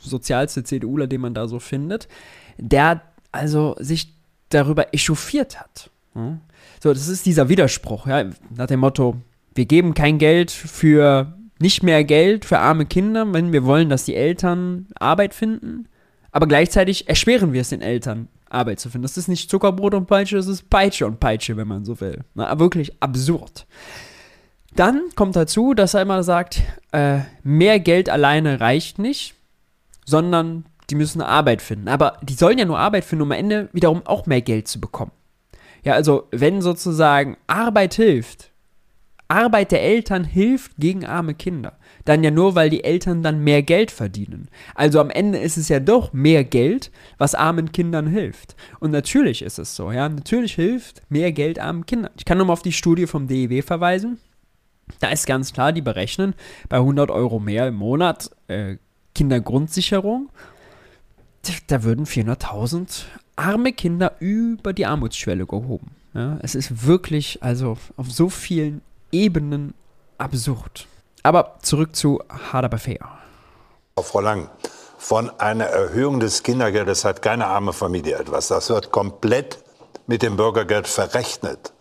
sozialste 0.00 0.64
CDUler, 0.64 1.06
den 1.06 1.20
man 1.20 1.34
da 1.34 1.46
so 1.46 1.58
findet, 1.58 2.08
der 2.58 3.02
also 3.32 3.76
sich 3.78 4.14
darüber 4.54 4.92
echauffiert 4.94 5.60
hat. 5.60 5.90
So, 6.82 6.92
das 6.92 7.08
ist 7.08 7.26
dieser 7.26 7.48
Widerspruch, 7.48 8.06
ja, 8.06 8.24
nach 8.54 8.66
dem 8.66 8.80
Motto, 8.80 9.16
wir 9.54 9.66
geben 9.66 9.94
kein 9.94 10.18
Geld 10.18 10.50
für, 10.50 11.38
nicht 11.58 11.82
mehr 11.82 12.04
Geld 12.04 12.44
für 12.44 12.58
arme 12.58 12.86
Kinder, 12.86 13.32
wenn 13.32 13.52
wir 13.52 13.64
wollen, 13.64 13.88
dass 13.88 14.04
die 14.04 14.16
Eltern 14.16 14.86
Arbeit 14.98 15.34
finden, 15.34 15.88
aber 16.32 16.46
gleichzeitig 16.46 17.08
erschweren 17.08 17.52
wir 17.52 17.60
es 17.60 17.68
den 17.68 17.82
Eltern, 17.82 18.28
Arbeit 18.48 18.80
zu 18.80 18.90
finden. 18.90 19.02
Das 19.02 19.16
ist 19.16 19.28
nicht 19.28 19.50
Zuckerbrot 19.50 19.94
und 19.94 20.06
Peitsche, 20.06 20.36
das 20.36 20.46
ist 20.46 20.68
Peitsche 20.68 21.06
und 21.06 21.20
Peitsche, 21.20 21.56
wenn 21.56 21.68
man 21.68 21.84
so 21.84 22.00
will. 22.00 22.20
Na, 22.34 22.58
wirklich 22.58 23.00
absurd. 23.00 23.66
Dann 24.74 25.02
kommt 25.14 25.36
dazu, 25.36 25.74
dass 25.74 25.94
er 25.94 26.02
immer 26.02 26.22
sagt, 26.22 26.62
äh, 26.92 27.20
mehr 27.42 27.80
Geld 27.80 28.08
alleine 28.08 28.60
reicht 28.60 28.98
nicht, 28.98 29.34
sondern 30.04 30.64
die 30.92 30.96
müssen 30.96 31.22
Arbeit 31.22 31.62
finden. 31.62 31.88
Aber 31.88 32.18
die 32.22 32.34
sollen 32.34 32.58
ja 32.58 32.66
nur 32.66 32.78
Arbeit 32.78 33.06
finden, 33.06 33.22
um 33.22 33.32
am 33.32 33.38
Ende 33.38 33.70
wiederum 33.72 34.02
auch 34.04 34.26
mehr 34.26 34.42
Geld 34.42 34.68
zu 34.68 34.78
bekommen. 34.78 35.10
Ja, 35.84 35.94
also 35.94 36.28
wenn 36.32 36.60
sozusagen 36.60 37.38
Arbeit 37.46 37.94
hilft, 37.94 38.50
Arbeit 39.26 39.72
der 39.72 39.82
Eltern 39.82 40.24
hilft 40.24 40.72
gegen 40.76 41.06
arme 41.06 41.32
Kinder, 41.32 41.78
dann 42.04 42.22
ja 42.22 42.30
nur, 42.30 42.54
weil 42.54 42.68
die 42.68 42.84
Eltern 42.84 43.22
dann 43.22 43.42
mehr 43.42 43.62
Geld 43.62 43.90
verdienen. 43.90 44.50
Also 44.74 45.00
am 45.00 45.08
Ende 45.08 45.38
ist 45.38 45.56
es 45.56 45.70
ja 45.70 45.80
doch 45.80 46.12
mehr 46.12 46.44
Geld, 46.44 46.90
was 47.16 47.34
armen 47.34 47.72
Kindern 47.72 48.06
hilft. 48.06 48.54
Und 48.78 48.90
natürlich 48.90 49.40
ist 49.40 49.58
es 49.58 49.74
so, 49.74 49.92
ja, 49.92 50.10
natürlich 50.10 50.54
hilft 50.54 51.00
mehr 51.08 51.32
Geld 51.32 51.58
armen 51.58 51.86
Kindern. 51.86 52.10
Ich 52.18 52.26
kann 52.26 52.36
nochmal 52.36 52.52
auf 52.52 52.62
die 52.62 52.72
Studie 52.72 53.06
vom 53.06 53.28
DEW 53.28 53.62
verweisen. 53.62 54.18
Da 55.00 55.08
ist 55.08 55.26
ganz 55.26 55.54
klar, 55.54 55.72
die 55.72 55.80
berechnen 55.80 56.34
bei 56.68 56.76
100 56.76 57.10
Euro 57.10 57.40
mehr 57.40 57.68
im 57.68 57.76
Monat 57.76 58.30
äh, 58.48 58.76
Kindergrundsicherung, 59.14 60.30
da 61.66 61.82
würden 61.82 62.06
400.000 62.06 63.04
arme 63.36 63.72
Kinder 63.72 64.14
über 64.20 64.72
die 64.72 64.86
Armutsschwelle 64.86 65.46
gehoben. 65.46 65.96
Ja, 66.14 66.38
es 66.42 66.54
ist 66.54 66.86
wirklich, 66.86 67.42
also 67.42 67.76
auf 67.96 68.10
so 68.10 68.28
vielen 68.28 68.82
Ebenen 69.10 69.74
absurd. 70.18 70.86
Aber 71.22 71.58
zurück 71.62 71.96
zu 71.96 72.20
Hard 72.28 72.66
aber 72.66 72.78
fair. 72.78 73.00
Frau 73.96 74.20
Lang, 74.20 74.48
von 74.98 75.30
einer 75.40 75.64
Erhöhung 75.64 76.20
des 76.20 76.42
Kindergeldes 76.42 77.04
hat 77.04 77.22
keine 77.22 77.46
arme 77.46 77.72
Familie 77.72 78.16
etwas. 78.16 78.48
Das 78.48 78.68
wird 78.68 78.90
komplett 78.90 79.58
mit 80.06 80.22
dem 80.22 80.36
Bürgergeld 80.36 80.86
verrechnet. 80.86 81.72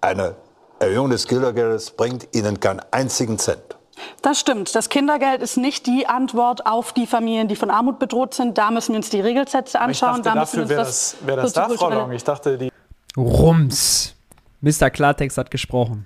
Eine 0.00 0.36
Erhöhung 0.78 1.10
des 1.10 1.26
Kindergeldes 1.26 1.90
bringt 1.90 2.28
Ihnen 2.34 2.60
keinen 2.60 2.80
einzigen 2.90 3.38
Cent. 3.38 3.76
Das 4.22 4.40
stimmt. 4.40 4.74
Das 4.74 4.88
Kindergeld 4.88 5.42
ist 5.42 5.56
nicht 5.56 5.86
die 5.86 6.06
Antwort 6.06 6.66
auf 6.66 6.92
die 6.92 7.06
Familien, 7.06 7.48
die 7.48 7.56
von 7.56 7.70
Armut 7.70 7.98
bedroht 7.98 8.34
sind. 8.34 8.58
Da 8.58 8.70
müssen 8.70 8.92
wir 8.92 8.98
uns 8.98 9.10
die 9.10 9.20
Regelsätze 9.20 9.80
anschauen. 9.80 10.18
Ich 10.18 10.22
dachte, 10.22 10.34
da 10.34 10.34
dafür 10.34 10.68
wäre 10.68 10.80
das, 10.80 11.16
wär 11.24 11.36
das 11.36 11.52
da, 11.52 11.68
Frau 11.68 11.90
Long. 11.90 12.12
Ich 12.12 12.24
dachte, 12.24 12.58
die 12.58 12.70
Rums. 13.16 14.14
Mr. 14.60 14.90
Klartext 14.90 15.38
hat 15.38 15.50
gesprochen. 15.50 16.04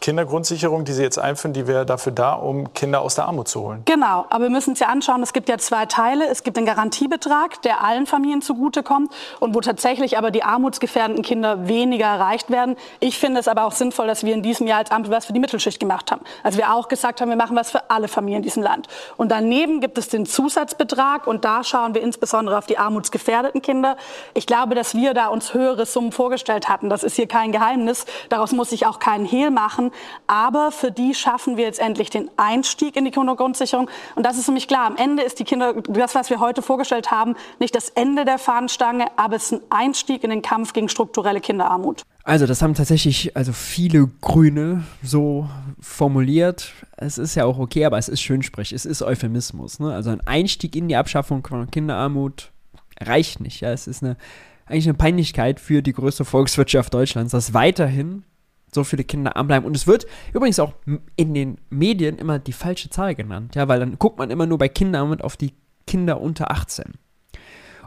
Kindergrundsicherung, 0.00 0.84
die 0.84 0.92
Sie 0.92 1.02
jetzt 1.02 1.18
einführen, 1.18 1.52
die 1.52 1.66
wäre 1.66 1.84
dafür 1.84 2.12
da, 2.12 2.32
um 2.32 2.72
Kinder 2.74 3.00
aus 3.00 3.14
der 3.14 3.26
Armut 3.26 3.48
zu 3.48 3.62
holen. 3.62 3.82
Genau, 3.84 4.26
aber 4.30 4.44
wir 4.44 4.50
müssen 4.50 4.70
uns 4.70 4.80
ja 4.80 4.88
anschauen, 4.88 5.22
es 5.22 5.32
gibt 5.32 5.48
ja 5.48 5.58
zwei 5.58 5.86
Teile. 5.86 6.28
Es 6.28 6.42
gibt 6.42 6.56
den 6.56 6.66
Garantiebetrag, 6.66 7.62
der 7.62 7.82
allen 7.82 8.06
Familien 8.06 8.42
zugutekommt 8.42 9.12
und 9.40 9.54
wo 9.54 9.60
tatsächlich 9.60 10.18
aber 10.18 10.30
die 10.30 10.42
armutsgefährdeten 10.42 11.22
Kinder 11.22 11.68
weniger 11.68 12.06
erreicht 12.06 12.50
werden. 12.50 12.76
Ich 13.00 13.18
finde 13.18 13.40
es 13.40 13.48
aber 13.48 13.64
auch 13.64 13.72
sinnvoll, 13.72 14.06
dass 14.06 14.24
wir 14.24 14.34
in 14.34 14.42
diesem 14.42 14.66
Jahr 14.66 14.78
als 14.78 14.90
Ampel 14.90 15.10
was 15.10 15.26
für 15.26 15.32
die 15.32 15.40
Mittelschicht 15.40 15.80
gemacht 15.80 16.12
haben. 16.12 16.22
Also 16.42 16.58
wir 16.58 16.72
auch 16.72 16.88
gesagt 16.88 17.20
haben, 17.20 17.28
wir 17.28 17.36
machen 17.36 17.56
was 17.56 17.70
für 17.70 17.90
alle 17.90 18.08
Familien 18.08 18.38
in 18.38 18.42
diesem 18.44 18.62
Land. 18.62 18.86
Und 19.16 19.30
daneben 19.30 19.80
gibt 19.80 19.98
es 19.98 20.08
den 20.08 20.26
Zusatzbetrag 20.26 21.26
und 21.26 21.44
da 21.44 21.64
schauen 21.64 21.94
wir 21.94 22.02
insbesondere 22.02 22.56
auf 22.58 22.66
die 22.66 22.78
armutsgefährdeten 22.78 23.62
Kinder. 23.62 23.96
Ich 24.34 24.46
glaube, 24.46 24.74
dass 24.74 24.94
wir 24.94 25.14
da 25.14 25.28
uns 25.28 25.54
höhere 25.54 25.86
Summen 25.86 26.12
vorgestellt 26.12 26.68
hatten. 26.68 26.88
Das 26.88 27.02
ist 27.02 27.16
hier 27.16 27.26
kein 27.26 27.52
Geheimnis. 27.52 28.06
Daraus 28.28 28.52
muss 28.52 28.72
ich 28.72 28.86
auch 28.86 28.98
keinen 28.98 29.24
Hehl 29.24 29.50
machen. 29.50 29.87
Aber 30.26 30.72
für 30.72 30.90
die 30.90 31.14
schaffen 31.14 31.56
wir 31.56 31.64
jetzt 31.64 31.80
endlich 31.80 32.10
den 32.10 32.30
Einstieg 32.36 32.96
in 32.96 33.04
die 33.04 33.10
Kindergrundsicherung. 33.10 33.90
Und 34.14 34.24
das 34.24 34.38
ist 34.38 34.48
nämlich 34.48 34.68
klar. 34.68 34.86
Am 34.86 34.96
Ende 34.96 35.22
ist 35.22 35.38
die 35.38 35.44
Kinder, 35.44 35.74
das, 35.74 36.14
was 36.14 36.30
wir 36.30 36.40
heute 36.40 36.62
vorgestellt 36.62 37.10
haben, 37.10 37.34
nicht 37.58 37.74
das 37.74 37.88
Ende 37.90 38.24
der 38.24 38.38
Fahnenstange, 38.38 39.06
aber 39.16 39.36
es 39.36 39.44
ist 39.44 39.52
ein 39.52 39.60
Einstieg 39.70 40.24
in 40.24 40.30
den 40.30 40.42
Kampf 40.42 40.72
gegen 40.72 40.88
strukturelle 40.88 41.40
Kinderarmut. 41.40 42.02
Also 42.28 42.44
das 42.44 42.60
haben 42.60 42.74
tatsächlich 42.74 43.34
also 43.36 43.54
viele 43.54 44.10
Grüne 44.20 44.84
so 45.02 45.48
formuliert. 45.80 46.72
Es 46.98 47.16
ist 47.16 47.34
ja 47.36 47.46
auch 47.46 47.58
okay, 47.58 47.86
aber 47.86 47.96
es 47.96 48.10
ist 48.10 48.20
schönsprech, 48.20 48.72
es 48.72 48.84
ist 48.84 49.02
Euphemismus. 49.02 49.78
Ne? 49.80 49.94
Also 49.94 50.10
ein 50.10 50.20
Einstieg 50.26 50.76
in 50.76 50.88
die 50.88 50.96
Abschaffung 50.96 51.46
von 51.46 51.70
Kinderarmut 51.70 52.52
reicht 53.00 53.40
nicht. 53.40 53.62
Ja? 53.62 53.72
Es 53.72 53.86
ist 53.86 54.02
eine, 54.02 54.18
eigentlich 54.66 54.86
eine 54.86 54.98
Peinlichkeit 54.98 55.58
für 55.58 55.80
die 55.80 55.94
größte 55.94 56.26
Volkswirtschaft 56.26 56.92
Deutschlands, 56.92 57.32
dass 57.32 57.54
weiterhin 57.54 58.24
so 58.72 58.84
viele 58.84 59.04
Kinder 59.04 59.36
anbleiben. 59.36 59.66
Und 59.66 59.76
es 59.76 59.86
wird 59.86 60.06
übrigens 60.32 60.58
auch 60.60 60.74
in 61.16 61.34
den 61.34 61.58
Medien 61.70 62.18
immer 62.18 62.38
die 62.38 62.52
falsche 62.52 62.90
Zahl 62.90 63.14
genannt, 63.14 63.54
ja, 63.54 63.68
weil 63.68 63.80
dann 63.80 63.98
guckt 63.98 64.18
man 64.18 64.30
immer 64.30 64.46
nur 64.46 64.58
bei 64.58 64.68
Kindern 64.68 65.20
auf 65.20 65.36
die 65.36 65.54
Kinder 65.86 66.20
unter 66.20 66.50
18. 66.50 66.94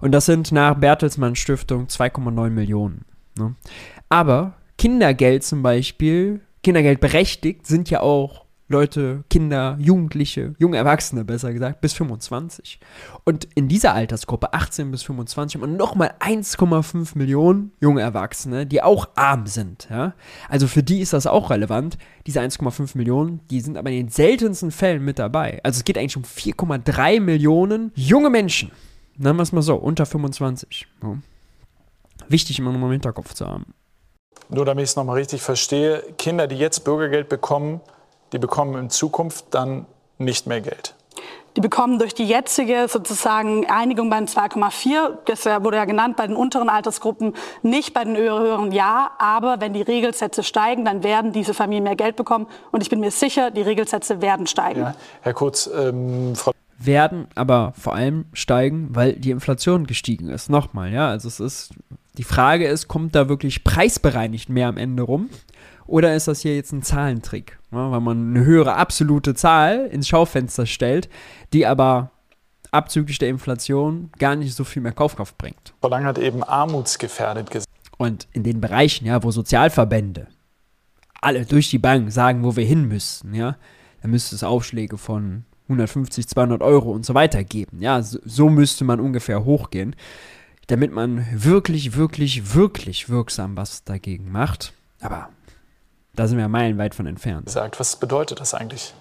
Und 0.02 0.12
das 0.12 0.26
sind 0.26 0.52
nach 0.52 0.76
Bertelsmann 0.76 1.36
Stiftung 1.36 1.86
2,9 1.86 2.50
Millionen. 2.50 3.06
Ne? 3.38 3.56
Aber 4.10 4.56
Kindergeld 4.78 5.44
zum 5.44 5.62
Beispiel, 5.62 6.42
Kindergeld 6.64 7.00
berechtigt, 7.00 7.68
sind 7.68 7.90
ja 7.90 8.02
auch 8.02 8.41
Leute, 8.72 9.24
Kinder, 9.30 9.78
Jugendliche, 9.80 10.56
junge 10.58 10.78
Erwachsene 10.78 11.24
besser 11.24 11.54
gesagt, 11.54 11.82
bis 11.82 11.94
25. 11.94 12.80
Und 13.24 13.48
in 13.56 13.68
dieser 13.68 13.94
Altersgruppe, 13.94 14.54
18 14.54 14.90
bis 14.90 15.04
25, 15.04 15.62
und 15.62 15.78
nochmal 15.78 16.14
1,5 16.20 17.18
Millionen 17.18 17.72
junge 17.80 18.02
Erwachsene, 18.02 18.66
die 18.66 18.82
auch 18.82 19.10
arm 19.16 19.46
sind. 19.46 19.88
Ja? 19.92 20.14
Also 20.50 20.68
für 20.68 20.82
die 20.82 21.00
ist 21.00 21.14
das 21.14 21.28
auch 21.28 21.50
relevant. 21.50 21.98
Diese 22.26 22.40
1,5 22.40 22.98
Millionen, 22.98 23.42
die 23.50 23.62
sind 23.62 23.78
aber 23.78 23.90
in 23.92 23.98
den 23.98 24.10
seltensten 24.10 24.72
Fällen 24.72 25.06
mit 25.06 25.20
dabei. 25.20 25.60
Also 25.64 25.78
es 25.78 25.84
geht 25.84 25.98
eigentlich 25.98 26.18
um 26.18 26.24
4,3 26.24 27.20
Millionen 27.20 27.92
junge 27.96 28.30
Menschen. 28.30 28.72
Nennen 29.18 29.38
wir 29.38 29.44
es 29.44 29.52
mal 29.52 29.62
so, 29.62 29.76
unter 29.76 30.06
25. 30.06 30.88
Ja. 31.04 31.18
Wichtig 32.28 32.58
immer 32.60 32.72
noch 32.72 32.82
im 32.82 32.92
Hinterkopf 32.92 33.34
zu 33.34 33.46
haben. 33.46 33.74
Nur 34.50 34.66
damit 34.66 34.84
ich 34.84 34.90
es 34.92 34.96
nochmal 34.96 35.18
richtig 35.18 35.42
verstehe, 35.42 36.04
Kinder, 36.18 36.48
die 36.48 36.58
jetzt 36.58 36.84
Bürgergeld 36.84 37.30
bekommen, 37.30 37.82
die 38.34 38.40
bekommen 38.40 38.78
in 38.78 38.90
Zukunft 38.90 39.46
dann 39.52 39.86
nicht 40.18 40.48
mehr 40.48 40.62
Geld. 40.62 40.96
Die 41.58 41.62
bekommen 41.62 42.00
durch 42.00 42.14
die 42.14 42.24
jetzige 42.24 42.88
sozusagen 42.88 43.70
Einigung 43.70 44.10
bei 44.10 44.18
den 44.18 44.28
2,4, 44.28 45.18
das 45.26 45.46
wurde 45.46 45.78
ja 45.78 45.86
genannt, 45.86 46.16
bei 46.16 46.26
den 46.26 46.38
unteren 46.38 46.70
Altersgruppen 46.70 47.34
nicht, 47.62 47.94
bei 47.94 48.06
den 48.06 48.16
höheren 48.16 48.72
ja. 48.72 49.12
Aber 49.20 49.60
wenn 49.60 49.74
die 49.74 49.82
Regelsätze 49.82 50.44
steigen, 50.44 50.86
dann 50.86 51.04
werden 51.04 51.34
diese 51.34 51.54
Familien 51.54 51.84
mehr 51.84 51.98
Geld 51.98 52.16
bekommen. 52.16 52.48
Und 52.72 52.82
ich 52.82 52.90
bin 52.90 53.02
mir 53.02 53.12
sicher, 53.12 53.52
die 53.52 53.64
Regelsätze 53.64 54.22
werden 54.22 54.48
steigen. 54.48 54.80
Ja. 54.80 54.96
Herr 55.22 55.34
Kurz, 55.34 55.70
ähm, 55.76 56.36
Frau 56.36 56.54
werden 56.78 57.28
aber 57.36 57.74
vor 57.78 57.94
allem 57.94 58.26
steigen, 58.34 58.90
weil 58.92 59.14
die 59.14 59.32
Inflation 59.32 59.86
gestiegen 59.86 60.30
ist. 60.30 60.50
Nochmal, 60.50 60.92
ja, 60.92 61.10
also 61.10 61.28
es 61.28 61.40
ist 61.40 61.74
die 62.18 62.24
Frage 62.24 62.68
ist, 62.68 62.88
kommt 62.88 63.16
da 63.16 63.30
wirklich 63.30 63.64
preisbereinigt 63.64 64.50
mehr 64.50 64.68
am 64.68 64.78
Ende 64.78 65.04
rum? 65.04 65.30
Oder 65.92 66.16
ist 66.16 66.30
das 66.30 66.40
hier 66.40 66.56
jetzt 66.56 66.72
ein 66.72 66.84
Zahlentrick? 66.84 67.60
Ja, 67.72 67.92
weil 67.92 68.00
man 68.00 68.30
eine 68.30 68.46
höhere 68.46 68.76
absolute 68.76 69.36
Zahl 69.36 69.88
ins 69.88 70.08
Schaufenster 70.08 70.66
stellt, 70.66 71.10
die 71.52 71.66
aber 71.66 72.12
abzüglich 72.72 73.18
der 73.18 73.28
Inflation 73.28 74.10
gar 74.18 74.38
nicht 74.38 74.56
so 74.56 74.64
viel 74.64 74.82
mehr 74.82 74.94
Kaufkraft 74.94 75.38
bringt. 75.38 75.74
Verlangen 75.82 76.08
hat 76.08 76.18
eben 76.18 76.44
armutsgefährdet 76.44 77.52
gesagt. 77.52 77.68
Und 77.98 78.30
in 78.32 78.44
den 78.44 78.62
Bereichen, 78.62 79.06
ja, 79.06 79.22
wo 79.22 79.32
Sozialverbände 79.32 80.28
alle 81.20 81.46
durch 81.46 81.70
die 81.70 81.78
Bank 81.78 82.10
sagen, 82.14 82.46
wo 82.46 82.56
wir 82.56 82.66
hin 82.66 82.88
müssen, 82.88 83.34
ja, 83.34 83.58
da 84.02 84.08
müsste 84.08 84.34
es 84.34 84.44
Aufschläge 84.44 84.98
von 84.98 85.44
150, 85.64 86.26
200 86.26 86.62
Euro 86.62 86.92
und 86.92 87.06
so 87.06 87.14
weiter 87.14 87.44
geben. 87.44 87.82
Ja, 87.82 88.02
so, 88.02 88.18
so 88.24 88.48
müsste 88.48 88.86
man 88.86 89.02
ungefähr 89.02 89.44
hochgehen, 89.44 89.98
damit 90.68 90.94
man 90.94 91.28
wirklich, 91.34 91.98
wirklich, 91.98 92.54
wirklich 92.54 93.10
wirksam 93.10 93.58
was 93.58 93.84
dagegen 93.84 94.32
macht. 94.32 94.72
Aber 95.02 95.30
da 96.16 96.28
sind 96.28 96.38
wir 96.38 96.48
meilenweit 96.48 96.96
von 96.96 97.08
entfernt. 97.08 97.50
Sagt, 97.50 97.80
was 97.80 97.96
bedeutet 97.96 98.40
das 98.40 98.54
eigentlich? 98.54 98.94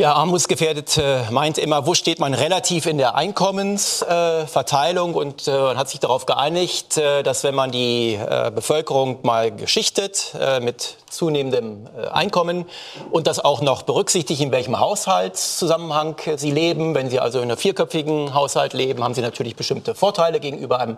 Ja, 0.00 0.12
armutsgefährdet 0.12 0.96
äh, 0.98 1.28
meint 1.32 1.58
immer, 1.58 1.84
wo 1.84 1.94
steht 1.94 2.20
man 2.20 2.32
relativ 2.32 2.86
in 2.86 2.98
der 2.98 3.16
Einkommensverteilung? 3.16 5.14
Äh, 5.14 5.16
und 5.16 5.48
äh, 5.48 5.50
man 5.50 5.76
hat 5.76 5.88
sich 5.88 5.98
darauf 5.98 6.24
geeinigt, 6.24 6.96
äh, 6.98 7.24
dass 7.24 7.42
wenn 7.42 7.56
man 7.56 7.72
die 7.72 8.14
äh, 8.14 8.52
Bevölkerung 8.54 9.18
mal 9.22 9.50
geschichtet 9.50 10.36
mit 10.62 10.98
zunehmendem 11.10 11.88
Einkommen 12.12 12.66
und 13.10 13.26
das 13.26 13.40
auch 13.44 13.60
noch 13.60 13.82
berücksichtigt, 13.82 14.40
in 14.40 14.52
welchem 14.52 14.78
Haushaltszusammenhang 14.78 16.14
sie 16.36 16.52
leben. 16.52 16.94
Wenn 16.94 17.10
sie 17.10 17.18
also 17.18 17.38
in 17.40 17.50
einem 17.50 17.58
vierköpfigen 17.58 18.34
Haushalt 18.34 18.74
leben, 18.74 19.02
haben 19.02 19.14
sie 19.14 19.22
natürlich 19.22 19.56
bestimmte 19.56 19.96
Vorteile 19.96 20.38
gegenüber 20.38 20.78
einem 20.78 20.96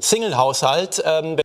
Single-Haushalt. 0.00 1.04
Ähm 1.06 1.36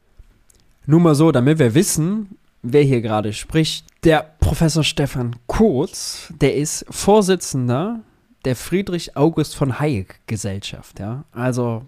Nur 0.88 1.02
mal 1.02 1.14
so, 1.14 1.32
damit 1.32 1.60
wir 1.60 1.76
wissen, 1.76 2.40
wer 2.65 2.84
hier 2.84 3.01
gerade 3.01 3.34
spricht. 3.34 3.86
Der 4.04 4.36
Professor 4.39 4.84
Stefan 4.84 5.36
Kurz, 5.47 6.34
der 6.41 6.56
ist 6.56 6.86
Vorsitzender 6.89 8.01
der 8.43 8.56
Friedrich 8.56 9.17
August 9.17 9.56
von 9.56 9.80
Hayek 9.80 10.21
Gesellschaft. 10.28 10.99
Ja? 10.99 11.25
Also 11.32 11.86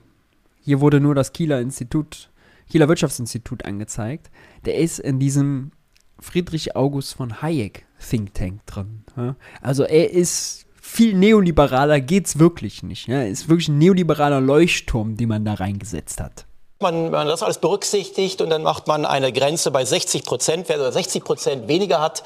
hier 0.60 0.80
wurde 0.82 1.00
nur 1.00 1.16
das 1.16 1.34
Kieler 1.34 1.62
Institut, 1.62 2.30
Kieler 2.70 2.88
Wirtschaftsinstitut 2.88 3.66
angezeigt. 3.66 4.32
Der 4.66 4.76
ist 4.76 5.00
in 5.00 5.20
diesem 5.20 5.72
Friedrich 6.20 6.76
August 6.76 7.16
von 7.16 7.42
Hayek 7.42 7.86
Think 8.10 8.34
Tank 8.34 8.66
drin. 8.66 9.04
Ja? 9.16 9.36
Also 9.62 9.84
er 9.84 10.12
ist 10.12 10.66
viel 10.82 11.14
neoliberaler 11.14 12.02
geht's 12.02 12.40
wirklich 12.40 12.82
nicht. 12.82 13.08
Ja? 13.08 13.22
Ist 13.22 13.50
wirklich 13.50 13.68
ein 13.68 13.78
neoliberaler 13.78 14.42
Leuchtturm, 14.42 15.18
den 15.18 15.30
man 15.30 15.46
da 15.46 15.54
reingesetzt 15.54 16.20
hat. 16.20 16.47
Man, 16.80 17.10
man 17.10 17.28
das 17.28 17.42
alles 17.42 17.58
berücksichtigt 17.58 18.40
und 18.40 18.52
dann 18.52 18.62
macht 18.62 18.86
man 18.86 19.06
eine 19.06 19.34
Grenze 19.34 19.72
bei 19.72 19.84
60 19.84 20.24
Prozent. 20.26 20.70
Wer 20.70 20.92
60 20.92 21.24
Prozent 21.24 21.68
weniger 21.68 22.00
hat 22.00 22.24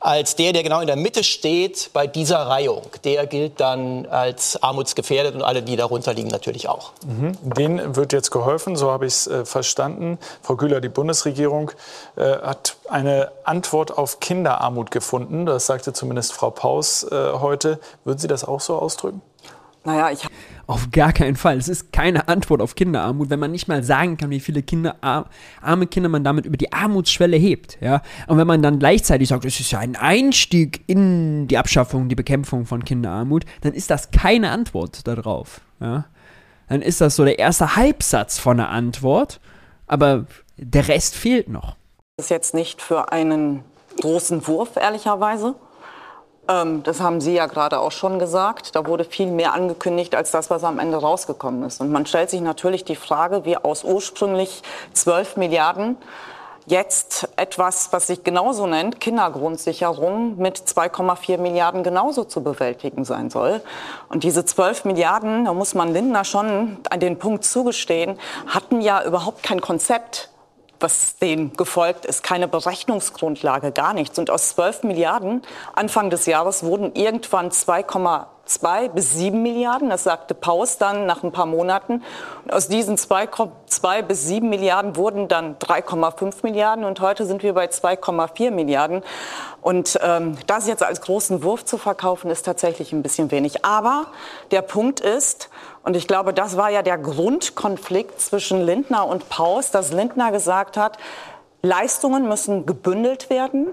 als 0.00 0.36
der, 0.36 0.52
der 0.52 0.62
genau 0.62 0.80
in 0.80 0.86
der 0.86 0.96
Mitte 0.96 1.24
steht 1.24 1.90
bei 1.92 2.06
dieser 2.06 2.38
Reihung, 2.38 2.86
der 3.04 3.26
gilt 3.26 3.60
dann 3.60 4.06
als 4.06 4.62
armutsgefährdet 4.62 5.34
und 5.34 5.42
alle, 5.42 5.62
die 5.62 5.76
darunter 5.76 6.14
liegen, 6.14 6.28
natürlich 6.28 6.68
auch. 6.68 6.92
Mhm. 7.06 7.36
Denen 7.42 7.96
wird 7.96 8.12
jetzt 8.12 8.30
geholfen, 8.30 8.76
so 8.76 8.90
habe 8.90 9.06
ich 9.06 9.14
es 9.14 9.26
äh, 9.26 9.44
verstanden. 9.44 10.18
Frau 10.42 10.56
Güler, 10.56 10.80
die 10.80 10.88
Bundesregierung 10.88 11.72
äh, 12.16 12.22
hat 12.22 12.76
eine 12.88 13.32
Antwort 13.44 13.96
auf 13.96 14.20
Kinderarmut 14.20 14.90
gefunden. 14.90 15.46
Das 15.46 15.66
sagte 15.66 15.92
zumindest 15.92 16.32
Frau 16.32 16.50
Paus 16.50 17.04
äh, 17.04 17.32
heute. 17.32 17.80
Würden 18.04 18.18
Sie 18.18 18.28
das 18.28 18.44
auch 18.44 18.60
so 18.60 18.76
ausdrücken? 18.76 19.20
Naja, 19.88 20.10
ich 20.10 20.20
auf 20.66 20.90
gar 20.90 21.14
keinen 21.14 21.36
Fall. 21.36 21.56
Es 21.56 21.66
ist 21.66 21.94
keine 21.94 22.28
Antwort 22.28 22.60
auf 22.60 22.74
Kinderarmut, 22.74 23.30
wenn 23.30 23.40
man 23.40 23.50
nicht 23.50 23.68
mal 23.68 23.82
sagen 23.82 24.18
kann, 24.18 24.28
wie 24.28 24.38
viele 24.38 24.62
Kinder, 24.62 24.96
arme 25.62 25.86
Kinder 25.86 26.10
man 26.10 26.24
damit 26.24 26.44
über 26.44 26.58
die 26.58 26.74
Armutsschwelle 26.74 27.38
hebt. 27.38 27.78
Ja? 27.80 28.02
Und 28.26 28.36
wenn 28.36 28.46
man 28.46 28.60
dann 28.60 28.78
gleichzeitig 28.78 29.30
sagt, 29.30 29.46
es 29.46 29.58
ist 29.60 29.70
ja 29.70 29.78
ein 29.78 29.96
Einstieg 29.96 30.82
in 30.86 31.48
die 31.48 31.56
Abschaffung, 31.56 32.10
die 32.10 32.14
Bekämpfung 32.14 32.66
von 32.66 32.84
Kinderarmut, 32.84 33.46
dann 33.62 33.72
ist 33.72 33.88
das 33.88 34.10
keine 34.10 34.50
Antwort 34.50 35.06
darauf. 35.08 35.62
Ja? 35.80 36.04
Dann 36.68 36.82
ist 36.82 37.00
das 37.00 37.16
so 37.16 37.24
der 37.24 37.38
erste 37.38 37.74
Halbsatz 37.76 38.38
von 38.38 38.60
einer 38.60 38.68
Antwort, 38.68 39.40
aber 39.86 40.26
der 40.58 40.86
Rest 40.86 41.14
fehlt 41.14 41.48
noch. 41.48 41.76
Das 42.18 42.26
ist 42.26 42.30
jetzt 42.30 42.52
nicht 42.52 42.82
für 42.82 43.10
einen 43.10 43.64
großen 44.02 44.46
Wurf, 44.46 44.76
ehrlicherweise. 44.76 45.54
Ähm, 46.48 46.82
das 46.82 47.00
haben 47.00 47.20
Sie 47.20 47.34
ja 47.34 47.46
gerade 47.46 47.78
auch 47.78 47.92
schon 47.92 48.18
gesagt. 48.18 48.74
Da 48.74 48.86
wurde 48.86 49.04
viel 49.04 49.26
mehr 49.26 49.52
angekündigt 49.54 50.14
als 50.14 50.30
das, 50.30 50.50
was 50.50 50.64
am 50.64 50.78
Ende 50.78 50.96
rausgekommen 50.96 51.62
ist. 51.64 51.80
Und 51.80 51.92
man 51.92 52.06
stellt 52.06 52.30
sich 52.30 52.40
natürlich 52.40 52.84
die 52.84 52.96
Frage, 52.96 53.44
wie 53.44 53.56
aus 53.56 53.84
ursprünglich 53.84 54.62
12 54.94 55.36
Milliarden 55.36 55.96
jetzt 56.66 57.28
etwas, 57.36 57.92
was 57.92 58.08
sich 58.08 58.24
genauso 58.24 58.66
nennt, 58.66 59.00
Kindergrundsicherung 59.00 60.36
mit 60.36 60.58
2,4 60.58 61.38
Milliarden 61.38 61.82
genauso 61.82 62.24
zu 62.24 62.42
bewältigen 62.42 63.04
sein 63.04 63.30
soll. 63.30 63.62
Und 64.08 64.22
diese 64.22 64.44
12 64.44 64.84
Milliarden, 64.84 65.46
da 65.46 65.54
muss 65.54 65.74
man 65.74 65.92
Lindner 65.92 66.24
schon 66.24 66.78
an 66.90 67.00
den 67.00 67.18
Punkt 67.18 67.44
zugestehen, 67.44 68.18
hatten 68.46 68.80
ja 68.80 69.02
überhaupt 69.02 69.42
kein 69.42 69.60
Konzept 69.60 70.28
was 70.80 71.16
dem 71.16 71.52
gefolgt 71.54 72.04
ist, 72.04 72.22
keine 72.22 72.48
Berechnungsgrundlage, 72.48 73.72
gar 73.72 73.94
nichts. 73.94 74.18
Und 74.18 74.30
aus 74.30 74.50
12 74.50 74.84
Milliarden 74.84 75.42
Anfang 75.74 76.10
des 76.10 76.26
Jahres 76.26 76.62
wurden 76.62 76.94
irgendwann 76.94 77.50
2,2 77.50 78.88
bis 78.90 79.14
7 79.14 79.42
Milliarden. 79.42 79.90
Das 79.90 80.04
sagte 80.04 80.34
Paus 80.34 80.78
dann 80.78 81.06
nach 81.06 81.22
ein 81.22 81.32
paar 81.32 81.46
Monaten. 81.46 82.04
Und 82.44 82.52
aus 82.52 82.68
diesen 82.68 82.96
2,2 82.96 84.02
bis 84.02 84.26
7 84.26 84.48
Milliarden 84.48 84.96
wurden 84.96 85.28
dann 85.28 85.56
3,5 85.58 86.36
Milliarden. 86.42 86.84
Und 86.84 87.00
heute 87.00 87.26
sind 87.26 87.42
wir 87.42 87.54
bei 87.54 87.66
2,4 87.66 88.50
Milliarden. 88.50 89.02
Und 89.60 89.98
ähm, 90.02 90.38
das 90.46 90.68
jetzt 90.68 90.82
als 90.82 91.00
großen 91.00 91.42
Wurf 91.42 91.64
zu 91.64 91.78
verkaufen, 91.78 92.30
ist 92.30 92.44
tatsächlich 92.44 92.92
ein 92.92 93.02
bisschen 93.02 93.30
wenig. 93.30 93.64
Aber 93.64 94.06
der 94.52 94.62
Punkt 94.62 95.00
ist, 95.00 95.50
und 95.88 95.96
ich 95.96 96.06
glaube, 96.06 96.34
das 96.34 96.58
war 96.58 96.68
ja 96.68 96.82
der 96.82 96.98
Grundkonflikt 96.98 98.20
zwischen 98.20 98.60
Lindner 98.60 99.06
und 99.06 99.30
Paus, 99.30 99.70
dass 99.70 99.90
Lindner 99.90 100.30
gesagt 100.32 100.76
hat, 100.76 100.98
Leistungen 101.62 102.28
müssen 102.28 102.66
gebündelt 102.66 103.30
werden 103.30 103.68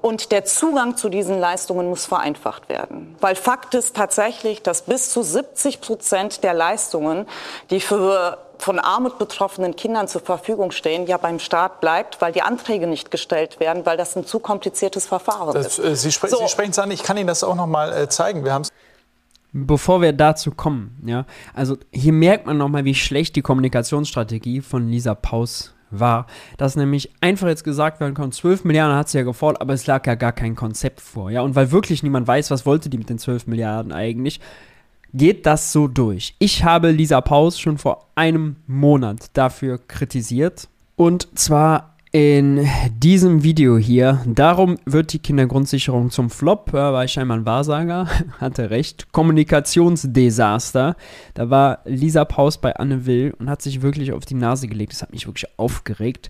und 0.00 0.32
der 0.32 0.44
Zugang 0.44 0.96
zu 0.96 1.08
diesen 1.08 1.38
Leistungen 1.38 1.88
muss 1.88 2.04
vereinfacht 2.04 2.68
werden. 2.68 3.14
Weil 3.20 3.36
Fakt 3.36 3.74
ist 3.74 3.94
tatsächlich, 3.94 4.64
dass 4.64 4.82
bis 4.82 5.10
zu 5.10 5.22
70 5.22 5.80
Prozent 5.80 6.42
der 6.42 6.52
Leistungen, 6.52 7.28
die 7.70 7.78
für 7.78 8.38
von 8.58 8.80
Armut 8.80 9.18
betroffenen 9.18 9.76
Kindern 9.76 10.08
zur 10.08 10.20
Verfügung 10.20 10.72
stehen, 10.72 11.06
ja 11.06 11.16
beim 11.16 11.38
Staat 11.38 11.80
bleibt, 11.80 12.20
weil 12.20 12.32
die 12.32 12.42
Anträge 12.42 12.88
nicht 12.88 13.12
gestellt 13.12 13.60
werden, 13.60 13.86
weil 13.86 13.96
das 13.96 14.16
ein 14.16 14.26
zu 14.26 14.40
kompliziertes 14.40 15.06
Verfahren 15.06 15.54
das, 15.54 15.78
ist. 15.78 15.84
Äh, 15.84 15.94
Sie, 15.94 16.10
spre 16.10 16.28
so. 16.28 16.38
Sie 16.38 16.48
sprechen 16.48 16.70
es 16.72 16.78
an, 16.80 16.90
ich 16.90 17.04
kann 17.04 17.16
Ihnen 17.16 17.28
das 17.28 17.44
auch 17.44 17.54
noch 17.54 17.66
mal 17.66 17.92
äh, 17.92 18.08
zeigen. 18.08 18.44
Wir 18.44 18.52
haben 18.52 18.64
Bevor 19.52 20.00
wir 20.00 20.12
dazu 20.12 20.50
kommen, 20.50 20.96
ja, 21.04 21.26
also 21.52 21.76
hier 21.90 22.12
merkt 22.12 22.46
man 22.46 22.56
nochmal, 22.56 22.86
wie 22.86 22.94
schlecht 22.94 23.36
die 23.36 23.42
Kommunikationsstrategie 23.42 24.62
von 24.62 24.88
Lisa 24.88 25.14
Paus 25.14 25.74
war. 25.90 26.26
Dass 26.56 26.74
nämlich 26.74 27.12
einfach 27.20 27.48
jetzt 27.48 27.64
gesagt 27.64 28.00
werden 28.00 28.14
kann, 28.14 28.32
12 28.32 28.64
Milliarden 28.64 28.96
hat 28.96 29.08
sie 29.08 29.18
ja 29.18 29.24
gefordert, 29.24 29.60
aber 29.60 29.74
es 29.74 29.86
lag 29.86 30.06
ja 30.06 30.14
gar 30.14 30.32
kein 30.32 30.56
Konzept 30.56 31.00
vor, 31.00 31.30
ja. 31.30 31.42
Und 31.42 31.54
weil 31.54 31.70
wirklich 31.70 32.02
niemand 32.02 32.26
weiß, 32.26 32.50
was 32.50 32.66
wollte 32.66 32.88
die 32.88 32.98
mit 32.98 33.10
den 33.10 33.18
12 33.18 33.46
Milliarden 33.46 33.92
eigentlich, 33.92 34.40
geht 35.12 35.46
das 35.46 35.72
so 35.72 35.88
durch. 35.88 36.34
Ich 36.38 36.64
habe 36.64 36.90
Lisa 36.90 37.20
Paus 37.20 37.60
schon 37.60 37.78
vor 37.78 38.08
einem 38.14 38.56
Monat 38.66 39.30
dafür 39.34 39.78
kritisiert. 39.78 40.68
Und 40.96 41.38
zwar 41.38 41.91
in 42.12 42.68
diesem 42.94 43.42
Video 43.42 43.78
hier. 43.78 44.20
Darum 44.26 44.78
wird 44.84 45.14
die 45.14 45.18
Kindergrundsicherung 45.18 46.10
zum 46.10 46.28
Flop. 46.28 46.70
Ja, 46.74 46.92
war 46.92 47.04
ich 47.04 47.12
scheinbar 47.12 47.38
ein 47.38 47.46
Wahrsager. 47.46 48.06
Hatte 48.38 48.68
recht. 48.68 49.10
Kommunikationsdesaster. 49.12 50.96
Da 51.32 51.50
war 51.50 51.78
Lisa 51.86 52.26
Paus 52.26 52.58
bei 52.58 52.76
Anne 52.76 53.06
Will 53.06 53.34
und 53.38 53.48
hat 53.48 53.62
sich 53.62 53.80
wirklich 53.80 54.12
auf 54.12 54.26
die 54.26 54.34
Nase 54.34 54.68
gelegt. 54.68 54.92
Das 54.92 55.02
hat 55.02 55.12
mich 55.12 55.26
wirklich 55.26 55.58
aufgeregt. 55.58 56.28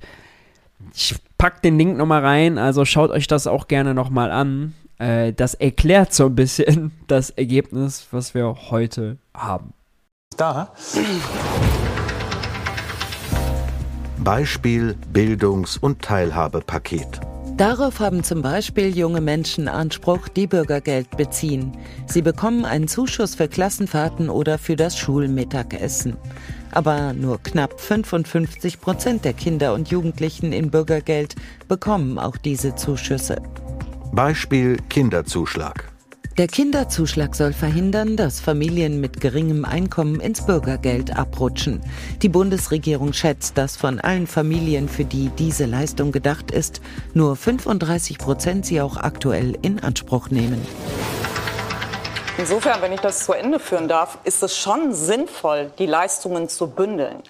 Ich 0.95 1.17
pack 1.37 1.63
den 1.63 1.77
Link 1.77 1.97
nochmal 1.97 2.25
rein. 2.25 2.59
Also 2.59 2.85
schaut 2.85 3.11
euch 3.11 3.27
das 3.27 3.49
auch 3.49 3.67
gerne 3.67 3.93
nochmal 3.93 4.31
an. 4.31 4.75
Äh, 4.99 5.33
das 5.33 5.55
erklärt 5.55 6.15
so 6.15 6.27
ein 6.27 6.37
bisschen 6.37 6.93
das 7.09 7.31
Ergebnis, 7.31 8.07
was 8.13 8.35
wir 8.35 8.71
heute 8.71 9.19
haben. 9.35 9.73
Da. 10.37 10.73
Beispiel 14.25 14.97
Bildungs- 15.13 15.77
und 15.77 16.03
Teilhabepaket. 16.03 17.21
Darauf 17.57 18.01
haben 18.01 18.25
zum 18.25 18.41
Beispiel 18.41 18.97
junge 18.97 19.21
Menschen 19.21 19.69
Anspruch, 19.69 20.29
die 20.29 20.47
Bürgergeld 20.47 21.17
beziehen. 21.17 21.77
Sie 22.07 22.23
bekommen 22.23 22.65
einen 22.65 22.89
Zuschuss 22.89 23.35
für 23.35 23.47
Klassenfahrten 23.47 24.31
oder 24.31 24.59
für 24.59 24.75
das 24.75 24.99
Schulmittagessen. 24.99 26.17
Aber 26.71 27.13
nur 27.13 27.43
knapp 27.43 27.79
55 27.79 28.81
Prozent 28.81 29.25
der 29.25 29.35
Kinder 29.35 29.75
und 29.75 29.89
Jugendlichen 29.91 30.53
in 30.53 30.71
Bürgergeld 30.71 31.37
bekommen 31.69 32.19
auch 32.19 32.37
diese 32.37 32.75
Zuschüsse. 32.75 33.37
Beispiel 34.13 34.79
Kinderzuschlag. 34.89 35.92
Der 36.39 36.47
Kinderzuschlag 36.47 37.35
soll 37.35 37.53
verhindern, 37.53 38.17
dass 38.17 38.41
Familien 38.41 39.03
mit 39.03 39.21
geringem 39.21 39.67
Einkommen 39.67 40.19
ins 40.19 40.47
Bürgergeld 40.47 41.15
abrutschen. 41.15 41.83
Die 42.23 42.31
Bundesregierung 42.31 43.13
schätzt, 43.13 43.59
dass 43.59 43.77
von 43.77 44.01
allen 44.01 44.27
Familien, 44.27 44.89
für 44.89 45.05
die 45.05 45.29
diese 45.29 45.67
Leistung 45.67 46.11
gedacht 46.11 46.51
ist, 46.51 46.81
nur 47.13 47.37
35 47.37 48.17
Prozent 48.17 48.65
sie 48.65 48.81
auch 48.81 48.97
aktuell 48.97 49.59
in 49.61 49.81
Anspruch 49.81 50.31
nehmen. 50.31 50.67
Insofern, 52.39 52.81
wenn 52.81 52.93
ich 52.93 53.01
das 53.01 53.27
zu 53.27 53.35
Ende 53.35 53.61
führen 53.61 53.89
darf, 53.89 54.17
ist 54.25 54.43
es 54.43 54.57
schon 54.57 54.95
sinnvoll, 54.95 55.71
die 55.79 55.87
Leistungen 55.87 56.49
zu 56.49 56.67
bündeln. 56.69 57.23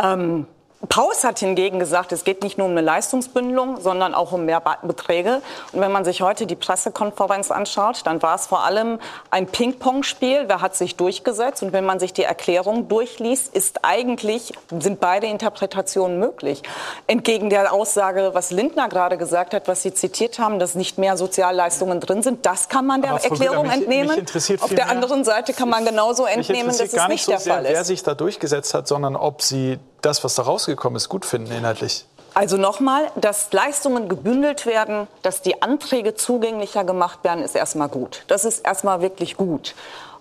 Ähm, 0.00 0.46
Paus 0.88 1.24
hat 1.24 1.40
hingegen 1.40 1.80
gesagt, 1.80 2.12
es 2.12 2.22
geht 2.22 2.44
nicht 2.44 2.56
nur 2.56 2.66
um 2.66 2.72
eine 2.72 2.82
Leistungsbündelung, 2.82 3.80
sondern 3.80 4.14
auch 4.14 4.30
um 4.30 4.44
mehr 4.44 4.62
Beträge. 4.84 5.42
Und 5.72 5.80
wenn 5.80 5.90
man 5.90 6.04
sich 6.04 6.22
heute 6.22 6.46
die 6.46 6.54
Pressekonferenz 6.54 7.50
anschaut, 7.50 8.02
dann 8.04 8.22
war 8.22 8.36
es 8.36 8.46
vor 8.46 8.64
allem 8.64 9.00
ein 9.32 9.48
Ping-Pong-Spiel. 9.48 10.44
Wer 10.46 10.60
hat 10.60 10.76
sich 10.76 10.94
durchgesetzt? 10.94 11.64
Und 11.64 11.72
wenn 11.72 11.84
man 11.84 11.98
sich 11.98 12.12
die 12.12 12.22
Erklärung 12.22 12.86
durchliest, 12.86 13.52
ist 13.52 13.80
eigentlich, 13.82 14.52
sind 14.78 15.00
beide 15.00 15.26
Interpretationen 15.26 16.20
möglich. 16.20 16.62
Entgegen 17.08 17.50
der 17.50 17.72
Aussage, 17.72 18.30
was 18.34 18.52
Lindner 18.52 18.88
gerade 18.88 19.18
gesagt 19.18 19.54
hat, 19.54 19.66
was 19.66 19.82
Sie 19.82 19.92
zitiert 19.92 20.38
haben, 20.38 20.60
dass 20.60 20.76
nicht 20.76 20.96
mehr 20.96 21.16
Sozialleistungen 21.16 21.98
drin 21.98 22.22
sind, 22.22 22.46
das 22.46 22.68
kann 22.68 22.86
man 22.86 23.02
der 23.02 23.10
Aber 23.14 23.24
Erklärung 23.24 23.66
mich, 23.66 23.76
entnehmen. 23.76 24.24
Mich 24.32 24.62
Auf 24.62 24.74
der 24.74 24.88
anderen 24.88 25.24
Seite 25.24 25.54
kann 25.54 25.68
man 25.68 25.84
genauso 25.84 26.24
entnehmen, 26.24 26.68
dass 26.68 26.80
es 26.80 26.92
nicht, 26.92 27.08
nicht 27.08 27.24
so 27.24 27.32
der 27.32 27.40
sehr, 27.40 27.54
Fall 27.54 27.64
ist. 27.64 27.72
Wer 27.72 27.84
sich 27.84 28.04
da 28.04 28.14
durchgesetzt 28.14 28.74
hat, 28.74 28.86
sondern 28.86 29.16
ob 29.16 29.42
Sie 29.42 29.80
das, 30.02 30.24
was 30.24 30.34
da 30.34 30.42
rausgekommen 30.42 30.96
ist, 30.96 31.08
gut 31.08 31.24
finden 31.24 31.52
inhaltlich? 31.52 32.04
Also 32.34 32.56
nochmal, 32.56 33.10
dass 33.16 33.52
Leistungen 33.52 34.08
gebündelt 34.08 34.66
werden, 34.66 35.08
dass 35.22 35.42
die 35.42 35.62
Anträge 35.62 36.14
zugänglicher 36.14 36.84
gemacht 36.84 37.24
werden, 37.24 37.42
ist 37.42 37.56
erstmal 37.56 37.88
gut. 37.88 38.22
Das 38.28 38.44
ist 38.44 38.60
erstmal 38.60 39.00
wirklich 39.00 39.36
gut. 39.36 39.74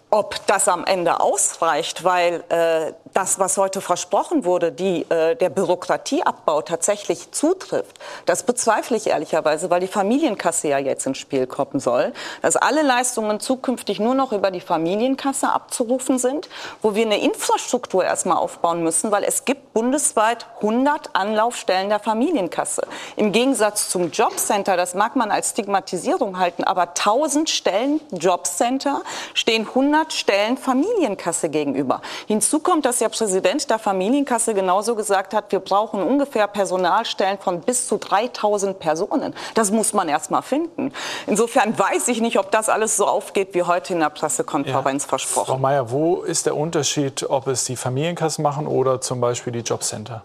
Ob 0.10 0.40
das 0.48 0.68
am 0.68 0.86
Ende 0.86 1.20
ausreicht, 1.20 2.04
weil 2.04 2.44
äh, 2.50 2.94
das, 3.18 3.40
was 3.40 3.58
heute 3.58 3.82
versprochen 3.82 4.46
wurde, 4.46 4.72
die, 4.72 5.02
äh, 5.10 5.36
der 5.36 5.50
Bürokratieabbau 5.50 6.62
tatsächlich 6.62 7.32
zutrifft, 7.32 7.98
das 8.28 8.44
bezweifle 8.44 8.96
ich 8.96 9.08
ehrlicherweise, 9.08 9.72
weil 9.72 9.80
die 9.80 9.88
Familienkasse 9.88 10.68
ja 10.68 10.78
jetzt 10.78 11.08
ins 11.08 11.18
Spiel 11.18 11.48
kommen 11.48 11.80
soll, 11.80 12.14
dass 12.44 12.58
alle 12.58 12.84
Leistungen 12.84 13.40
zukünftig 13.40 14.00
nur 14.00 14.14
noch 14.14 14.34
über 14.34 14.52
die 14.52 14.62
Familienkasse 14.62 15.52
abzurufen 15.52 16.20
sind, 16.20 16.48
wo 16.84 16.94
wir 16.94 17.08
eine 17.08 17.20
Infrastruktur 17.20 18.06
erstmal 18.06 18.38
aufbauen 18.38 18.84
müssen, 18.84 19.10
weil 19.10 19.24
es 19.24 19.46
gibt 19.46 19.74
bundesweit 19.74 20.46
100 20.58 21.16
Anlaufstellen 21.16 21.90
der 21.90 22.00
Familienkasse. 22.00 22.84
Im 23.16 23.32
Gegensatz 23.32 23.90
zum 23.90 24.12
Jobcenter, 24.12 24.78
das 24.78 24.94
mag 24.94 25.16
man 25.16 25.32
als 25.32 25.50
Stigmatisierung 25.50 26.38
halten, 26.38 26.64
aber 26.64 26.90
1000 26.90 27.50
Stellen 27.50 28.00
Jobcenter 28.12 29.02
stehen 29.34 29.68
100 29.68 30.14
Stellen 30.14 30.56
Familienkasse 30.56 31.50
gegenüber. 31.50 32.04
Hinzu 32.28 32.60
kommt, 32.60 32.86
dass 32.86 33.00
ja 33.00 33.07
der 33.08 33.18
Präsident 33.18 33.70
der 33.70 33.80
Familienkasse 33.80 34.54
genauso 34.54 34.96
gesagt 34.96 35.34
hat, 35.34 35.52
wir 35.54 35.60
brauchen 35.60 36.04
ungefähr 36.04 36.46
Personalstellen 36.48 37.38
von 37.38 37.62
bis 37.62 37.88
zu 37.88 37.98
3000 37.98 38.80
Personen. 38.80 39.34
Das 39.54 39.72
muss 39.72 39.94
man 39.94 40.10
erst 40.10 40.30
mal 40.30 40.42
finden. 40.42 40.92
Insofern 41.26 41.78
weiß 41.78 42.10
ich 42.10 42.20
nicht, 42.20 42.38
ob 42.38 42.52
das 42.52 42.68
alles 42.68 42.98
so 42.98 43.06
aufgeht, 43.06 43.54
wie 43.54 43.64
heute 43.64 43.94
in 43.94 44.02
der 44.02 44.10
Pressekonferenz 44.10 45.04
ja. 45.04 45.10
versprochen. 45.10 45.46
Frau 45.46 45.58
Mayer, 45.58 45.90
wo 45.90 46.22
ist 46.22 46.48
der 46.48 46.58
Unterschied, 46.58 47.26
ob 47.30 47.48
es 47.48 47.64
die 47.64 47.78
Familienkassen 47.78 48.44
machen 48.44 48.68
oder 48.68 49.00
zum 49.00 49.22
Beispiel 49.22 49.54
die 49.54 49.60
Jobcenter? 49.60 50.24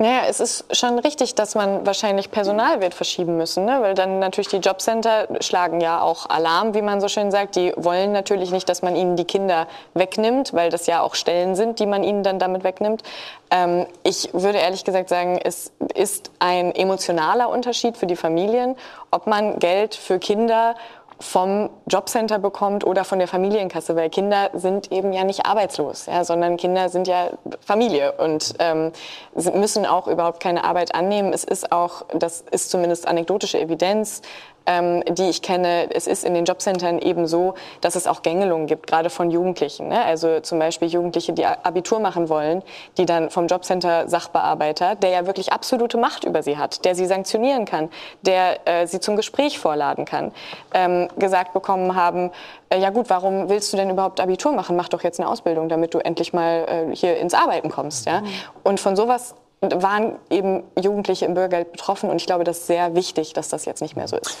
Naja, 0.00 0.22
es 0.28 0.38
ist 0.38 0.64
schon 0.76 0.98
richtig, 1.00 1.34
dass 1.34 1.56
man 1.56 1.84
wahrscheinlich 1.84 2.30
Personal 2.30 2.80
wird 2.80 2.94
verschieben 2.94 3.36
müssen, 3.36 3.64
ne? 3.64 3.78
weil 3.80 3.94
dann 3.94 4.20
natürlich 4.20 4.46
die 4.46 4.58
Jobcenter 4.58 5.26
schlagen 5.40 5.80
ja 5.80 6.00
auch 6.00 6.30
Alarm, 6.30 6.74
wie 6.74 6.82
man 6.82 7.00
so 7.00 7.08
schön 7.08 7.32
sagt. 7.32 7.56
Die 7.56 7.72
wollen 7.76 8.12
natürlich 8.12 8.52
nicht, 8.52 8.68
dass 8.68 8.80
man 8.80 8.94
ihnen 8.94 9.16
die 9.16 9.24
Kinder 9.24 9.66
wegnimmt, 9.94 10.54
weil 10.54 10.70
das 10.70 10.86
ja 10.86 11.02
auch 11.02 11.16
Stellen 11.16 11.56
sind, 11.56 11.80
die 11.80 11.86
man 11.86 12.04
ihnen 12.04 12.22
dann 12.22 12.38
damit 12.38 12.62
wegnimmt. 12.62 13.02
Ähm, 13.50 13.86
ich 14.04 14.30
würde 14.32 14.58
ehrlich 14.58 14.84
gesagt 14.84 15.08
sagen, 15.08 15.40
es 15.42 15.72
ist 15.94 16.30
ein 16.38 16.72
emotionaler 16.72 17.48
Unterschied 17.48 17.96
für 17.96 18.06
die 18.06 18.16
Familien, 18.16 18.76
ob 19.10 19.26
man 19.26 19.58
Geld 19.58 19.96
für 19.96 20.20
Kinder 20.20 20.76
vom 21.20 21.70
Jobcenter 21.86 22.38
bekommt 22.38 22.84
oder 22.84 23.04
von 23.04 23.18
der 23.18 23.26
Familienkasse, 23.26 23.96
weil 23.96 24.08
Kinder 24.08 24.50
sind 24.54 24.92
eben 24.92 25.12
ja 25.12 25.24
nicht 25.24 25.46
arbeitslos, 25.46 26.06
ja, 26.06 26.24
sondern 26.24 26.56
Kinder 26.56 26.88
sind 26.88 27.08
ja 27.08 27.30
Familie 27.60 28.12
und 28.12 28.54
ähm, 28.60 28.92
müssen 29.34 29.84
auch 29.84 30.06
überhaupt 30.06 30.40
keine 30.40 30.64
Arbeit 30.64 30.94
annehmen. 30.94 31.32
Es 31.32 31.44
ist 31.44 31.72
auch, 31.72 32.04
das 32.14 32.44
ist 32.50 32.70
zumindest 32.70 33.08
anekdotische 33.08 33.58
Evidenz, 33.60 34.22
ähm, 34.68 35.02
die 35.08 35.30
ich 35.30 35.40
kenne, 35.40 35.88
es 35.90 36.06
ist 36.06 36.24
in 36.24 36.34
den 36.34 36.44
Jobcentern 36.44 36.98
eben 36.98 37.26
so, 37.26 37.54
dass 37.80 37.96
es 37.96 38.06
auch 38.06 38.22
Gängelungen 38.22 38.66
gibt, 38.66 38.86
gerade 38.86 39.08
von 39.08 39.30
Jugendlichen. 39.30 39.88
Ne? 39.88 40.04
Also 40.04 40.40
zum 40.40 40.58
Beispiel 40.58 40.88
Jugendliche, 40.88 41.32
die 41.32 41.46
Abitur 41.46 41.98
machen 42.00 42.28
wollen, 42.28 42.62
die 42.98 43.06
dann 43.06 43.30
vom 43.30 43.46
Jobcenter 43.46 44.08
Sachbearbeiter, 44.08 44.94
der 44.94 45.10
ja 45.10 45.26
wirklich 45.26 45.52
absolute 45.52 45.96
Macht 45.96 46.24
über 46.24 46.42
sie 46.42 46.58
hat, 46.58 46.84
der 46.84 46.94
sie 46.94 47.06
sanktionieren 47.06 47.64
kann, 47.64 47.88
der 48.22 48.68
äh, 48.68 48.86
sie 48.86 49.00
zum 49.00 49.16
Gespräch 49.16 49.58
vorladen 49.58 50.04
kann, 50.04 50.32
ähm, 50.74 51.08
gesagt 51.16 51.54
bekommen 51.54 51.94
haben, 51.94 52.30
äh, 52.68 52.78
ja 52.78 52.90
gut, 52.90 53.08
warum 53.08 53.48
willst 53.48 53.72
du 53.72 53.78
denn 53.78 53.88
überhaupt 53.88 54.20
Abitur 54.20 54.52
machen? 54.52 54.76
Mach 54.76 54.90
doch 54.90 55.02
jetzt 55.02 55.18
eine 55.18 55.30
Ausbildung, 55.30 55.70
damit 55.70 55.94
du 55.94 55.98
endlich 55.98 56.34
mal 56.34 56.66
äh, 56.68 56.94
hier 56.94 57.16
ins 57.16 57.32
Arbeiten 57.32 57.70
kommst. 57.70 58.06
Ja? 58.06 58.22
Und 58.64 58.80
von 58.80 58.96
sowas 58.96 59.34
waren 59.60 60.16
eben 60.30 60.62
Jugendliche 60.80 61.24
im 61.24 61.34
Bürgergeld 61.34 61.72
betroffen. 61.72 62.10
Und 62.10 62.16
ich 62.16 62.26
glaube, 62.26 62.44
das 62.44 62.58
ist 62.58 62.66
sehr 62.66 62.94
wichtig, 62.94 63.32
dass 63.32 63.48
das 63.48 63.64
jetzt 63.64 63.80
nicht 63.80 63.96
mehr 63.96 64.08
so 64.08 64.16
ist. 64.16 64.36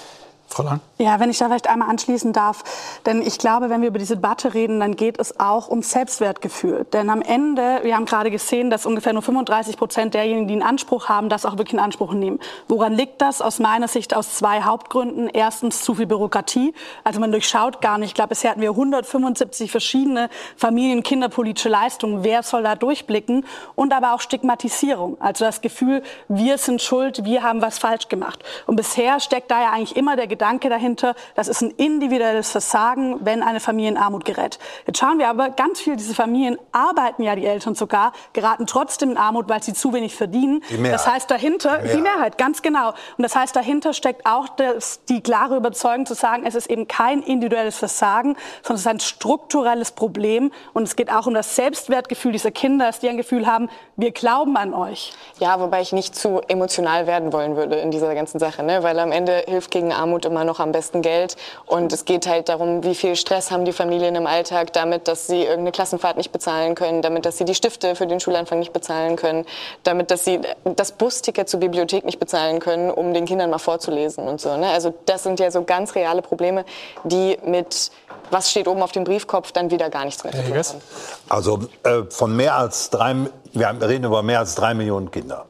Frau 0.48 0.62
Lang? 0.62 0.80
Ja, 0.96 1.20
wenn 1.20 1.30
ich 1.30 1.38
da 1.38 1.46
vielleicht 1.46 1.68
einmal 1.68 1.90
anschließen 1.90 2.32
darf. 2.32 2.64
Denn 3.06 3.22
ich 3.22 3.38
glaube, 3.38 3.70
wenn 3.70 3.82
wir 3.82 3.88
über 3.88 3.98
diese 3.98 4.16
Debatte 4.16 4.54
reden, 4.54 4.80
dann 4.80 4.96
geht 4.96 5.20
es 5.20 5.38
auch 5.38 5.68
um 5.68 5.82
Selbstwertgefühl. 5.82 6.86
Denn 6.92 7.10
am 7.10 7.22
Ende, 7.22 7.80
wir 7.82 7.94
haben 7.94 8.06
gerade 8.06 8.30
gesehen, 8.30 8.70
dass 8.70 8.86
ungefähr 8.86 9.12
nur 9.12 9.22
35 9.22 9.76
Prozent 9.76 10.14
derjenigen, 10.14 10.48
die 10.48 10.54
einen 10.54 10.62
Anspruch 10.62 11.08
haben, 11.08 11.28
das 11.28 11.44
auch 11.44 11.52
wirklich 11.52 11.74
in 11.74 11.78
Anspruch 11.78 12.14
nehmen. 12.14 12.40
Woran 12.66 12.94
liegt 12.94 13.20
das? 13.20 13.42
Aus 13.42 13.58
meiner 13.58 13.88
Sicht 13.88 14.16
aus 14.16 14.34
zwei 14.34 14.62
Hauptgründen. 14.62 15.28
Erstens 15.28 15.82
zu 15.82 15.94
viel 15.94 16.06
Bürokratie. 16.06 16.74
Also 17.04 17.20
man 17.20 17.30
durchschaut 17.30 17.80
gar 17.80 17.98
nicht. 17.98 18.08
Ich 18.08 18.14
glaube, 18.14 18.30
bisher 18.30 18.50
hatten 18.50 18.62
wir 18.62 18.70
175 18.70 19.70
verschiedene 19.70 20.30
familien- 20.56 20.98
und 20.98 21.04
kinderpolitische 21.04 21.68
Leistungen. 21.68 22.24
Wer 22.24 22.42
soll 22.42 22.62
da 22.62 22.74
durchblicken? 22.74 23.44
Und 23.76 23.92
aber 23.92 24.14
auch 24.14 24.20
Stigmatisierung. 24.20 25.20
Also 25.20 25.44
das 25.44 25.60
Gefühl, 25.60 26.02
wir 26.28 26.58
sind 26.58 26.82
schuld, 26.82 27.24
wir 27.24 27.42
haben 27.42 27.62
was 27.62 27.78
falsch 27.78 28.08
gemacht. 28.08 28.42
Und 28.66 28.76
bisher 28.76 29.20
steckt 29.20 29.50
da 29.50 29.60
ja 29.60 29.70
eigentlich 29.70 29.94
immer 29.94 30.16
der 30.16 30.26
Gedanke 30.26 30.37
dahinter, 30.38 31.14
das 31.34 31.48
ist 31.48 31.62
ein 31.62 31.70
individuelles 31.70 32.50
Versagen, 32.50 33.18
wenn 33.20 33.42
eine 33.42 33.60
Familie 33.60 33.90
in 33.90 33.96
Armut 33.96 34.24
gerät. 34.24 34.58
Jetzt 34.86 34.98
schauen 34.98 35.18
wir 35.18 35.28
aber, 35.28 35.50
ganz 35.50 35.80
viele 35.80 35.96
dieser 35.96 36.14
Familien 36.14 36.58
arbeiten 36.72 37.22
ja 37.22 37.34
die 37.36 37.46
Eltern 37.46 37.74
sogar, 37.74 38.12
geraten 38.32 38.66
trotzdem 38.66 39.10
in 39.10 39.16
Armut, 39.16 39.48
weil 39.48 39.62
sie 39.62 39.72
zu 39.72 39.92
wenig 39.92 40.14
verdienen. 40.14 40.62
Das 40.82 41.06
heißt 41.06 41.30
dahinter, 41.30 41.78
die 41.78 41.82
Mehrheit. 41.82 41.94
die 41.94 42.02
Mehrheit, 42.02 42.38
ganz 42.38 42.62
genau. 42.62 42.88
Und 43.16 43.22
das 43.22 43.34
heißt 43.36 43.54
dahinter 43.54 43.92
steckt 43.92 44.26
auch 44.26 44.48
das, 44.48 45.04
die 45.08 45.20
klare 45.20 45.56
Überzeugung 45.56 46.06
zu 46.06 46.14
sagen, 46.14 46.44
es 46.46 46.54
ist 46.54 46.70
eben 46.70 46.88
kein 46.88 47.22
individuelles 47.22 47.76
Versagen, 47.76 48.36
sondern 48.62 48.74
es 48.76 48.80
ist 48.80 48.86
ein 48.86 49.00
strukturelles 49.00 49.92
Problem. 49.92 50.52
Und 50.72 50.84
es 50.84 50.96
geht 50.96 51.12
auch 51.12 51.26
um 51.26 51.34
das 51.34 51.56
Selbstwertgefühl 51.56 52.32
dieser 52.32 52.50
Kinder, 52.50 52.86
dass 52.86 53.00
die 53.00 53.08
ein 53.08 53.16
Gefühl 53.16 53.46
haben, 53.46 53.68
wir 53.96 54.12
glauben 54.12 54.56
an 54.56 54.74
euch. 54.74 55.12
Ja, 55.38 55.60
wobei 55.60 55.80
ich 55.80 55.92
nicht 55.92 56.14
zu 56.14 56.40
emotional 56.48 57.06
werden 57.06 57.32
wollen 57.32 57.56
würde 57.56 57.76
in 57.76 57.90
dieser 57.90 58.14
ganzen 58.14 58.38
Sache, 58.38 58.62
ne? 58.62 58.82
weil 58.82 58.98
am 58.98 59.12
Ende 59.12 59.44
hilft 59.46 59.70
gegen 59.70 59.92
Armut 59.92 60.24
immer 60.28 60.44
noch 60.44 60.60
am 60.60 60.72
besten 60.72 61.02
Geld. 61.02 61.36
Und 61.66 61.92
es 61.92 62.04
geht 62.04 62.26
halt 62.26 62.48
darum, 62.48 62.84
wie 62.84 62.94
viel 62.94 63.16
Stress 63.16 63.50
haben 63.50 63.64
die 63.64 63.72
Familien 63.72 64.14
im 64.14 64.26
Alltag 64.26 64.72
damit, 64.72 65.08
dass 65.08 65.26
sie 65.26 65.40
irgendeine 65.40 65.72
Klassenfahrt 65.72 66.16
nicht 66.16 66.30
bezahlen 66.30 66.74
können, 66.74 67.02
damit, 67.02 67.26
dass 67.26 67.38
sie 67.38 67.44
die 67.44 67.54
Stifte 67.54 67.96
für 67.96 68.06
den 68.06 68.20
Schulanfang 68.20 68.60
nicht 68.60 68.72
bezahlen 68.72 69.16
können, 69.16 69.44
damit, 69.82 70.10
dass 70.10 70.24
sie 70.24 70.40
das 70.64 70.92
Busticket 70.92 71.48
zur 71.48 71.60
Bibliothek 71.60 72.04
nicht 72.04 72.20
bezahlen 72.20 72.60
können, 72.60 72.90
um 72.90 73.12
den 73.12 73.24
Kindern 73.24 73.50
mal 73.50 73.58
vorzulesen 73.58 74.28
und 74.28 74.40
so. 74.40 74.56
Ne? 74.56 74.68
Also 74.68 74.94
das 75.06 75.24
sind 75.24 75.40
ja 75.40 75.50
so 75.50 75.64
ganz 75.64 75.94
reale 75.94 76.22
Probleme, 76.22 76.64
die 77.04 77.38
mit 77.44 77.90
was 78.30 78.50
steht 78.50 78.68
oben 78.68 78.82
auf 78.82 78.92
dem 78.92 79.04
Briefkopf 79.04 79.52
dann 79.52 79.70
wieder 79.70 79.90
gar 79.90 80.04
nichts 80.04 80.22
mehr 80.22 80.32
zu 80.32 80.42
tun 80.42 80.56
haben. 80.56 80.82
Also 81.28 81.60
äh, 81.82 82.02
von 82.10 82.36
mehr 82.36 82.56
als 82.56 82.90
drei, 82.90 83.14
wir 83.52 83.76
reden 83.80 84.04
über 84.04 84.22
mehr 84.22 84.40
als 84.40 84.54
drei 84.54 84.74
Millionen 84.74 85.10
Kinder. 85.10 85.46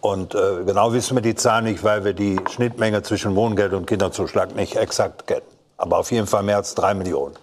Und 0.00 0.34
äh, 0.34 0.64
genau 0.64 0.92
wissen 0.92 1.16
wir 1.16 1.22
die 1.22 1.34
Zahl 1.34 1.62
nicht, 1.62 1.82
weil 1.82 2.04
wir 2.04 2.14
die 2.14 2.38
Schnittmenge 2.50 3.02
zwischen 3.02 3.34
Wohngeld 3.34 3.72
und 3.72 3.86
Kinderzuschlag 3.86 4.54
nicht 4.54 4.76
exakt 4.76 5.26
kennen. 5.26 5.46
Aber 5.76 5.98
auf 5.98 6.10
jeden 6.12 6.26
Fall 6.26 6.42
mehr 6.42 6.56
als 6.56 6.74
drei 6.74 6.94
Millionen. 6.94 7.34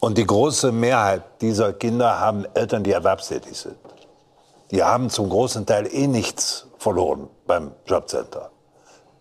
Und 0.00 0.18
die 0.18 0.26
große 0.26 0.72
Mehrheit 0.72 1.22
dieser 1.40 1.72
Kinder 1.72 2.18
haben 2.18 2.44
Eltern, 2.54 2.82
die 2.82 2.90
erwerbstätig 2.90 3.56
sind. 3.56 3.76
Die 4.72 4.82
haben 4.82 5.10
zum 5.10 5.28
großen 5.28 5.66
Teil 5.66 5.86
eh 5.92 6.06
nichts 6.06 6.66
verloren 6.78 7.28
beim 7.46 7.72
Jobcenter. 7.86 8.50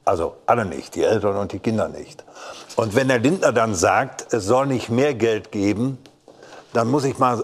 Also 0.06 0.36
alle 0.46 0.66
nicht, 0.66 0.96
die 0.96 1.04
Eltern 1.04 1.36
und 1.38 1.52
die 1.52 1.60
Kinder 1.60 1.88
nicht. 1.88 2.24
Und 2.76 2.96
wenn 2.96 3.10
der 3.10 3.20
Lindner 3.20 3.52
dann 3.52 3.76
sagt, 3.76 4.34
es 4.34 4.46
soll 4.46 4.66
nicht 4.66 4.90
mehr 4.90 5.14
Geld 5.14 5.52
geben, 5.52 6.00
dann 6.74 6.88
muss 6.90 7.04
ich 7.04 7.20
mal, 7.20 7.44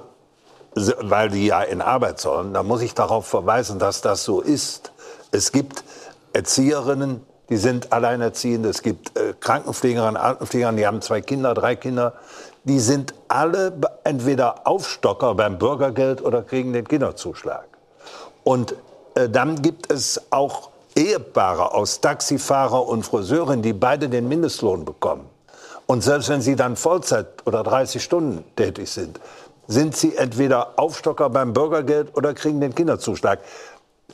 weil 0.73 1.29
die 1.29 1.45
ja 1.45 1.61
in 1.61 1.81
Arbeit 1.81 2.19
sollen, 2.19 2.53
dann 2.53 2.65
muss 2.65 2.81
ich 2.81 2.93
darauf 2.93 3.27
verweisen, 3.27 3.77
dass 3.77 4.01
das 4.01 4.23
so 4.23 4.41
ist. 4.41 4.91
Es 5.37 5.51
gibt 5.51 5.83
Erzieherinnen, 6.33 7.21
die 7.49 7.57
sind 7.57 7.93
alleinerziehend. 7.93 8.65
Es 8.65 8.81
gibt 8.81 9.15
äh, 9.15 9.35
Krankenpflegerinnen, 9.39 10.17
Altenpflegerinnen, 10.17 10.77
die 10.77 10.87
haben 10.87 11.01
zwei 11.03 11.21
Kinder, 11.21 11.53
drei 11.53 11.75
Kinder. 11.75 12.13
Die 12.63 12.79
sind 12.79 13.13
alle 13.27 13.71
entweder 14.03 14.67
Aufstocker 14.67 15.35
beim 15.35 15.59
Bürgergeld 15.59 16.23
oder 16.23 16.41
kriegen 16.41 16.73
den 16.73 16.87
Kinderzuschlag. 16.87 17.67
Und 18.43 18.73
äh, 19.13 19.29
dann 19.29 19.61
gibt 19.61 19.91
es 19.91 20.19
auch 20.31 20.71
Ehepaare 20.95 21.71
aus 21.71 22.01
Taxifahrer 22.01 22.87
und 22.87 23.03
Friseurin, 23.03 23.61
die 23.61 23.73
beide 23.73 24.09
den 24.09 24.27
Mindestlohn 24.27 24.85
bekommen. 24.85 25.29
Und 25.85 26.03
selbst 26.03 26.29
wenn 26.29 26.41
sie 26.41 26.55
dann 26.55 26.75
Vollzeit 26.75 27.27
oder 27.45 27.61
30 27.61 28.03
Stunden 28.03 28.43
tätig 28.55 28.89
sind, 28.89 29.19
sind 29.67 29.95
sie 29.95 30.15
entweder 30.15 30.79
Aufstocker 30.79 31.29
beim 31.29 31.53
Bürgergeld 31.53 32.15
oder 32.17 32.33
kriegen 32.33 32.59
den 32.59 32.73
Kinderzuschlag. 32.73 33.39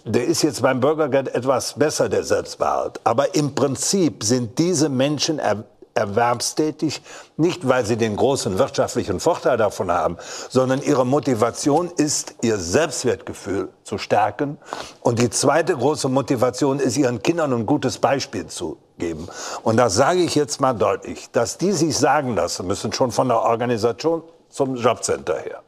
Der 0.05 0.25
ist 0.25 0.41
jetzt 0.41 0.61
beim 0.61 0.81
Bürgergeld 0.81 1.33
etwas 1.33 1.73
besser, 1.79 2.09
der 2.09 2.23
Selbstbehalt. 2.23 2.99
Aber 3.05 3.35
im 3.35 3.55
Prinzip 3.55 4.23
sind 4.23 4.59
diese 4.59 4.89
Menschen 4.89 5.39
er 5.39 5.63
erwerbstätig, 5.95 7.01
nicht 7.37 7.67
weil 7.67 7.85
sie 7.85 7.97
den 7.97 8.15
großen 8.15 8.57
wirtschaftlichen 8.57 9.19
Vorteil 9.19 9.57
davon 9.57 9.91
haben, 9.91 10.17
sondern 10.49 10.81
ihre 10.81 11.05
Motivation 11.05 11.89
ist, 11.95 12.35
ihr 12.41 12.57
Selbstwertgefühl 12.57 13.69
zu 13.83 13.97
stärken. 13.97 14.57
Und 15.01 15.19
die 15.19 15.29
zweite 15.29 15.77
große 15.77 16.09
Motivation 16.09 16.79
ist, 16.79 16.97
ihren 16.97 17.21
Kindern 17.21 17.53
ein 17.53 17.65
gutes 17.65 17.99
Beispiel 17.99 18.47
zu 18.47 18.77
geben. 18.97 19.27
Und 19.61 19.77
das 19.77 19.93
sage 19.93 20.19
ich 20.19 20.35
jetzt 20.35 20.59
mal 20.59 20.73
deutlich, 20.73 21.29
dass 21.31 21.57
die 21.57 21.71
sich 21.71 21.97
sagen 21.97 22.35
lassen 22.35 22.67
müssen, 22.67 22.91
schon 22.91 23.11
von 23.11 23.27
der 23.27 23.41
Organisation 23.41 24.23
zum 24.49 24.75
Jobcenter 24.75 25.37
her 25.37 25.62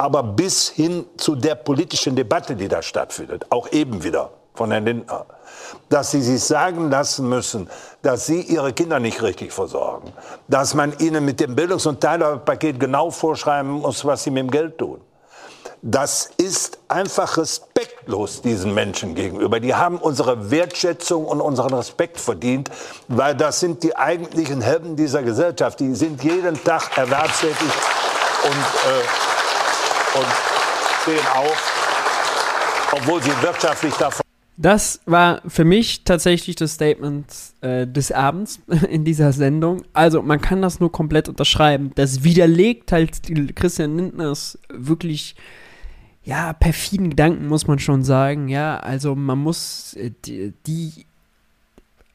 aber 0.00 0.22
bis 0.22 0.70
hin 0.70 1.04
zu 1.18 1.34
der 1.34 1.56
politischen 1.56 2.16
Debatte, 2.16 2.56
die 2.56 2.68
da 2.68 2.80
stattfindet, 2.80 3.44
auch 3.50 3.70
eben 3.70 4.02
wieder 4.02 4.30
von 4.54 4.70
Herrn 4.70 4.86
Lindner, 4.86 5.26
dass 5.90 6.12
sie 6.12 6.22
sich 6.22 6.42
sagen 6.42 6.88
lassen 6.88 7.28
müssen, 7.28 7.68
dass 8.00 8.24
sie 8.24 8.40
ihre 8.40 8.72
Kinder 8.72 8.98
nicht 8.98 9.20
richtig 9.20 9.52
versorgen, 9.52 10.10
dass 10.48 10.72
man 10.72 10.98
ihnen 11.00 11.22
mit 11.26 11.38
dem 11.38 11.54
Bildungs- 11.54 11.84
und 11.84 12.00
Teilhabepaket 12.00 12.80
genau 12.80 13.10
vorschreiben 13.10 13.72
muss, 13.72 14.02
was 14.06 14.24
sie 14.24 14.30
mit 14.30 14.44
dem 14.44 14.50
Geld 14.50 14.78
tun. 14.78 15.02
Das 15.82 16.30
ist 16.38 16.78
einfach 16.88 17.36
respektlos 17.36 18.40
diesen 18.40 18.72
Menschen 18.72 19.14
gegenüber. 19.14 19.60
Die 19.60 19.74
haben 19.74 19.98
unsere 19.98 20.50
Wertschätzung 20.50 21.26
und 21.26 21.42
unseren 21.42 21.74
Respekt 21.74 22.18
verdient, 22.18 22.70
weil 23.08 23.34
das 23.34 23.60
sind 23.60 23.82
die 23.82 23.94
eigentlichen 23.94 24.62
Helden 24.62 24.96
dieser 24.96 25.22
Gesellschaft. 25.22 25.78
Die 25.78 25.94
sind 25.94 26.24
jeden 26.24 26.62
Tag 26.64 26.96
erwerbstätig 26.96 27.68
und 28.44 28.50
äh, 28.50 29.39
und 30.14 30.26
stehen 31.02 31.26
auf, 31.34 32.92
obwohl 32.92 33.22
sie 33.22 33.30
wirtschaftlich 33.42 33.94
davon. 33.94 34.22
Das 34.56 35.00
war 35.06 35.40
für 35.46 35.64
mich 35.64 36.04
tatsächlich 36.04 36.54
das 36.54 36.74
Statement 36.74 37.26
äh, 37.62 37.86
des 37.86 38.12
Abends 38.12 38.60
in 38.90 39.04
dieser 39.04 39.32
Sendung. 39.32 39.84
Also 39.94 40.20
man 40.20 40.40
kann 40.40 40.60
das 40.60 40.80
nur 40.80 40.92
komplett 40.92 41.30
unterschreiben. 41.30 41.92
Das 41.94 42.24
widerlegt 42.24 42.92
halt 42.92 43.22
Christian 43.56 43.96
Lindners 43.96 44.58
wirklich 44.68 45.34
ja 46.22 46.52
perfiden 46.52 47.08
Gedanken, 47.10 47.46
muss 47.46 47.66
man 47.66 47.78
schon 47.78 48.04
sagen. 48.04 48.48
Ja, 48.48 48.76
also 48.78 49.14
man 49.14 49.38
muss 49.38 49.94
äh, 49.94 50.10
die, 50.26 50.52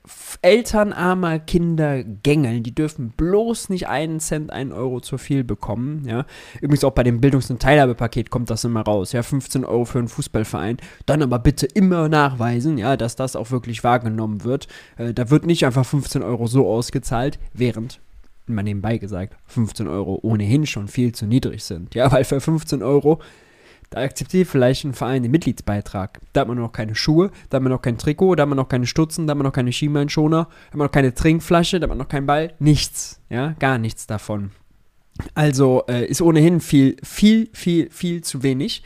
die 0.06 0.40
elternarmer 0.42 1.40
Kinder 1.40 2.04
gängeln. 2.04 2.64
Die 2.64 2.74
dürfen 2.74 3.12
bloß 3.12 3.70
nicht 3.70 3.88
einen 3.88 4.20
Cent, 4.20 4.52
einen 4.52 4.72
Euro 4.72 5.00
zu 5.00 5.18
viel 5.18 5.44
bekommen. 5.44 6.04
Ja. 6.08 6.26
Übrigens 6.62 6.84
auch 6.84 6.92
bei 6.92 7.04
dem 7.04 7.22
Bildungs- 7.22 7.50
und 7.50 7.62
Teilhabepaket 7.62 8.30
kommt 8.30 8.50
das 8.50 8.64
immer 8.64 8.82
raus. 8.82 9.12
Ja, 9.12 9.24
15 9.24 9.66
Euro 9.66 9.86
für 9.86 10.00
einen 10.00 10.08
Fußballverein. 10.08 10.78
Dann 11.06 11.22
aber 11.22 11.40
bitte 11.40 11.66
immer 11.66 12.10
nachweisen, 12.10 12.78
ja, 12.78 12.98
dass 12.98 13.16
das 13.16 13.36
auch 13.36 13.52
wirklich 13.52 13.84
wahrgenommen 13.84 14.44
wird. 14.44 14.68
Äh, 14.98 15.14
da 15.14 15.30
wird 15.30 15.46
nicht 15.46 15.66
einfach 15.66 15.86
15 15.86 16.24
Euro 16.24 16.48
so 16.48 16.68
ausgezahlt, 16.68 17.40
während 17.54 18.00
mal 18.48 18.64
nebenbei 18.64 18.98
gesagt, 18.98 19.38
15 19.48 19.88
Euro 19.88 20.20
ohnehin 20.22 20.66
schon 20.66 20.88
viel 20.88 21.14
zu 21.14 21.26
niedrig 21.26 21.64
sind. 21.64 21.96
Ja, 21.96 22.12
weil 22.12 22.24
für 22.24 22.40
15 22.40 22.84
Euro 22.84 23.20
da 23.90 24.02
akzeptiert 24.02 24.48
vielleicht 24.48 24.84
ein 24.84 24.94
Verein 24.94 25.24
den 25.24 25.32
Mitgliedsbeitrag. 25.32 26.20
Da 26.34 26.42
hat 26.42 26.48
man 26.48 26.58
noch 26.58 26.72
keine 26.72 26.96
Schuhe, 26.96 27.32
da 27.50 27.58
hat 27.58 27.64
man 27.64 27.72
noch 27.72 27.82
kein 27.82 27.98
Trikot, 27.98 28.36
da 28.36 28.44
hat 28.44 28.50
man 28.50 28.58
noch 28.58 28.70
keine 28.70 28.88
Stutzen, 28.88 29.28
da 29.28 29.32
hat 29.32 29.38
man 29.38 29.46
noch 29.46 29.54
keine 29.54 29.72
Schienbeinschoner, 29.72 30.46
da 30.50 30.68
hat 30.68 30.76
man 30.76 30.88
noch 30.88 30.92
keine 30.92 31.14
Trinkflasche, 31.14 31.80
da 31.80 31.86
hat 31.86 31.90
man 31.90 31.98
noch 31.98 32.08
keinen 32.08 32.26
Ball. 32.26 32.54
Nichts. 32.60 33.22
Ja, 33.30 33.56
gar 33.60 33.78
nichts 33.78 34.08
davon. 34.08 34.52
Also 35.34 35.84
äh, 35.88 36.06
ist 36.06 36.22
ohnehin 36.22 36.60
viel, 36.60 36.98
viel, 37.04 37.50
viel, 37.54 37.90
viel 37.90 38.22
zu 38.24 38.44
wenig. 38.44 38.84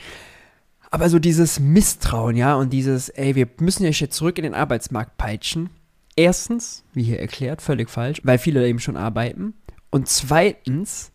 Aber 0.91 1.09
so 1.09 1.19
dieses 1.19 1.59
Misstrauen, 1.59 2.35
ja, 2.35 2.55
und 2.55 2.71
dieses, 2.71 3.09
ey, 3.09 3.35
wir 3.35 3.47
müssen 3.59 3.83
ja 3.83 3.89
jetzt 3.89 4.15
zurück 4.15 4.37
in 4.37 4.43
den 4.43 4.55
Arbeitsmarkt 4.55 5.17
peitschen. 5.17 5.69
Erstens, 6.15 6.83
wie 6.93 7.03
hier 7.03 7.19
erklärt, 7.19 7.61
völlig 7.61 7.89
falsch, 7.89 8.21
weil 8.23 8.37
viele 8.37 8.61
da 8.61 8.65
eben 8.65 8.79
schon 8.79 8.97
arbeiten. 8.97 9.53
Und 9.91 10.07
zweitens, 10.07 11.11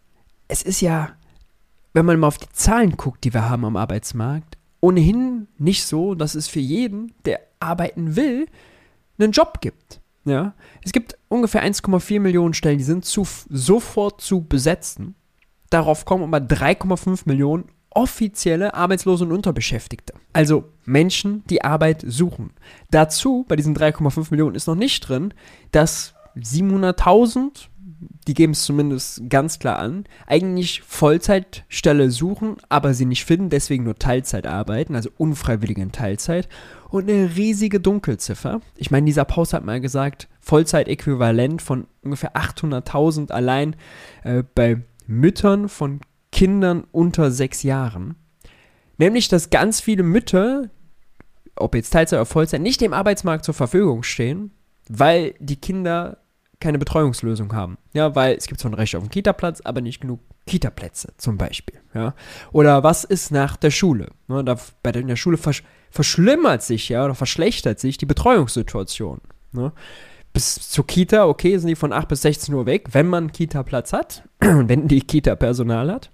es 0.49 0.63
ist 0.63 0.81
ja 0.81 1.11
wenn 1.95 2.05
man 2.05 2.19
mal 2.19 2.27
auf 2.27 2.39
die 2.39 2.51
Zahlen 2.53 2.97
guckt, 2.97 3.25
die 3.25 3.33
wir 3.33 3.49
haben 3.49 3.65
am 3.65 3.77
Arbeitsmarkt, 3.77 4.59
ohnehin 4.81 5.49
nicht 5.57 5.87
so, 5.87 6.15
dass 6.15 6.35
es 6.35 6.49
für 6.49 6.61
jeden, 6.61 7.13
der 7.25 7.41
arbeiten 7.61 8.17
will, 8.17 8.47
einen 9.19 9.33
Job 9.33 9.61
gibt. 9.63 10.01
Ja? 10.25 10.55
Es 10.85 10.93
gibt 10.93 11.17
ungefähr 11.29 11.65
1,4 11.65 12.21
Millionen 12.21 12.53
Stellen, 12.53 12.79
die 12.79 12.85
sind 12.85 13.05
zu, 13.05 13.27
sofort 13.49 14.21
zu 14.21 14.45
besetzen. 14.45 15.15
Darauf 15.71 16.05
kommen 16.05 16.25
aber 16.25 16.39
3,5 16.39 17.23
Millionen 17.25 17.65
offizielle 17.91 18.75
Arbeitslose 18.75 19.25
und 19.25 19.33
Unterbeschäftigte. 19.33 20.15
Also 20.33 20.65
Menschen, 20.85 21.45
die 21.49 21.63
Arbeit 21.63 22.05
suchen. 22.07 22.51
Dazu, 22.91 23.45
bei 23.49 23.57
diesen 23.57 23.77
3,5 23.77 24.27
Millionen, 24.31 24.57
ist 24.57 24.67
noch 24.67 24.75
nicht 24.75 25.09
drin, 25.09 25.33
dass 25.71 26.15
700.000 26.37 27.69
die 28.27 28.35
geben 28.35 28.53
es 28.53 28.65
zumindest 28.65 29.29
ganz 29.29 29.59
klar 29.59 29.79
an, 29.79 30.05
eigentlich 30.27 30.83
Vollzeitstelle 30.83 32.11
suchen, 32.11 32.57
aber 32.69 32.95
sie 32.95 33.05
nicht 33.05 33.25
finden, 33.25 33.51
deswegen 33.51 33.85
nur 33.85 33.97
Teilzeit 33.97 34.47
arbeiten, 34.47 34.95
also 34.95 35.11
unfreiwillig 35.17 35.79
Teilzeit. 35.93 36.49
Und 36.89 37.11
eine 37.11 37.37
riesige 37.37 37.81
Dunkelziffer. 37.81 38.61
Ich 38.77 38.91
meine, 38.91 39.07
dieser 39.07 39.25
Paus 39.25 39.53
hat 39.53 39.65
mal 39.65 39.81
gesagt, 39.81 40.29
Vollzeitäquivalent 40.41 41.61
von 41.61 41.87
ungefähr 42.03 42.37
800.000 42.37 43.33
allein 43.33 43.77
äh, 44.23 44.45
bei 44.55 44.83
Müttern 45.07 45.69
von 45.69 46.01
Kindern 46.31 46.85
unter 46.93 47.31
sechs 47.31 47.63
Jahren. 47.63 48.17
Nämlich, 48.99 49.29
dass 49.29 49.51
ganz 49.51 49.81
viele 49.81 50.03
Mütter, 50.03 50.71
ob 51.57 51.75
jetzt 51.75 51.91
Teilzeit 51.91 52.19
oder 52.19 52.27
Vollzeit, 52.27 52.61
nicht 52.61 52.81
dem 52.81 52.93
Arbeitsmarkt 52.93 53.45
zur 53.45 53.55
Verfügung 53.55 54.03
stehen, 54.03 54.53
weil 54.89 55.35
die 55.41 55.57
Kinder 55.57 56.19
keine 56.65 56.79
Betreuungslösung 56.79 57.53
haben. 57.53 57.77
Ja, 57.93 58.15
weil 58.15 58.37
es 58.37 58.47
gibt 58.47 58.59
zwar 58.59 58.71
ein 58.71 58.75
Recht 58.75 58.97
auf 58.97 59.03
einen 59.03 59.11
Kita-Platz, 59.11 59.61
aber 59.61 59.83
nicht 59.83 60.01
genug 60.01 60.21
Kita-Plätze 60.47 61.13
zum 61.19 61.37
Beispiel. 61.37 61.79
Ja. 61.93 62.15
Oder 62.53 62.83
was 62.83 63.05
ist 63.05 63.31
nach 63.31 63.59
der 63.59 63.71
Schule? 63.71 64.09
Ja, 64.29 64.43
da, 64.43 64.57
bei 64.83 64.91
der, 64.91 65.03
in 65.03 65.09
der 65.09 65.17
Schule 65.17 65.37
versch 65.37 65.63
verschlimmert 65.91 66.63
sich 66.63 66.89
ja 66.89 67.05
oder 67.05 67.15
verschlechtert 67.15 67.79
sich 67.79 67.99
die 67.99 68.07
Betreuungssituation. 68.07 69.21
Ja. 69.53 69.73
Bis 70.33 70.71
zur 70.71 70.87
Kita, 70.87 71.27
okay, 71.27 71.59
sind 71.59 71.69
die 71.69 71.77
von 71.77 71.93
8 71.93 72.09
bis 72.09 72.23
16 72.23 72.55
Uhr 72.55 72.65
weg, 72.65 72.89
wenn 72.93 73.09
man 73.09 73.31
Kita-Platz 73.31 73.93
hat 73.93 74.25
wenn 74.41 74.89
die 74.89 75.03
Kita 75.03 75.37
Personal 75.37 75.93
hat. 75.93 76.11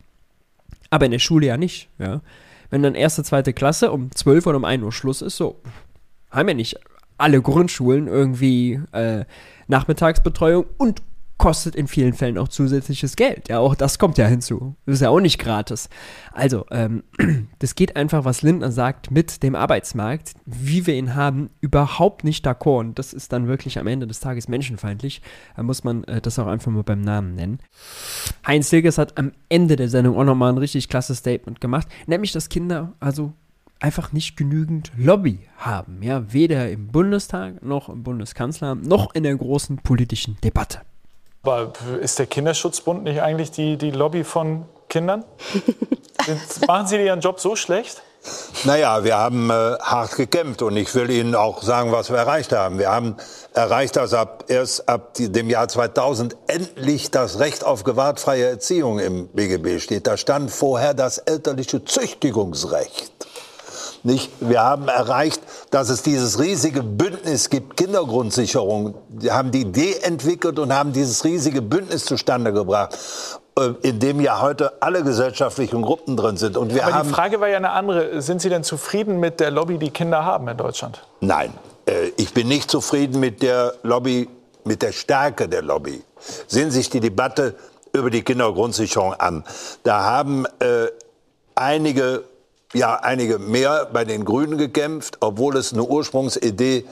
Aber 0.90 1.04
in 1.04 1.12
der 1.12 1.20
Schule 1.20 1.46
ja 1.46 1.56
nicht. 1.56 1.88
Ja. 1.98 2.22
Wenn 2.70 2.82
dann 2.82 2.96
erste, 2.96 3.22
zweite 3.22 3.52
Klasse 3.52 3.92
um 3.92 4.10
12 4.10 4.48
oder 4.48 4.56
um 4.56 4.64
1 4.64 4.82
Uhr 4.82 4.92
Schluss 4.92 5.22
ist, 5.22 5.36
so, 5.36 5.60
haben 6.32 6.48
ja 6.48 6.54
nicht 6.54 6.76
alle 7.18 7.40
Grundschulen 7.40 8.08
irgendwie 8.08 8.80
äh, 8.92 9.24
Nachmittagsbetreuung 9.70 10.66
und 10.76 11.02
kostet 11.40 11.74
in 11.74 11.88
vielen 11.88 12.12
Fällen 12.12 12.36
auch 12.36 12.48
zusätzliches 12.48 13.16
Geld. 13.16 13.48
Ja, 13.48 13.60
auch 13.60 13.74
das 13.74 13.98
kommt 13.98 14.18
ja 14.18 14.26
hinzu. 14.26 14.76
Das 14.84 14.96
ist 14.96 15.00
ja 15.00 15.08
auch 15.08 15.20
nicht 15.20 15.38
gratis. 15.38 15.88
Also, 16.32 16.66
ähm, 16.70 17.02
das 17.60 17.74
geht 17.74 17.96
einfach, 17.96 18.26
was 18.26 18.42
Lindner 18.42 18.70
sagt, 18.70 19.10
mit 19.10 19.42
dem 19.42 19.54
Arbeitsmarkt, 19.54 20.34
wie 20.44 20.86
wir 20.86 20.94
ihn 20.94 21.14
haben, 21.14 21.48
überhaupt 21.62 22.24
nicht 22.24 22.46
d'accord. 22.46 22.80
Und 22.80 22.98
das 22.98 23.14
ist 23.14 23.32
dann 23.32 23.48
wirklich 23.48 23.78
am 23.78 23.86
Ende 23.86 24.06
des 24.06 24.20
Tages 24.20 24.48
menschenfeindlich. 24.48 25.22
Da 25.56 25.62
muss 25.62 25.82
man 25.82 26.04
äh, 26.04 26.20
das 26.20 26.38
auch 26.38 26.46
einfach 26.46 26.70
mal 26.70 26.82
beim 26.82 27.00
Namen 27.00 27.34
nennen. 27.36 27.58
Heinz 28.46 28.68
Hilgers 28.68 28.98
hat 28.98 29.16
am 29.16 29.32
Ende 29.48 29.76
der 29.76 29.88
Sendung 29.88 30.18
auch 30.18 30.24
nochmal 30.24 30.52
ein 30.52 30.58
richtig 30.58 30.90
klasse 30.90 31.14
Statement 31.14 31.58
gemacht, 31.62 31.88
nämlich, 32.06 32.32
dass 32.32 32.50
Kinder 32.50 32.92
also 33.00 33.32
einfach 33.80 34.12
nicht 34.12 34.36
genügend 34.36 34.92
Lobby 34.96 35.48
haben. 35.56 36.02
Ja, 36.02 36.32
weder 36.32 36.70
im 36.70 36.88
Bundestag 36.88 37.62
noch 37.62 37.88
im 37.88 38.02
Bundeskanzleramt 38.02 38.86
noch 38.86 39.14
in 39.14 39.24
der 39.24 39.34
großen 39.34 39.78
politischen 39.78 40.38
Debatte. 40.44 40.82
Aber 41.42 41.72
ist 42.00 42.18
der 42.18 42.26
Kinderschutzbund 42.26 43.02
nicht 43.04 43.22
eigentlich 43.22 43.50
die, 43.50 43.78
die 43.78 43.90
Lobby 43.90 44.24
von 44.24 44.66
Kindern? 44.88 45.24
machen 46.66 46.86
Sie 46.86 47.02
Ihren 47.02 47.20
Job 47.20 47.40
so 47.40 47.56
schlecht? 47.56 48.02
Naja, 48.64 49.02
wir 49.02 49.16
haben 49.16 49.48
äh, 49.48 49.78
hart 49.80 50.16
gekämpft 50.16 50.60
und 50.60 50.76
ich 50.76 50.94
will 50.94 51.08
Ihnen 51.08 51.34
auch 51.34 51.62
sagen, 51.62 51.90
was 51.90 52.10
wir 52.10 52.18
erreicht 52.18 52.52
haben. 52.52 52.78
Wir 52.78 52.90
haben 52.90 53.16
erreicht, 53.54 53.96
dass 53.96 54.12
ab, 54.12 54.44
erst 54.48 54.86
ab 54.86 55.14
dem 55.18 55.48
Jahr 55.48 55.68
2000 55.68 56.36
endlich 56.46 57.10
das 57.10 57.38
Recht 57.38 57.64
auf 57.64 57.84
gewaltfreie 57.84 58.44
Erziehung 58.44 58.98
im 58.98 59.28
BGB 59.28 59.80
steht. 59.80 60.06
Da 60.06 60.18
stand 60.18 60.50
vorher 60.50 60.92
das 60.92 61.16
elterliche 61.16 61.82
Züchtigungsrecht. 61.82 63.10
Nicht? 64.02 64.30
Wir 64.40 64.60
haben 64.60 64.88
erreicht, 64.88 65.42
dass 65.70 65.90
es 65.90 66.02
dieses 66.02 66.38
riesige 66.38 66.82
Bündnis 66.82 67.50
gibt, 67.50 67.76
Kindergrundsicherung. 67.76 68.94
Wir 69.08 69.34
haben 69.34 69.50
die 69.50 69.62
Idee 69.62 69.96
entwickelt 70.02 70.58
und 70.58 70.72
haben 70.72 70.92
dieses 70.92 71.24
riesige 71.24 71.62
Bündnis 71.62 72.04
zustande 72.04 72.52
gebracht 72.52 72.96
äh, 73.56 73.74
in 73.82 73.98
dem 73.98 74.20
ja 74.20 74.40
heute 74.40 74.72
alle 74.80 75.02
gesellschaftlichen 75.02 75.82
Gruppen 75.82 76.16
drin 76.16 76.36
sind. 76.36 76.56
Und 76.56 76.74
wir 76.74 76.86
Aber 76.86 76.94
haben 76.94 77.08
die 77.08 77.14
Frage 77.14 77.40
war 77.40 77.48
ja 77.48 77.56
eine 77.56 77.70
andere. 77.70 78.22
Sind 78.22 78.40
Sie 78.40 78.48
denn 78.48 78.64
zufrieden 78.64 79.20
mit 79.20 79.40
der 79.40 79.50
Lobby, 79.50 79.78
die 79.78 79.90
Kinder 79.90 80.24
haben 80.24 80.48
in 80.48 80.56
Deutschland? 80.56 81.02
Nein, 81.20 81.52
äh, 81.86 82.10
ich 82.16 82.32
bin 82.32 82.48
nicht 82.48 82.70
zufrieden 82.70 83.20
mit 83.20 83.42
der 83.42 83.74
Lobby, 83.82 84.28
mit 84.64 84.82
der 84.82 84.92
Stärke 84.92 85.48
der 85.48 85.62
Lobby. 85.62 86.02
Sehen 86.46 86.70
Sie 86.70 86.78
sich 86.78 86.90
die 86.90 87.00
Debatte 87.00 87.54
über 87.92 88.10
die 88.10 88.22
Kindergrundsicherung 88.22 89.14
an. 89.14 89.44
Da 89.82 90.04
haben 90.04 90.46
äh, 90.60 90.86
einige 91.54 92.24
ja 92.72 92.96
einige 92.96 93.38
mehr 93.38 93.88
bei 93.92 94.04
den 94.04 94.24
Grünen 94.24 94.58
gekämpft, 94.58 95.18
obwohl 95.20 95.56
es 95.56 95.72
eine 95.72 95.84
Ursprungsidee 95.84 96.84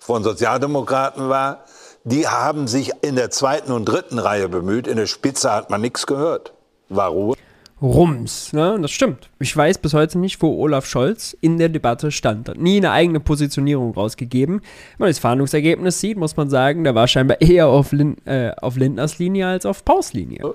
von 0.00 0.22
Sozialdemokraten 0.22 1.28
war. 1.28 1.64
Die 2.04 2.28
haben 2.28 2.68
sich 2.68 2.92
in 3.02 3.16
der 3.16 3.30
zweiten 3.30 3.72
und 3.72 3.84
dritten 3.84 4.18
Reihe 4.18 4.48
bemüht. 4.48 4.86
In 4.86 4.96
der 4.96 5.06
Spitze 5.06 5.52
hat 5.52 5.70
man 5.70 5.80
nichts 5.80 6.06
gehört. 6.06 6.52
War 6.88 7.08
Ruhe. 7.08 7.36
Rums, 7.82 8.54
ne? 8.54 8.78
Das 8.80 8.90
stimmt. 8.90 9.28
Ich 9.38 9.54
weiß 9.54 9.78
bis 9.78 9.92
heute 9.92 10.18
nicht, 10.18 10.40
wo 10.40 10.62
Olaf 10.62 10.86
Scholz 10.86 11.36
in 11.42 11.58
der 11.58 11.68
Debatte 11.68 12.10
stand. 12.10 12.48
Hat 12.48 12.56
nie 12.56 12.78
eine 12.78 12.92
eigene 12.92 13.20
Positionierung 13.20 13.92
rausgegeben. 13.92 14.60
Wenn 14.60 14.98
man 14.98 15.10
das 15.10 15.18
Verhandlungsergebnis 15.18 16.00
sieht, 16.00 16.16
muss 16.16 16.36
man 16.36 16.48
sagen, 16.48 16.84
der 16.84 16.94
war 16.94 17.06
scheinbar 17.06 17.40
eher 17.42 17.66
auf, 17.66 17.92
Lin 17.92 18.16
äh, 18.24 18.52
auf 18.62 18.76
Lindners 18.76 19.18
Linie 19.18 19.48
als 19.48 19.66
auf 19.66 19.84
Paus 19.84 20.14
Linie. 20.14 20.54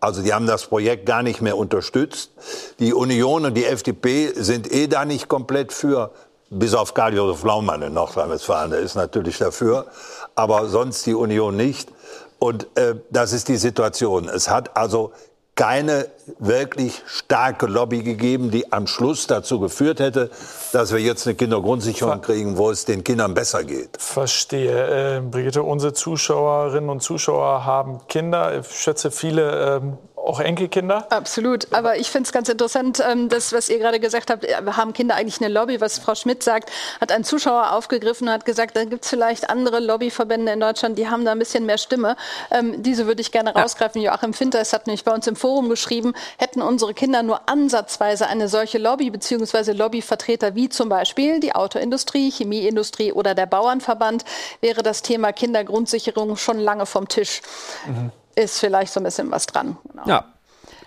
Also 0.00 0.22
die 0.22 0.32
haben 0.32 0.46
das 0.46 0.66
Projekt 0.66 1.06
gar 1.06 1.22
nicht 1.22 1.40
mehr 1.40 1.56
unterstützt. 1.56 2.30
Die 2.78 2.94
Union 2.94 3.44
und 3.44 3.54
die 3.54 3.64
FDP 3.64 4.32
sind 4.34 4.72
eh 4.72 4.86
da 4.86 5.04
nicht 5.04 5.28
komplett 5.28 5.72
für, 5.72 6.12
bis 6.50 6.74
auf 6.74 6.94
Karl-Josef 6.94 7.42
Laumann 7.42 7.82
in 7.82 7.94
Nordrhein-Westfalen, 7.94 8.70
der 8.70 8.80
ist 8.80 8.94
natürlich 8.94 9.38
dafür, 9.38 9.86
aber 10.34 10.68
sonst 10.68 11.04
die 11.06 11.14
Union 11.14 11.56
nicht. 11.56 11.90
Und 12.38 12.68
äh, 12.76 12.94
das 13.10 13.32
ist 13.32 13.48
die 13.48 13.56
Situation. 13.56 14.28
Es 14.28 14.48
hat 14.48 14.76
also 14.76 15.12
keine 15.58 16.06
wirklich 16.38 17.02
starke 17.06 17.66
Lobby 17.66 18.04
gegeben, 18.04 18.52
die 18.52 18.72
am 18.72 18.86
Schluss 18.86 19.26
dazu 19.26 19.58
geführt 19.58 19.98
hätte, 19.98 20.30
dass 20.72 20.92
wir 20.92 21.00
jetzt 21.00 21.26
eine 21.26 21.34
Kindergrundsicherung 21.34 22.20
kriegen, 22.20 22.56
wo 22.56 22.70
es 22.70 22.84
den 22.84 23.02
Kindern 23.02 23.34
besser 23.34 23.64
geht. 23.64 23.96
Verstehe. 23.98 25.16
Äh, 25.16 25.20
Brigitte, 25.20 25.64
unsere 25.64 25.94
Zuschauerinnen 25.94 26.88
und 26.88 27.02
Zuschauer 27.02 27.64
haben 27.64 28.06
Kinder. 28.06 28.60
Ich 28.60 28.70
schätze, 28.70 29.10
viele 29.10 29.78
äh, 29.78 29.80
auch 30.26 30.40
Enkelkinder? 30.40 31.06
Absolut. 31.10 31.72
Aber 31.72 31.98
ich 31.98 32.10
finde 32.10 32.26
es 32.26 32.32
ganz 32.32 32.48
interessant, 32.48 33.02
ähm, 33.08 33.28
das, 33.28 33.52
was 33.52 33.68
ihr 33.68 33.78
gerade 33.78 34.00
gesagt 34.00 34.30
habt, 34.30 34.46
haben 34.76 34.92
Kinder 34.92 35.14
eigentlich 35.14 35.40
eine 35.40 35.52
Lobby? 35.52 35.80
Was 35.80 35.98
Frau 35.98 36.14
Schmidt 36.14 36.42
sagt, 36.42 36.70
hat 37.00 37.12
ein 37.12 37.24
Zuschauer 37.24 37.72
aufgegriffen 37.72 38.28
und 38.28 38.34
hat 38.34 38.44
gesagt, 38.44 38.76
da 38.76 38.84
gibt 38.84 39.04
es 39.04 39.10
vielleicht 39.10 39.50
andere 39.50 39.80
Lobbyverbände 39.80 40.52
in 40.52 40.60
Deutschland, 40.60 40.98
die 40.98 41.08
haben 41.08 41.24
da 41.24 41.32
ein 41.32 41.38
bisschen 41.38 41.66
mehr 41.66 41.78
Stimme. 41.78 42.16
Ähm, 42.50 42.82
diese 42.82 43.06
würde 43.06 43.20
ich 43.20 43.32
gerne 43.32 43.54
rausgreifen. 43.54 44.02
Joachim 44.02 44.34
Finters 44.34 44.72
hat 44.72 44.86
nämlich 44.86 45.04
bei 45.04 45.12
uns 45.12 45.26
im 45.26 45.36
Forum 45.36 45.68
geschrieben, 45.68 46.14
hätten 46.38 46.62
unsere 46.62 46.94
Kinder 46.94 47.22
nur 47.22 47.48
ansatzweise 47.48 48.26
eine 48.26 48.48
solche 48.48 48.78
Lobby 48.78 49.10
bzw. 49.10 49.72
Lobbyvertreter 49.72 50.54
wie 50.54 50.68
zum 50.68 50.88
Beispiel 50.88 51.40
die 51.40 51.54
Autoindustrie, 51.54 52.30
Chemieindustrie 52.30 53.12
oder 53.12 53.34
der 53.34 53.46
Bauernverband, 53.46 54.24
wäre 54.60 54.82
das 54.82 55.02
Thema 55.02 55.32
Kindergrundsicherung 55.32 56.36
schon 56.36 56.58
lange 56.58 56.86
vom 56.86 57.08
Tisch. 57.08 57.42
Mhm. 57.86 58.12
Ist 58.38 58.60
vielleicht 58.60 58.92
so 58.92 59.00
ein 59.00 59.04
bisschen 59.04 59.30
was 59.32 59.46
dran. 59.46 59.76
Genau. 59.90 60.06
Ja. 60.06 60.24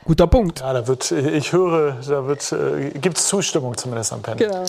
Guter 0.05 0.27
Punkt. 0.27 0.61
Ja, 0.61 0.71
da 0.71 0.87
wird, 0.87 1.11
ich 1.11 1.51
höre, 1.51 1.97
da 2.07 2.25
wird, 2.25 2.49
äh, 2.53 2.91
gibt 2.91 3.17
es 3.17 3.27
Zustimmung 3.27 3.77
zumindest 3.77 4.13
am 4.13 4.21
Panel. 4.21 4.47
Genau. 4.47 4.63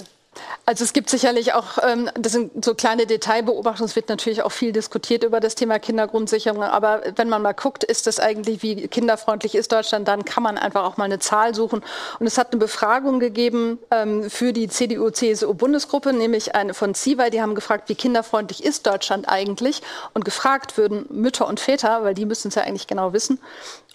Also 0.65 0.85
es 0.85 0.93
gibt 0.93 1.11
sicherlich 1.11 1.53
auch, 1.53 1.79
ähm, 1.87 2.09
das 2.15 2.33
sind 2.33 2.65
so 2.65 2.75
kleine 2.75 3.07
Detailbeobachtungen, 3.07 3.89
es 3.89 3.97
wird 3.97 4.09
natürlich 4.09 4.43
auch 4.43 4.53
viel 4.53 4.73
diskutiert 4.73 5.25
über 5.25 5.41
das 5.41 5.55
Thema 5.55 5.79
Kindergrundsicherung, 5.79 6.63
aber 6.63 7.03
wenn 7.17 7.29
man 7.29 7.43
mal 7.43 7.53
guckt, 7.53 7.85
ist 7.85 8.07
das 8.07 8.21
eigentlich, 8.21 8.63
wie 8.63 8.89
kinderfreundlich 8.89 9.55
ist 9.55 9.73
Deutschland, 9.73 10.09
dann 10.09 10.25
kann 10.25 10.43
man 10.43 10.59
einfach 10.59 10.85
auch 10.85 10.97
mal 10.97 11.05
eine 11.05 11.19
Zahl 11.19 11.55
suchen. 11.55 11.83
Und 12.19 12.27
es 12.27 12.39
hat 12.39 12.53
eine 12.53 12.61
Befragung 12.61 13.21
gegeben 13.21 13.79
ähm, 13.91 14.31
für 14.31 14.53
die 14.53 14.69
CDU-CSU-Bundesgruppe, 14.69 16.13
nämlich 16.13 16.55
eine 16.55 16.75
von 16.75 16.95
CIVAI, 16.95 17.31
die 17.31 17.43
haben 17.43 17.55
gefragt, 17.55 17.89
wie 17.89 17.95
kinderfreundlich 17.95 18.65
ist 18.65 18.87
Deutschland 18.87 19.29
eigentlich? 19.29 19.83
Und 20.15 20.25
gefragt 20.25 20.79
würden 20.79 21.07
Mütter 21.11 21.47
und 21.47 21.61
Väter, 21.61 22.05
weil 22.05 22.15
die 22.15 22.25
müssen 22.25 22.49
es 22.49 22.55
ja 22.55 22.63
eigentlich 22.63 22.87
genau 22.87 23.13
wissen, 23.13 23.41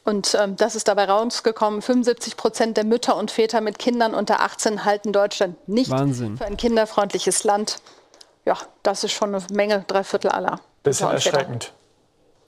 und 0.07 0.37
ähm, 0.41 0.55
das 0.55 0.75
ist 0.75 0.87
dabei 0.87 1.05
rausgekommen. 1.05 1.81
75 1.81 2.37
Prozent 2.37 2.77
der 2.77 2.85
Mütter 2.85 3.17
und 3.17 3.29
Väter 3.29 3.59
mit 3.59 3.77
Kindern 3.77 4.13
unter 4.13 4.39
18 4.39 4.85
halten 4.85 5.11
Deutschland 5.11 5.67
nicht 5.67 5.91
Wahnsinn. 5.91 6.37
für 6.37 6.45
ein 6.45 6.55
kinderfreundliches 6.55 7.43
Land. 7.43 7.81
Ja, 8.45 8.55
das 8.83 9.03
ist 9.03 9.11
schon 9.11 9.35
eine 9.35 9.43
Menge, 9.51 9.83
drei 9.87 10.05
Viertel 10.05 10.31
aller. 10.31 10.61
Bisschen 10.83 11.09
erschreckend. 11.09 11.73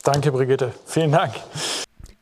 Danke, 0.03 0.31
Brigitte. 0.31 0.71
Vielen 0.85 1.11
Dank. 1.11 1.33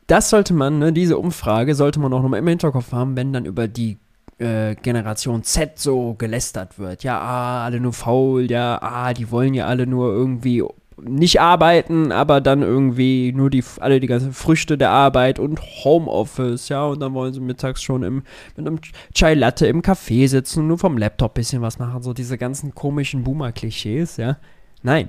Das 0.08 0.30
sollte 0.30 0.54
man, 0.54 0.80
ne, 0.80 0.92
diese 0.92 1.18
Umfrage 1.18 1.76
sollte 1.76 2.00
man 2.00 2.12
auch 2.12 2.22
noch 2.22 2.28
mal 2.28 2.38
im 2.38 2.48
Hinterkopf 2.48 2.90
haben, 2.90 3.16
wenn 3.16 3.32
dann 3.32 3.44
über 3.44 3.68
die 3.68 3.98
äh, 4.38 4.74
Generation 4.74 5.44
Z 5.44 5.78
so 5.78 6.14
gelästert 6.14 6.80
wird. 6.80 7.04
Ja, 7.04 7.20
ah, 7.20 7.64
alle 7.64 7.78
nur 7.78 7.92
faul, 7.92 8.50
ja, 8.50 8.78
ah, 8.82 9.12
die 9.14 9.30
wollen 9.30 9.54
ja 9.54 9.66
alle 9.66 9.86
nur 9.86 10.10
irgendwie 10.12 10.64
nicht 11.02 11.40
arbeiten, 11.40 12.12
aber 12.12 12.40
dann 12.40 12.62
irgendwie 12.62 13.32
nur 13.32 13.50
die 13.50 13.64
alle 13.80 14.00
die 14.00 14.06
ganzen 14.06 14.32
Früchte 14.32 14.78
der 14.78 14.90
Arbeit 14.90 15.38
und 15.38 15.60
Homeoffice, 15.84 16.68
ja, 16.68 16.84
und 16.84 17.00
dann 17.00 17.14
wollen 17.14 17.32
sie 17.32 17.40
mittags 17.40 17.82
schon 17.82 18.02
im, 18.02 18.22
mit 18.56 18.66
einem 18.66 18.80
Chai 19.14 19.34
Latte 19.34 19.66
im 19.66 19.82
Café 19.82 20.28
sitzen 20.28 20.60
und 20.60 20.68
nur 20.68 20.78
vom 20.78 20.98
Laptop 20.98 21.34
bisschen 21.34 21.62
was 21.62 21.78
machen, 21.78 22.02
so 22.02 22.12
diese 22.12 22.38
ganzen 22.38 22.74
komischen 22.74 23.24
Boomer-Klischees, 23.24 24.16
ja. 24.16 24.38
Nein, 24.82 25.08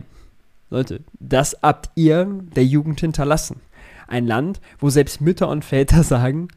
Leute, 0.70 1.02
das 1.20 1.58
habt 1.62 1.90
ihr 1.96 2.26
der 2.56 2.66
Jugend 2.66 3.00
hinterlassen. 3.00 3.62
Ein 4.08 4.28
Land, 4.28 4.60
wo 4.80 4.90
selbst 4.90 5.22
Mütter 5.22 5.50
und 5.50 5.66
Väter 5.66 6.04
sagen, 6.04 6.48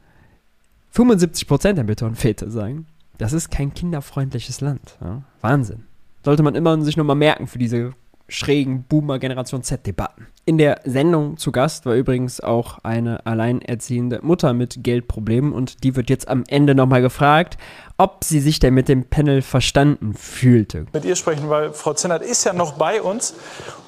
75% 0.95 1.73
der 1.73 1.85
Mütter 1.85 2.07
und 2.07 2.17
Väter 2.17 2.51
sagen, 2.51 2.87
das 3.19 3.33
ist 3.33 3.51
kein 3.51 3.73
kinderfreundliches 3.73 4.61
Land. 4.61 4.99
Ja? 5.01 5.23
Wahnsinn. 5.41 5.85
Sollte 6.25 6.43
man 6.43 6.55
immer 6.55 6.81
sich 6.83 6.97
nochmal 6.97 7.17
merken 7.17 7.47
für 7.47 7.59
diese 7.59 7.95
schrägen 8.33 8.85
Boomer-Generation 8.85 9.63
Z-Debatten. 9.63 10.27
In 10.45 10.59
der 10.59 10.81
Sendung 10.85 11.37
zu 11.37 11.53
Gast 11.53 11.87
war 11.87 11.95
übrigens 11.95 12.41
auch 12.41 12.79
eine 12.83 13.27
alleinerziehende 13.27 14.21
Mutter 14.23 14.55
mit 14.55 14.83
Geldproblemen 14.83 15.53
und 15.53 15.85
die 15.85 15.95
wird 15.95 16.11
jetzt 16.11 16.27
am 16.29 16.45
Ende 16.49 16.75
nochmal 16.75 17.03
gefragt, 17.03 17.59
ob 17.99 18.25
sie 18.25 18.41
sich 18.41 18.59
denn 18.59 18.75
mit 18.75 18.89
dem 18.89 19.05
Panel 19.05 19.43
verstanden 19.43 20.15
fühlte. 20.15 20.87
Mit 20.93 21.05
ihr 21.05 21.15
sprechen, 21.15 21.49
weil 21.51 21.73
Frau 21.73 21.95
Zinnert 21.95 22.23
ist 22.23 22.45
ja 22.45 22.53
noch 22.53 22.73
bei 22.73 23.03
uns 23.03 23.35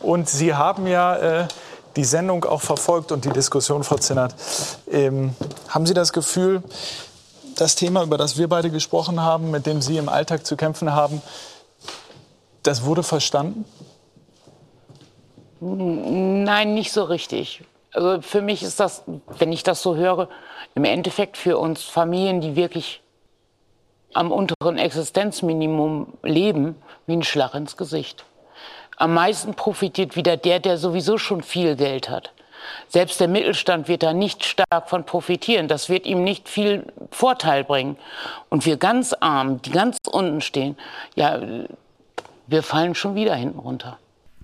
und 0.00 0.28
Sie 0.28 0.54
haben 0.54 0.86
ja 0.86 1.16
äh, 1.16 1.48
die 1.96 2.04
Sendung 2.04 2.44
auch 2.44 2.60
verfolgt 2.60 3.12
und 3.12 3.24
die 3.24 3.30
Diskussion, 3.30 3.82
Frau 3.82 3.96
Zinnert. 3.96 4.34
Ähm, 4.90 5.30
haben 5.68 5.86
Sie 5.86 5.94
das 5.94 6.12
Gefühl, 6.12 6.62
das 7.56 7.76
Thema, 7.76 8.02
über 8.02 8.18
das 8.18 8.36
wir 8.36 8.48
beide 8.48 8.70
gesprochen 8.70 9.20
haben, 9.20 9.50
mit 9.50 9.66
dem 9.66 9.80
Sie 9.80 9.96
im 9.96 10.08
Alltag 10.08 10.46
zu 10.46 10.56
kämpfen 10.56 10.92
haben, 10.92 11.22
das 12.62 12.84
wurde 12.84 13.02
verstanden? 13.02 13.64
Nein, 15.66 16.74
nicht 16.74 16.92
so 16.92 17.04
richtig. 17.04 17.62
Also 17.92 18.20
für 18.20 18.42
mich 18.42 18.62
ist 18.62 18.80
das, 18.80 19.02
wenn 19.38 19.50
ich 19.50 19.62
das 19.62 19.80
so 19.80 19.96
höre, 19.96 20.28
im 20.74 20.84
Endeffekt 20.84 21.38
für 21.38 21.56
uns 21.56 21.84
Familien, 21.84 22.42
die 22.42 22.54
wirklich 22.54 23.00
am 24.12 24.30
unteren 24.30 24.76
Existenzminimum 24.76 26.18
leben, 26.22 26.76
wie 27.06 27.16
ein 27.16 27.22
Schlag 27.22 27.54
ins 27.54 27.78
Gesicht. 27.78 28.26
Am 28.96 29.14
meisten 29.14 29.54
profitiert 29.54 30.16
wieder 30.16 30.36
der, 30.36 30.60
der 30.60 30.76
sowieso 30.76 31.16
schon 31.16 31.42
viel 31.42 31.76
Geld 31.76 32.10
hat. 32.10 32.32
Selbst 32.88 33.20
der 33.20 33.28
Mittelstand 33.28 33.88
wird 33.88 34.02
da 34.02 34.12
nicht 34.12 34.44
stark 34.44 34.88
von 34.88 35.04
profitieren. 35.04 35.68
Das 35.68 35.88
wird 35.88 36.06
ihm 36.06 36.24
nicht 36.24 36.48
viel 36.48 36.92
Vorteil 37.10 37.64
bringen. 37.64 37.96
Und 38.50 38.66
wir 38.66 38.76
ganz 38.76 39.14
arm, 39.14 39.62
die 39.62 39.70
ganz 39.70 39.96
unten 40.10 40.42
stehen, 40.42 40.76
ja, 41.14 41.40
wir 42.46 42.62
fallen 42.62 42.94
schon 42.94 43.14
wieder 43.14 43.34
hinten 43.34 43.58
runter. 43.58 43.98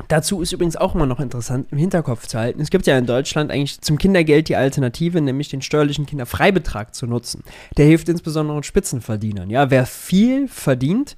Dazu 0.09 0.41
ist 0.43 0.53
übrigens 0.53 0.77
auch 0.77 0.95
immer 0.95 1.07
noch 1.07 1.21
interessant 1.21 1.69
im 1.71 1.79
Hinterkopf 1.79 2.27
zu 2.27 2.39
halten. 2.39 2.61
Es 2.61 2.71
gibt 2.71 2.87
ja 2.87 2.99
in 2.99 3.07
Deutschland 3.07 3.51
eigentlich 3.51 3.81
zum 3.81 3.99
Kindergeld 3.99 4.49
die 4.49 4.57
Alternative, 4.57 5.21
nämlich 5.21 5.49
den 5.49 5.63
steuerlichen 5.63 6.07
Kinderfreibetrag 6.07 6.95
zu 6.95 7.07
nutzen. 7.07 7.45
Der 7.77 7.87
hilft 7.87 8.09
insbesondere 8.09 8.63
Spitzenverdienern. 8.63 9.51
Ja, 9.51 9.71
wer 9.71 9.87
viel 9.87 10.49
verdient, 10.49 11.17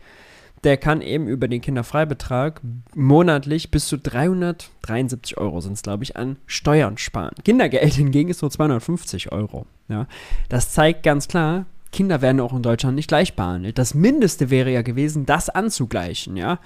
der 0.65 0.77
kann 0.77 1.03
eben 1.03 1.27
über 1.27 1.49
den 1.49 1.61
Kinderfreibetrag 1.61 2.61
monatlich 2.95 3.71
bis 3.71 3.89
zu 3.89 3.99
373 3.99 5.37
Euro 5.39 5.61
sind 5.61 5.73
es, 5.73 5.83
glaube 5.83 6.05
ich, 6.05 6.17
an 6.17 6.37
Steuern 6.47 6.99
sparen. 6.99 7.35
Kindergeld 7.45 7.95
hingegen 7.95 8.31
ist 8.31 8.43
nur 8.43 8.51
250 8.51 9.33
Euro. 9.33 9.67
Ja, 9.89 10.07
das 10.49 10.73
zeigt 10.73 11.03
ganz 11.03 11.27
klar, 11.27 11.67
Kinder 11.91 12.23
werden 12.23 12.41
auch 12.41 12.55
in 12.55 12.63
Deutschland 12.63 12.97
nicht 12.97 13.09
gleich 13.09 13.35
behandelt. 13.35 13.77
Das 13.79 13.95
Mindeste 13.95 14.51
wäre 14.51 14.71
ja 14.71 14.83
gewesen, 14.83 15.27
das 15.27 15.51
anzugleichen, 15.51 16.37
ja. 16.37 16.59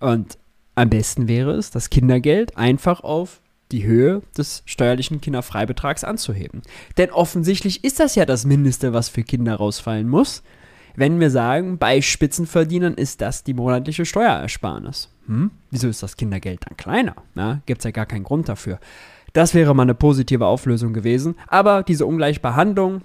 Und 0.00 0.38
am 0.74 0.90
besten 0.90 1.28
wäre 1.28 1.52
es, 1.52 1.70
das 1.70 1.90
Kindergeld 1.90 2.56
einfach 2.56 3.00
auf 3.00 3.40
die 3.70 3.84
Höhe 3.84 4.22
des 4.36 4.62
steuerlichen 4.66 5.20
Kinderfreibetrags 5.20 6.04
anzuheben. 6.04 6.62
Denn 6.98 7.10
offensichtlich 7.10 7.84
ist 7.84 8.00
das 8.00 8.14
ja 8.14 8.26
das 8.26 8.44
Mindeste, 8.44 8.92
was 8.92 9.08
für 9.08 9.22
Kinder 9.22 9.56
rausfallen 9.56 10.08
muss, 10.08 10.42
wenn 10.94 11.20
wir 11.20 11.30
sagen, 11.30 11.78
bei 11.78 12.02
Spitzenverdienern 12.02 12.94
ist 12.94 13.22
das 13.22 13.44
die 13.44 13.54
monatliche 13.54 14.04
Steuerersparnis. 14.04 15.08
Hm? 15.26 15.50
Wieso 15.70 15.88
ist 15.88 16.02
das 16.02 16.16
Kindergeld 16.16 16.60
dann 16.68 16.76
kleiner? 16.76 17.14
Gibt 17.64 17.80
es 17.80 17.84
ja 17.84 17.90
gar 17.92 18.06
keinen 18.06 18.24
Grund 18.24 18.48
dafür. 18.48 18.78
Das 19.32 19.54
wäre 19.54 19.74
mal 19.74 19.84
eine 19.84 19.94
positive 19.94 20.44
Auflösung 20.44 20.92
gewesen. 20.92 21.36
Aber 21.46 21.82
diese 21.82 22.04
Ungleichbehandlung, 22.04 23.00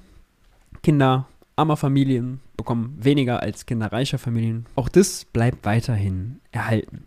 Kinder 0.83 1.27
armer 1.55 1.77
Familien 1.77 2.41
bekommen 2.55 2.97
weniger 2.99 3.41
als 3.41 3.65
Kinder 3.65 3.91
reicher 3.91 4.17
Familien, 4.17 4.65
auch 4.75 4.89
das 4.89 5.25
bleibt 5.25 5.65
weiterhin 5.65 6.39
erhalten. 6.51 7.03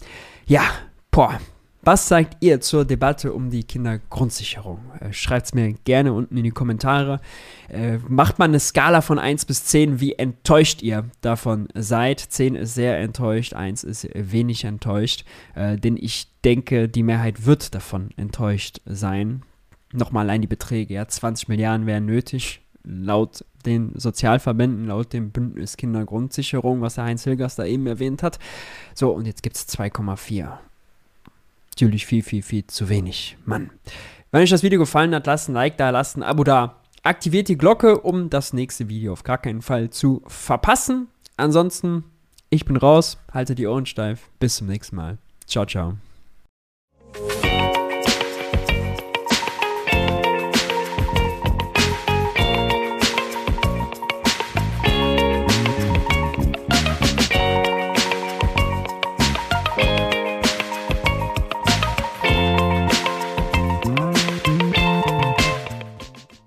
Ja, 0.50 0.64
boah. 1.12 1.40
Was 1.82 2.08
sagt 2.08 2.38
ihr 2.40 2.60
zur 2.60 2.84
Debatte 2.84 3.32
um 3.32 3.50
die 3.50 3.62
Kindergrundsicherung? 3.62 4.80
Äh, 4.98 5.12
Schreibt 5.12 5.46
es 5.46 5.54
mir 5.54 5.74
gerne 5.84 6.12
unten 6.12 6.36
in 6.36 6.42
die 6.42 6.50
Kommentare. 6.50 7.20
Äh, 7.68 7.98
macht 8.08 8.40
man 8.40 8.50
eine 8.50 8.58
Skala 8.58 9.00
von 9.00 9.20
1 9.20 9.44
bis 9.44 9.66
10, 9.66 10.00
wie 10.00 10.14
enttäuscht 10.14 10.82
ihr 10.82 11.04
davon 11.20 11.68
seid? 11.74 12.18
10 12.18 12.56
ist 12.56 12.74
sehr 12.74 12.98
enttäuscht, 12.98 13.54
1 13.54 13.84
ist 13.84 14.08
wenig 14.12 14.64
enttäuscht. 14.64 15.24
Äh, 15.54 15.76
denn 15.76 15.96
ich 15.96 16.26
denke, 16.44 16.88
die 16.88 17.04
Mehrheit 17.04 17.46
wird 17.46 17.72
davon 17.72 18.10
enttäuscht 18.16 18.80
sein. 18.84 19.42
Nochmal 19.92 20.24
allein 20.24 20.40
die 20.40 20.48
Beträge, 20.48 20.94
ja, 20.94 21.06
20 21.06 21.46
Milliarden 21.46 21.86
wären 21.86 22.06
nötig, 22.06 22.60
laut 22.84 23.44
den 23.66 23.92
Sozialverbänden, 23.98 24.86
laut 24.86 25.12
dem 25.12 25.30
Bündnis 25.30 25.76
Kindergrundsicherung, 25.76 26.80
was 26.80 26.94
der 26.94 27.04
Heinz 27.04 27.24
Hilgers 27.24 27.56
da 27.56 27.64
eben 27.64 27.86
erwähnt 27.86 28.22
hat. 28.22 28.38
So, 28.94 29.10
und 29.10 29.26
jetzt 29.26 29.42
gibt 29.42 29.56
es 29.56 29.68
2,4. 29.68 30.58
Natürlich 31.70 32.06
viel, 32.06 32.22
viel, 32.22 32.42
viel 32.42 32.66
zu 32.66 32.88
wenig. 32.88 33.36
Mann. 33.44 33.70
Wenn 34.30 34.42
euch 34.42 34.50
das 34.50 34.62
Video 34.62 34.78
gefallen 34.78 35.14
hat, 35.14 35.26
lasst 35.26 35.48
ein 35.48 35.54
Like 35.54 35.76
da, 35.76 35.90
lasst 35.90 36.16
ein 36.16 36.22
Abo 36.22 36.44
da. 36.44 36.76
Aktiviert 37.02 37.48
die 37.48 37.56
Glocke, 37.56 38.00
um 38.00 38.30
das 38.30 38.52
nächste 38.52 38.88
Video 38.88 39.12
auf 39.12 39.22
gar 39.24 39.38
keinen 39.38 39.62
Fall 39.62 39.90
zu 39.90 40.22
verpassen. 40.26 41.08
Ansonsten, 41.36 42.04
ich 42.50 42.64
bin 42.64 42.76
raus, 42.76 43.18
haltet 43.32 43.58
die 43.58 43.66
Ohren 43.66 43.86
steif. 43.86 44.28
Bis 44.38 44.56
zum 44.56 44.66
nächsten 44.66 44.96
Mal. 44.96 45.18
Ciao, 45.46 45.64
ciao. 45.64 46.09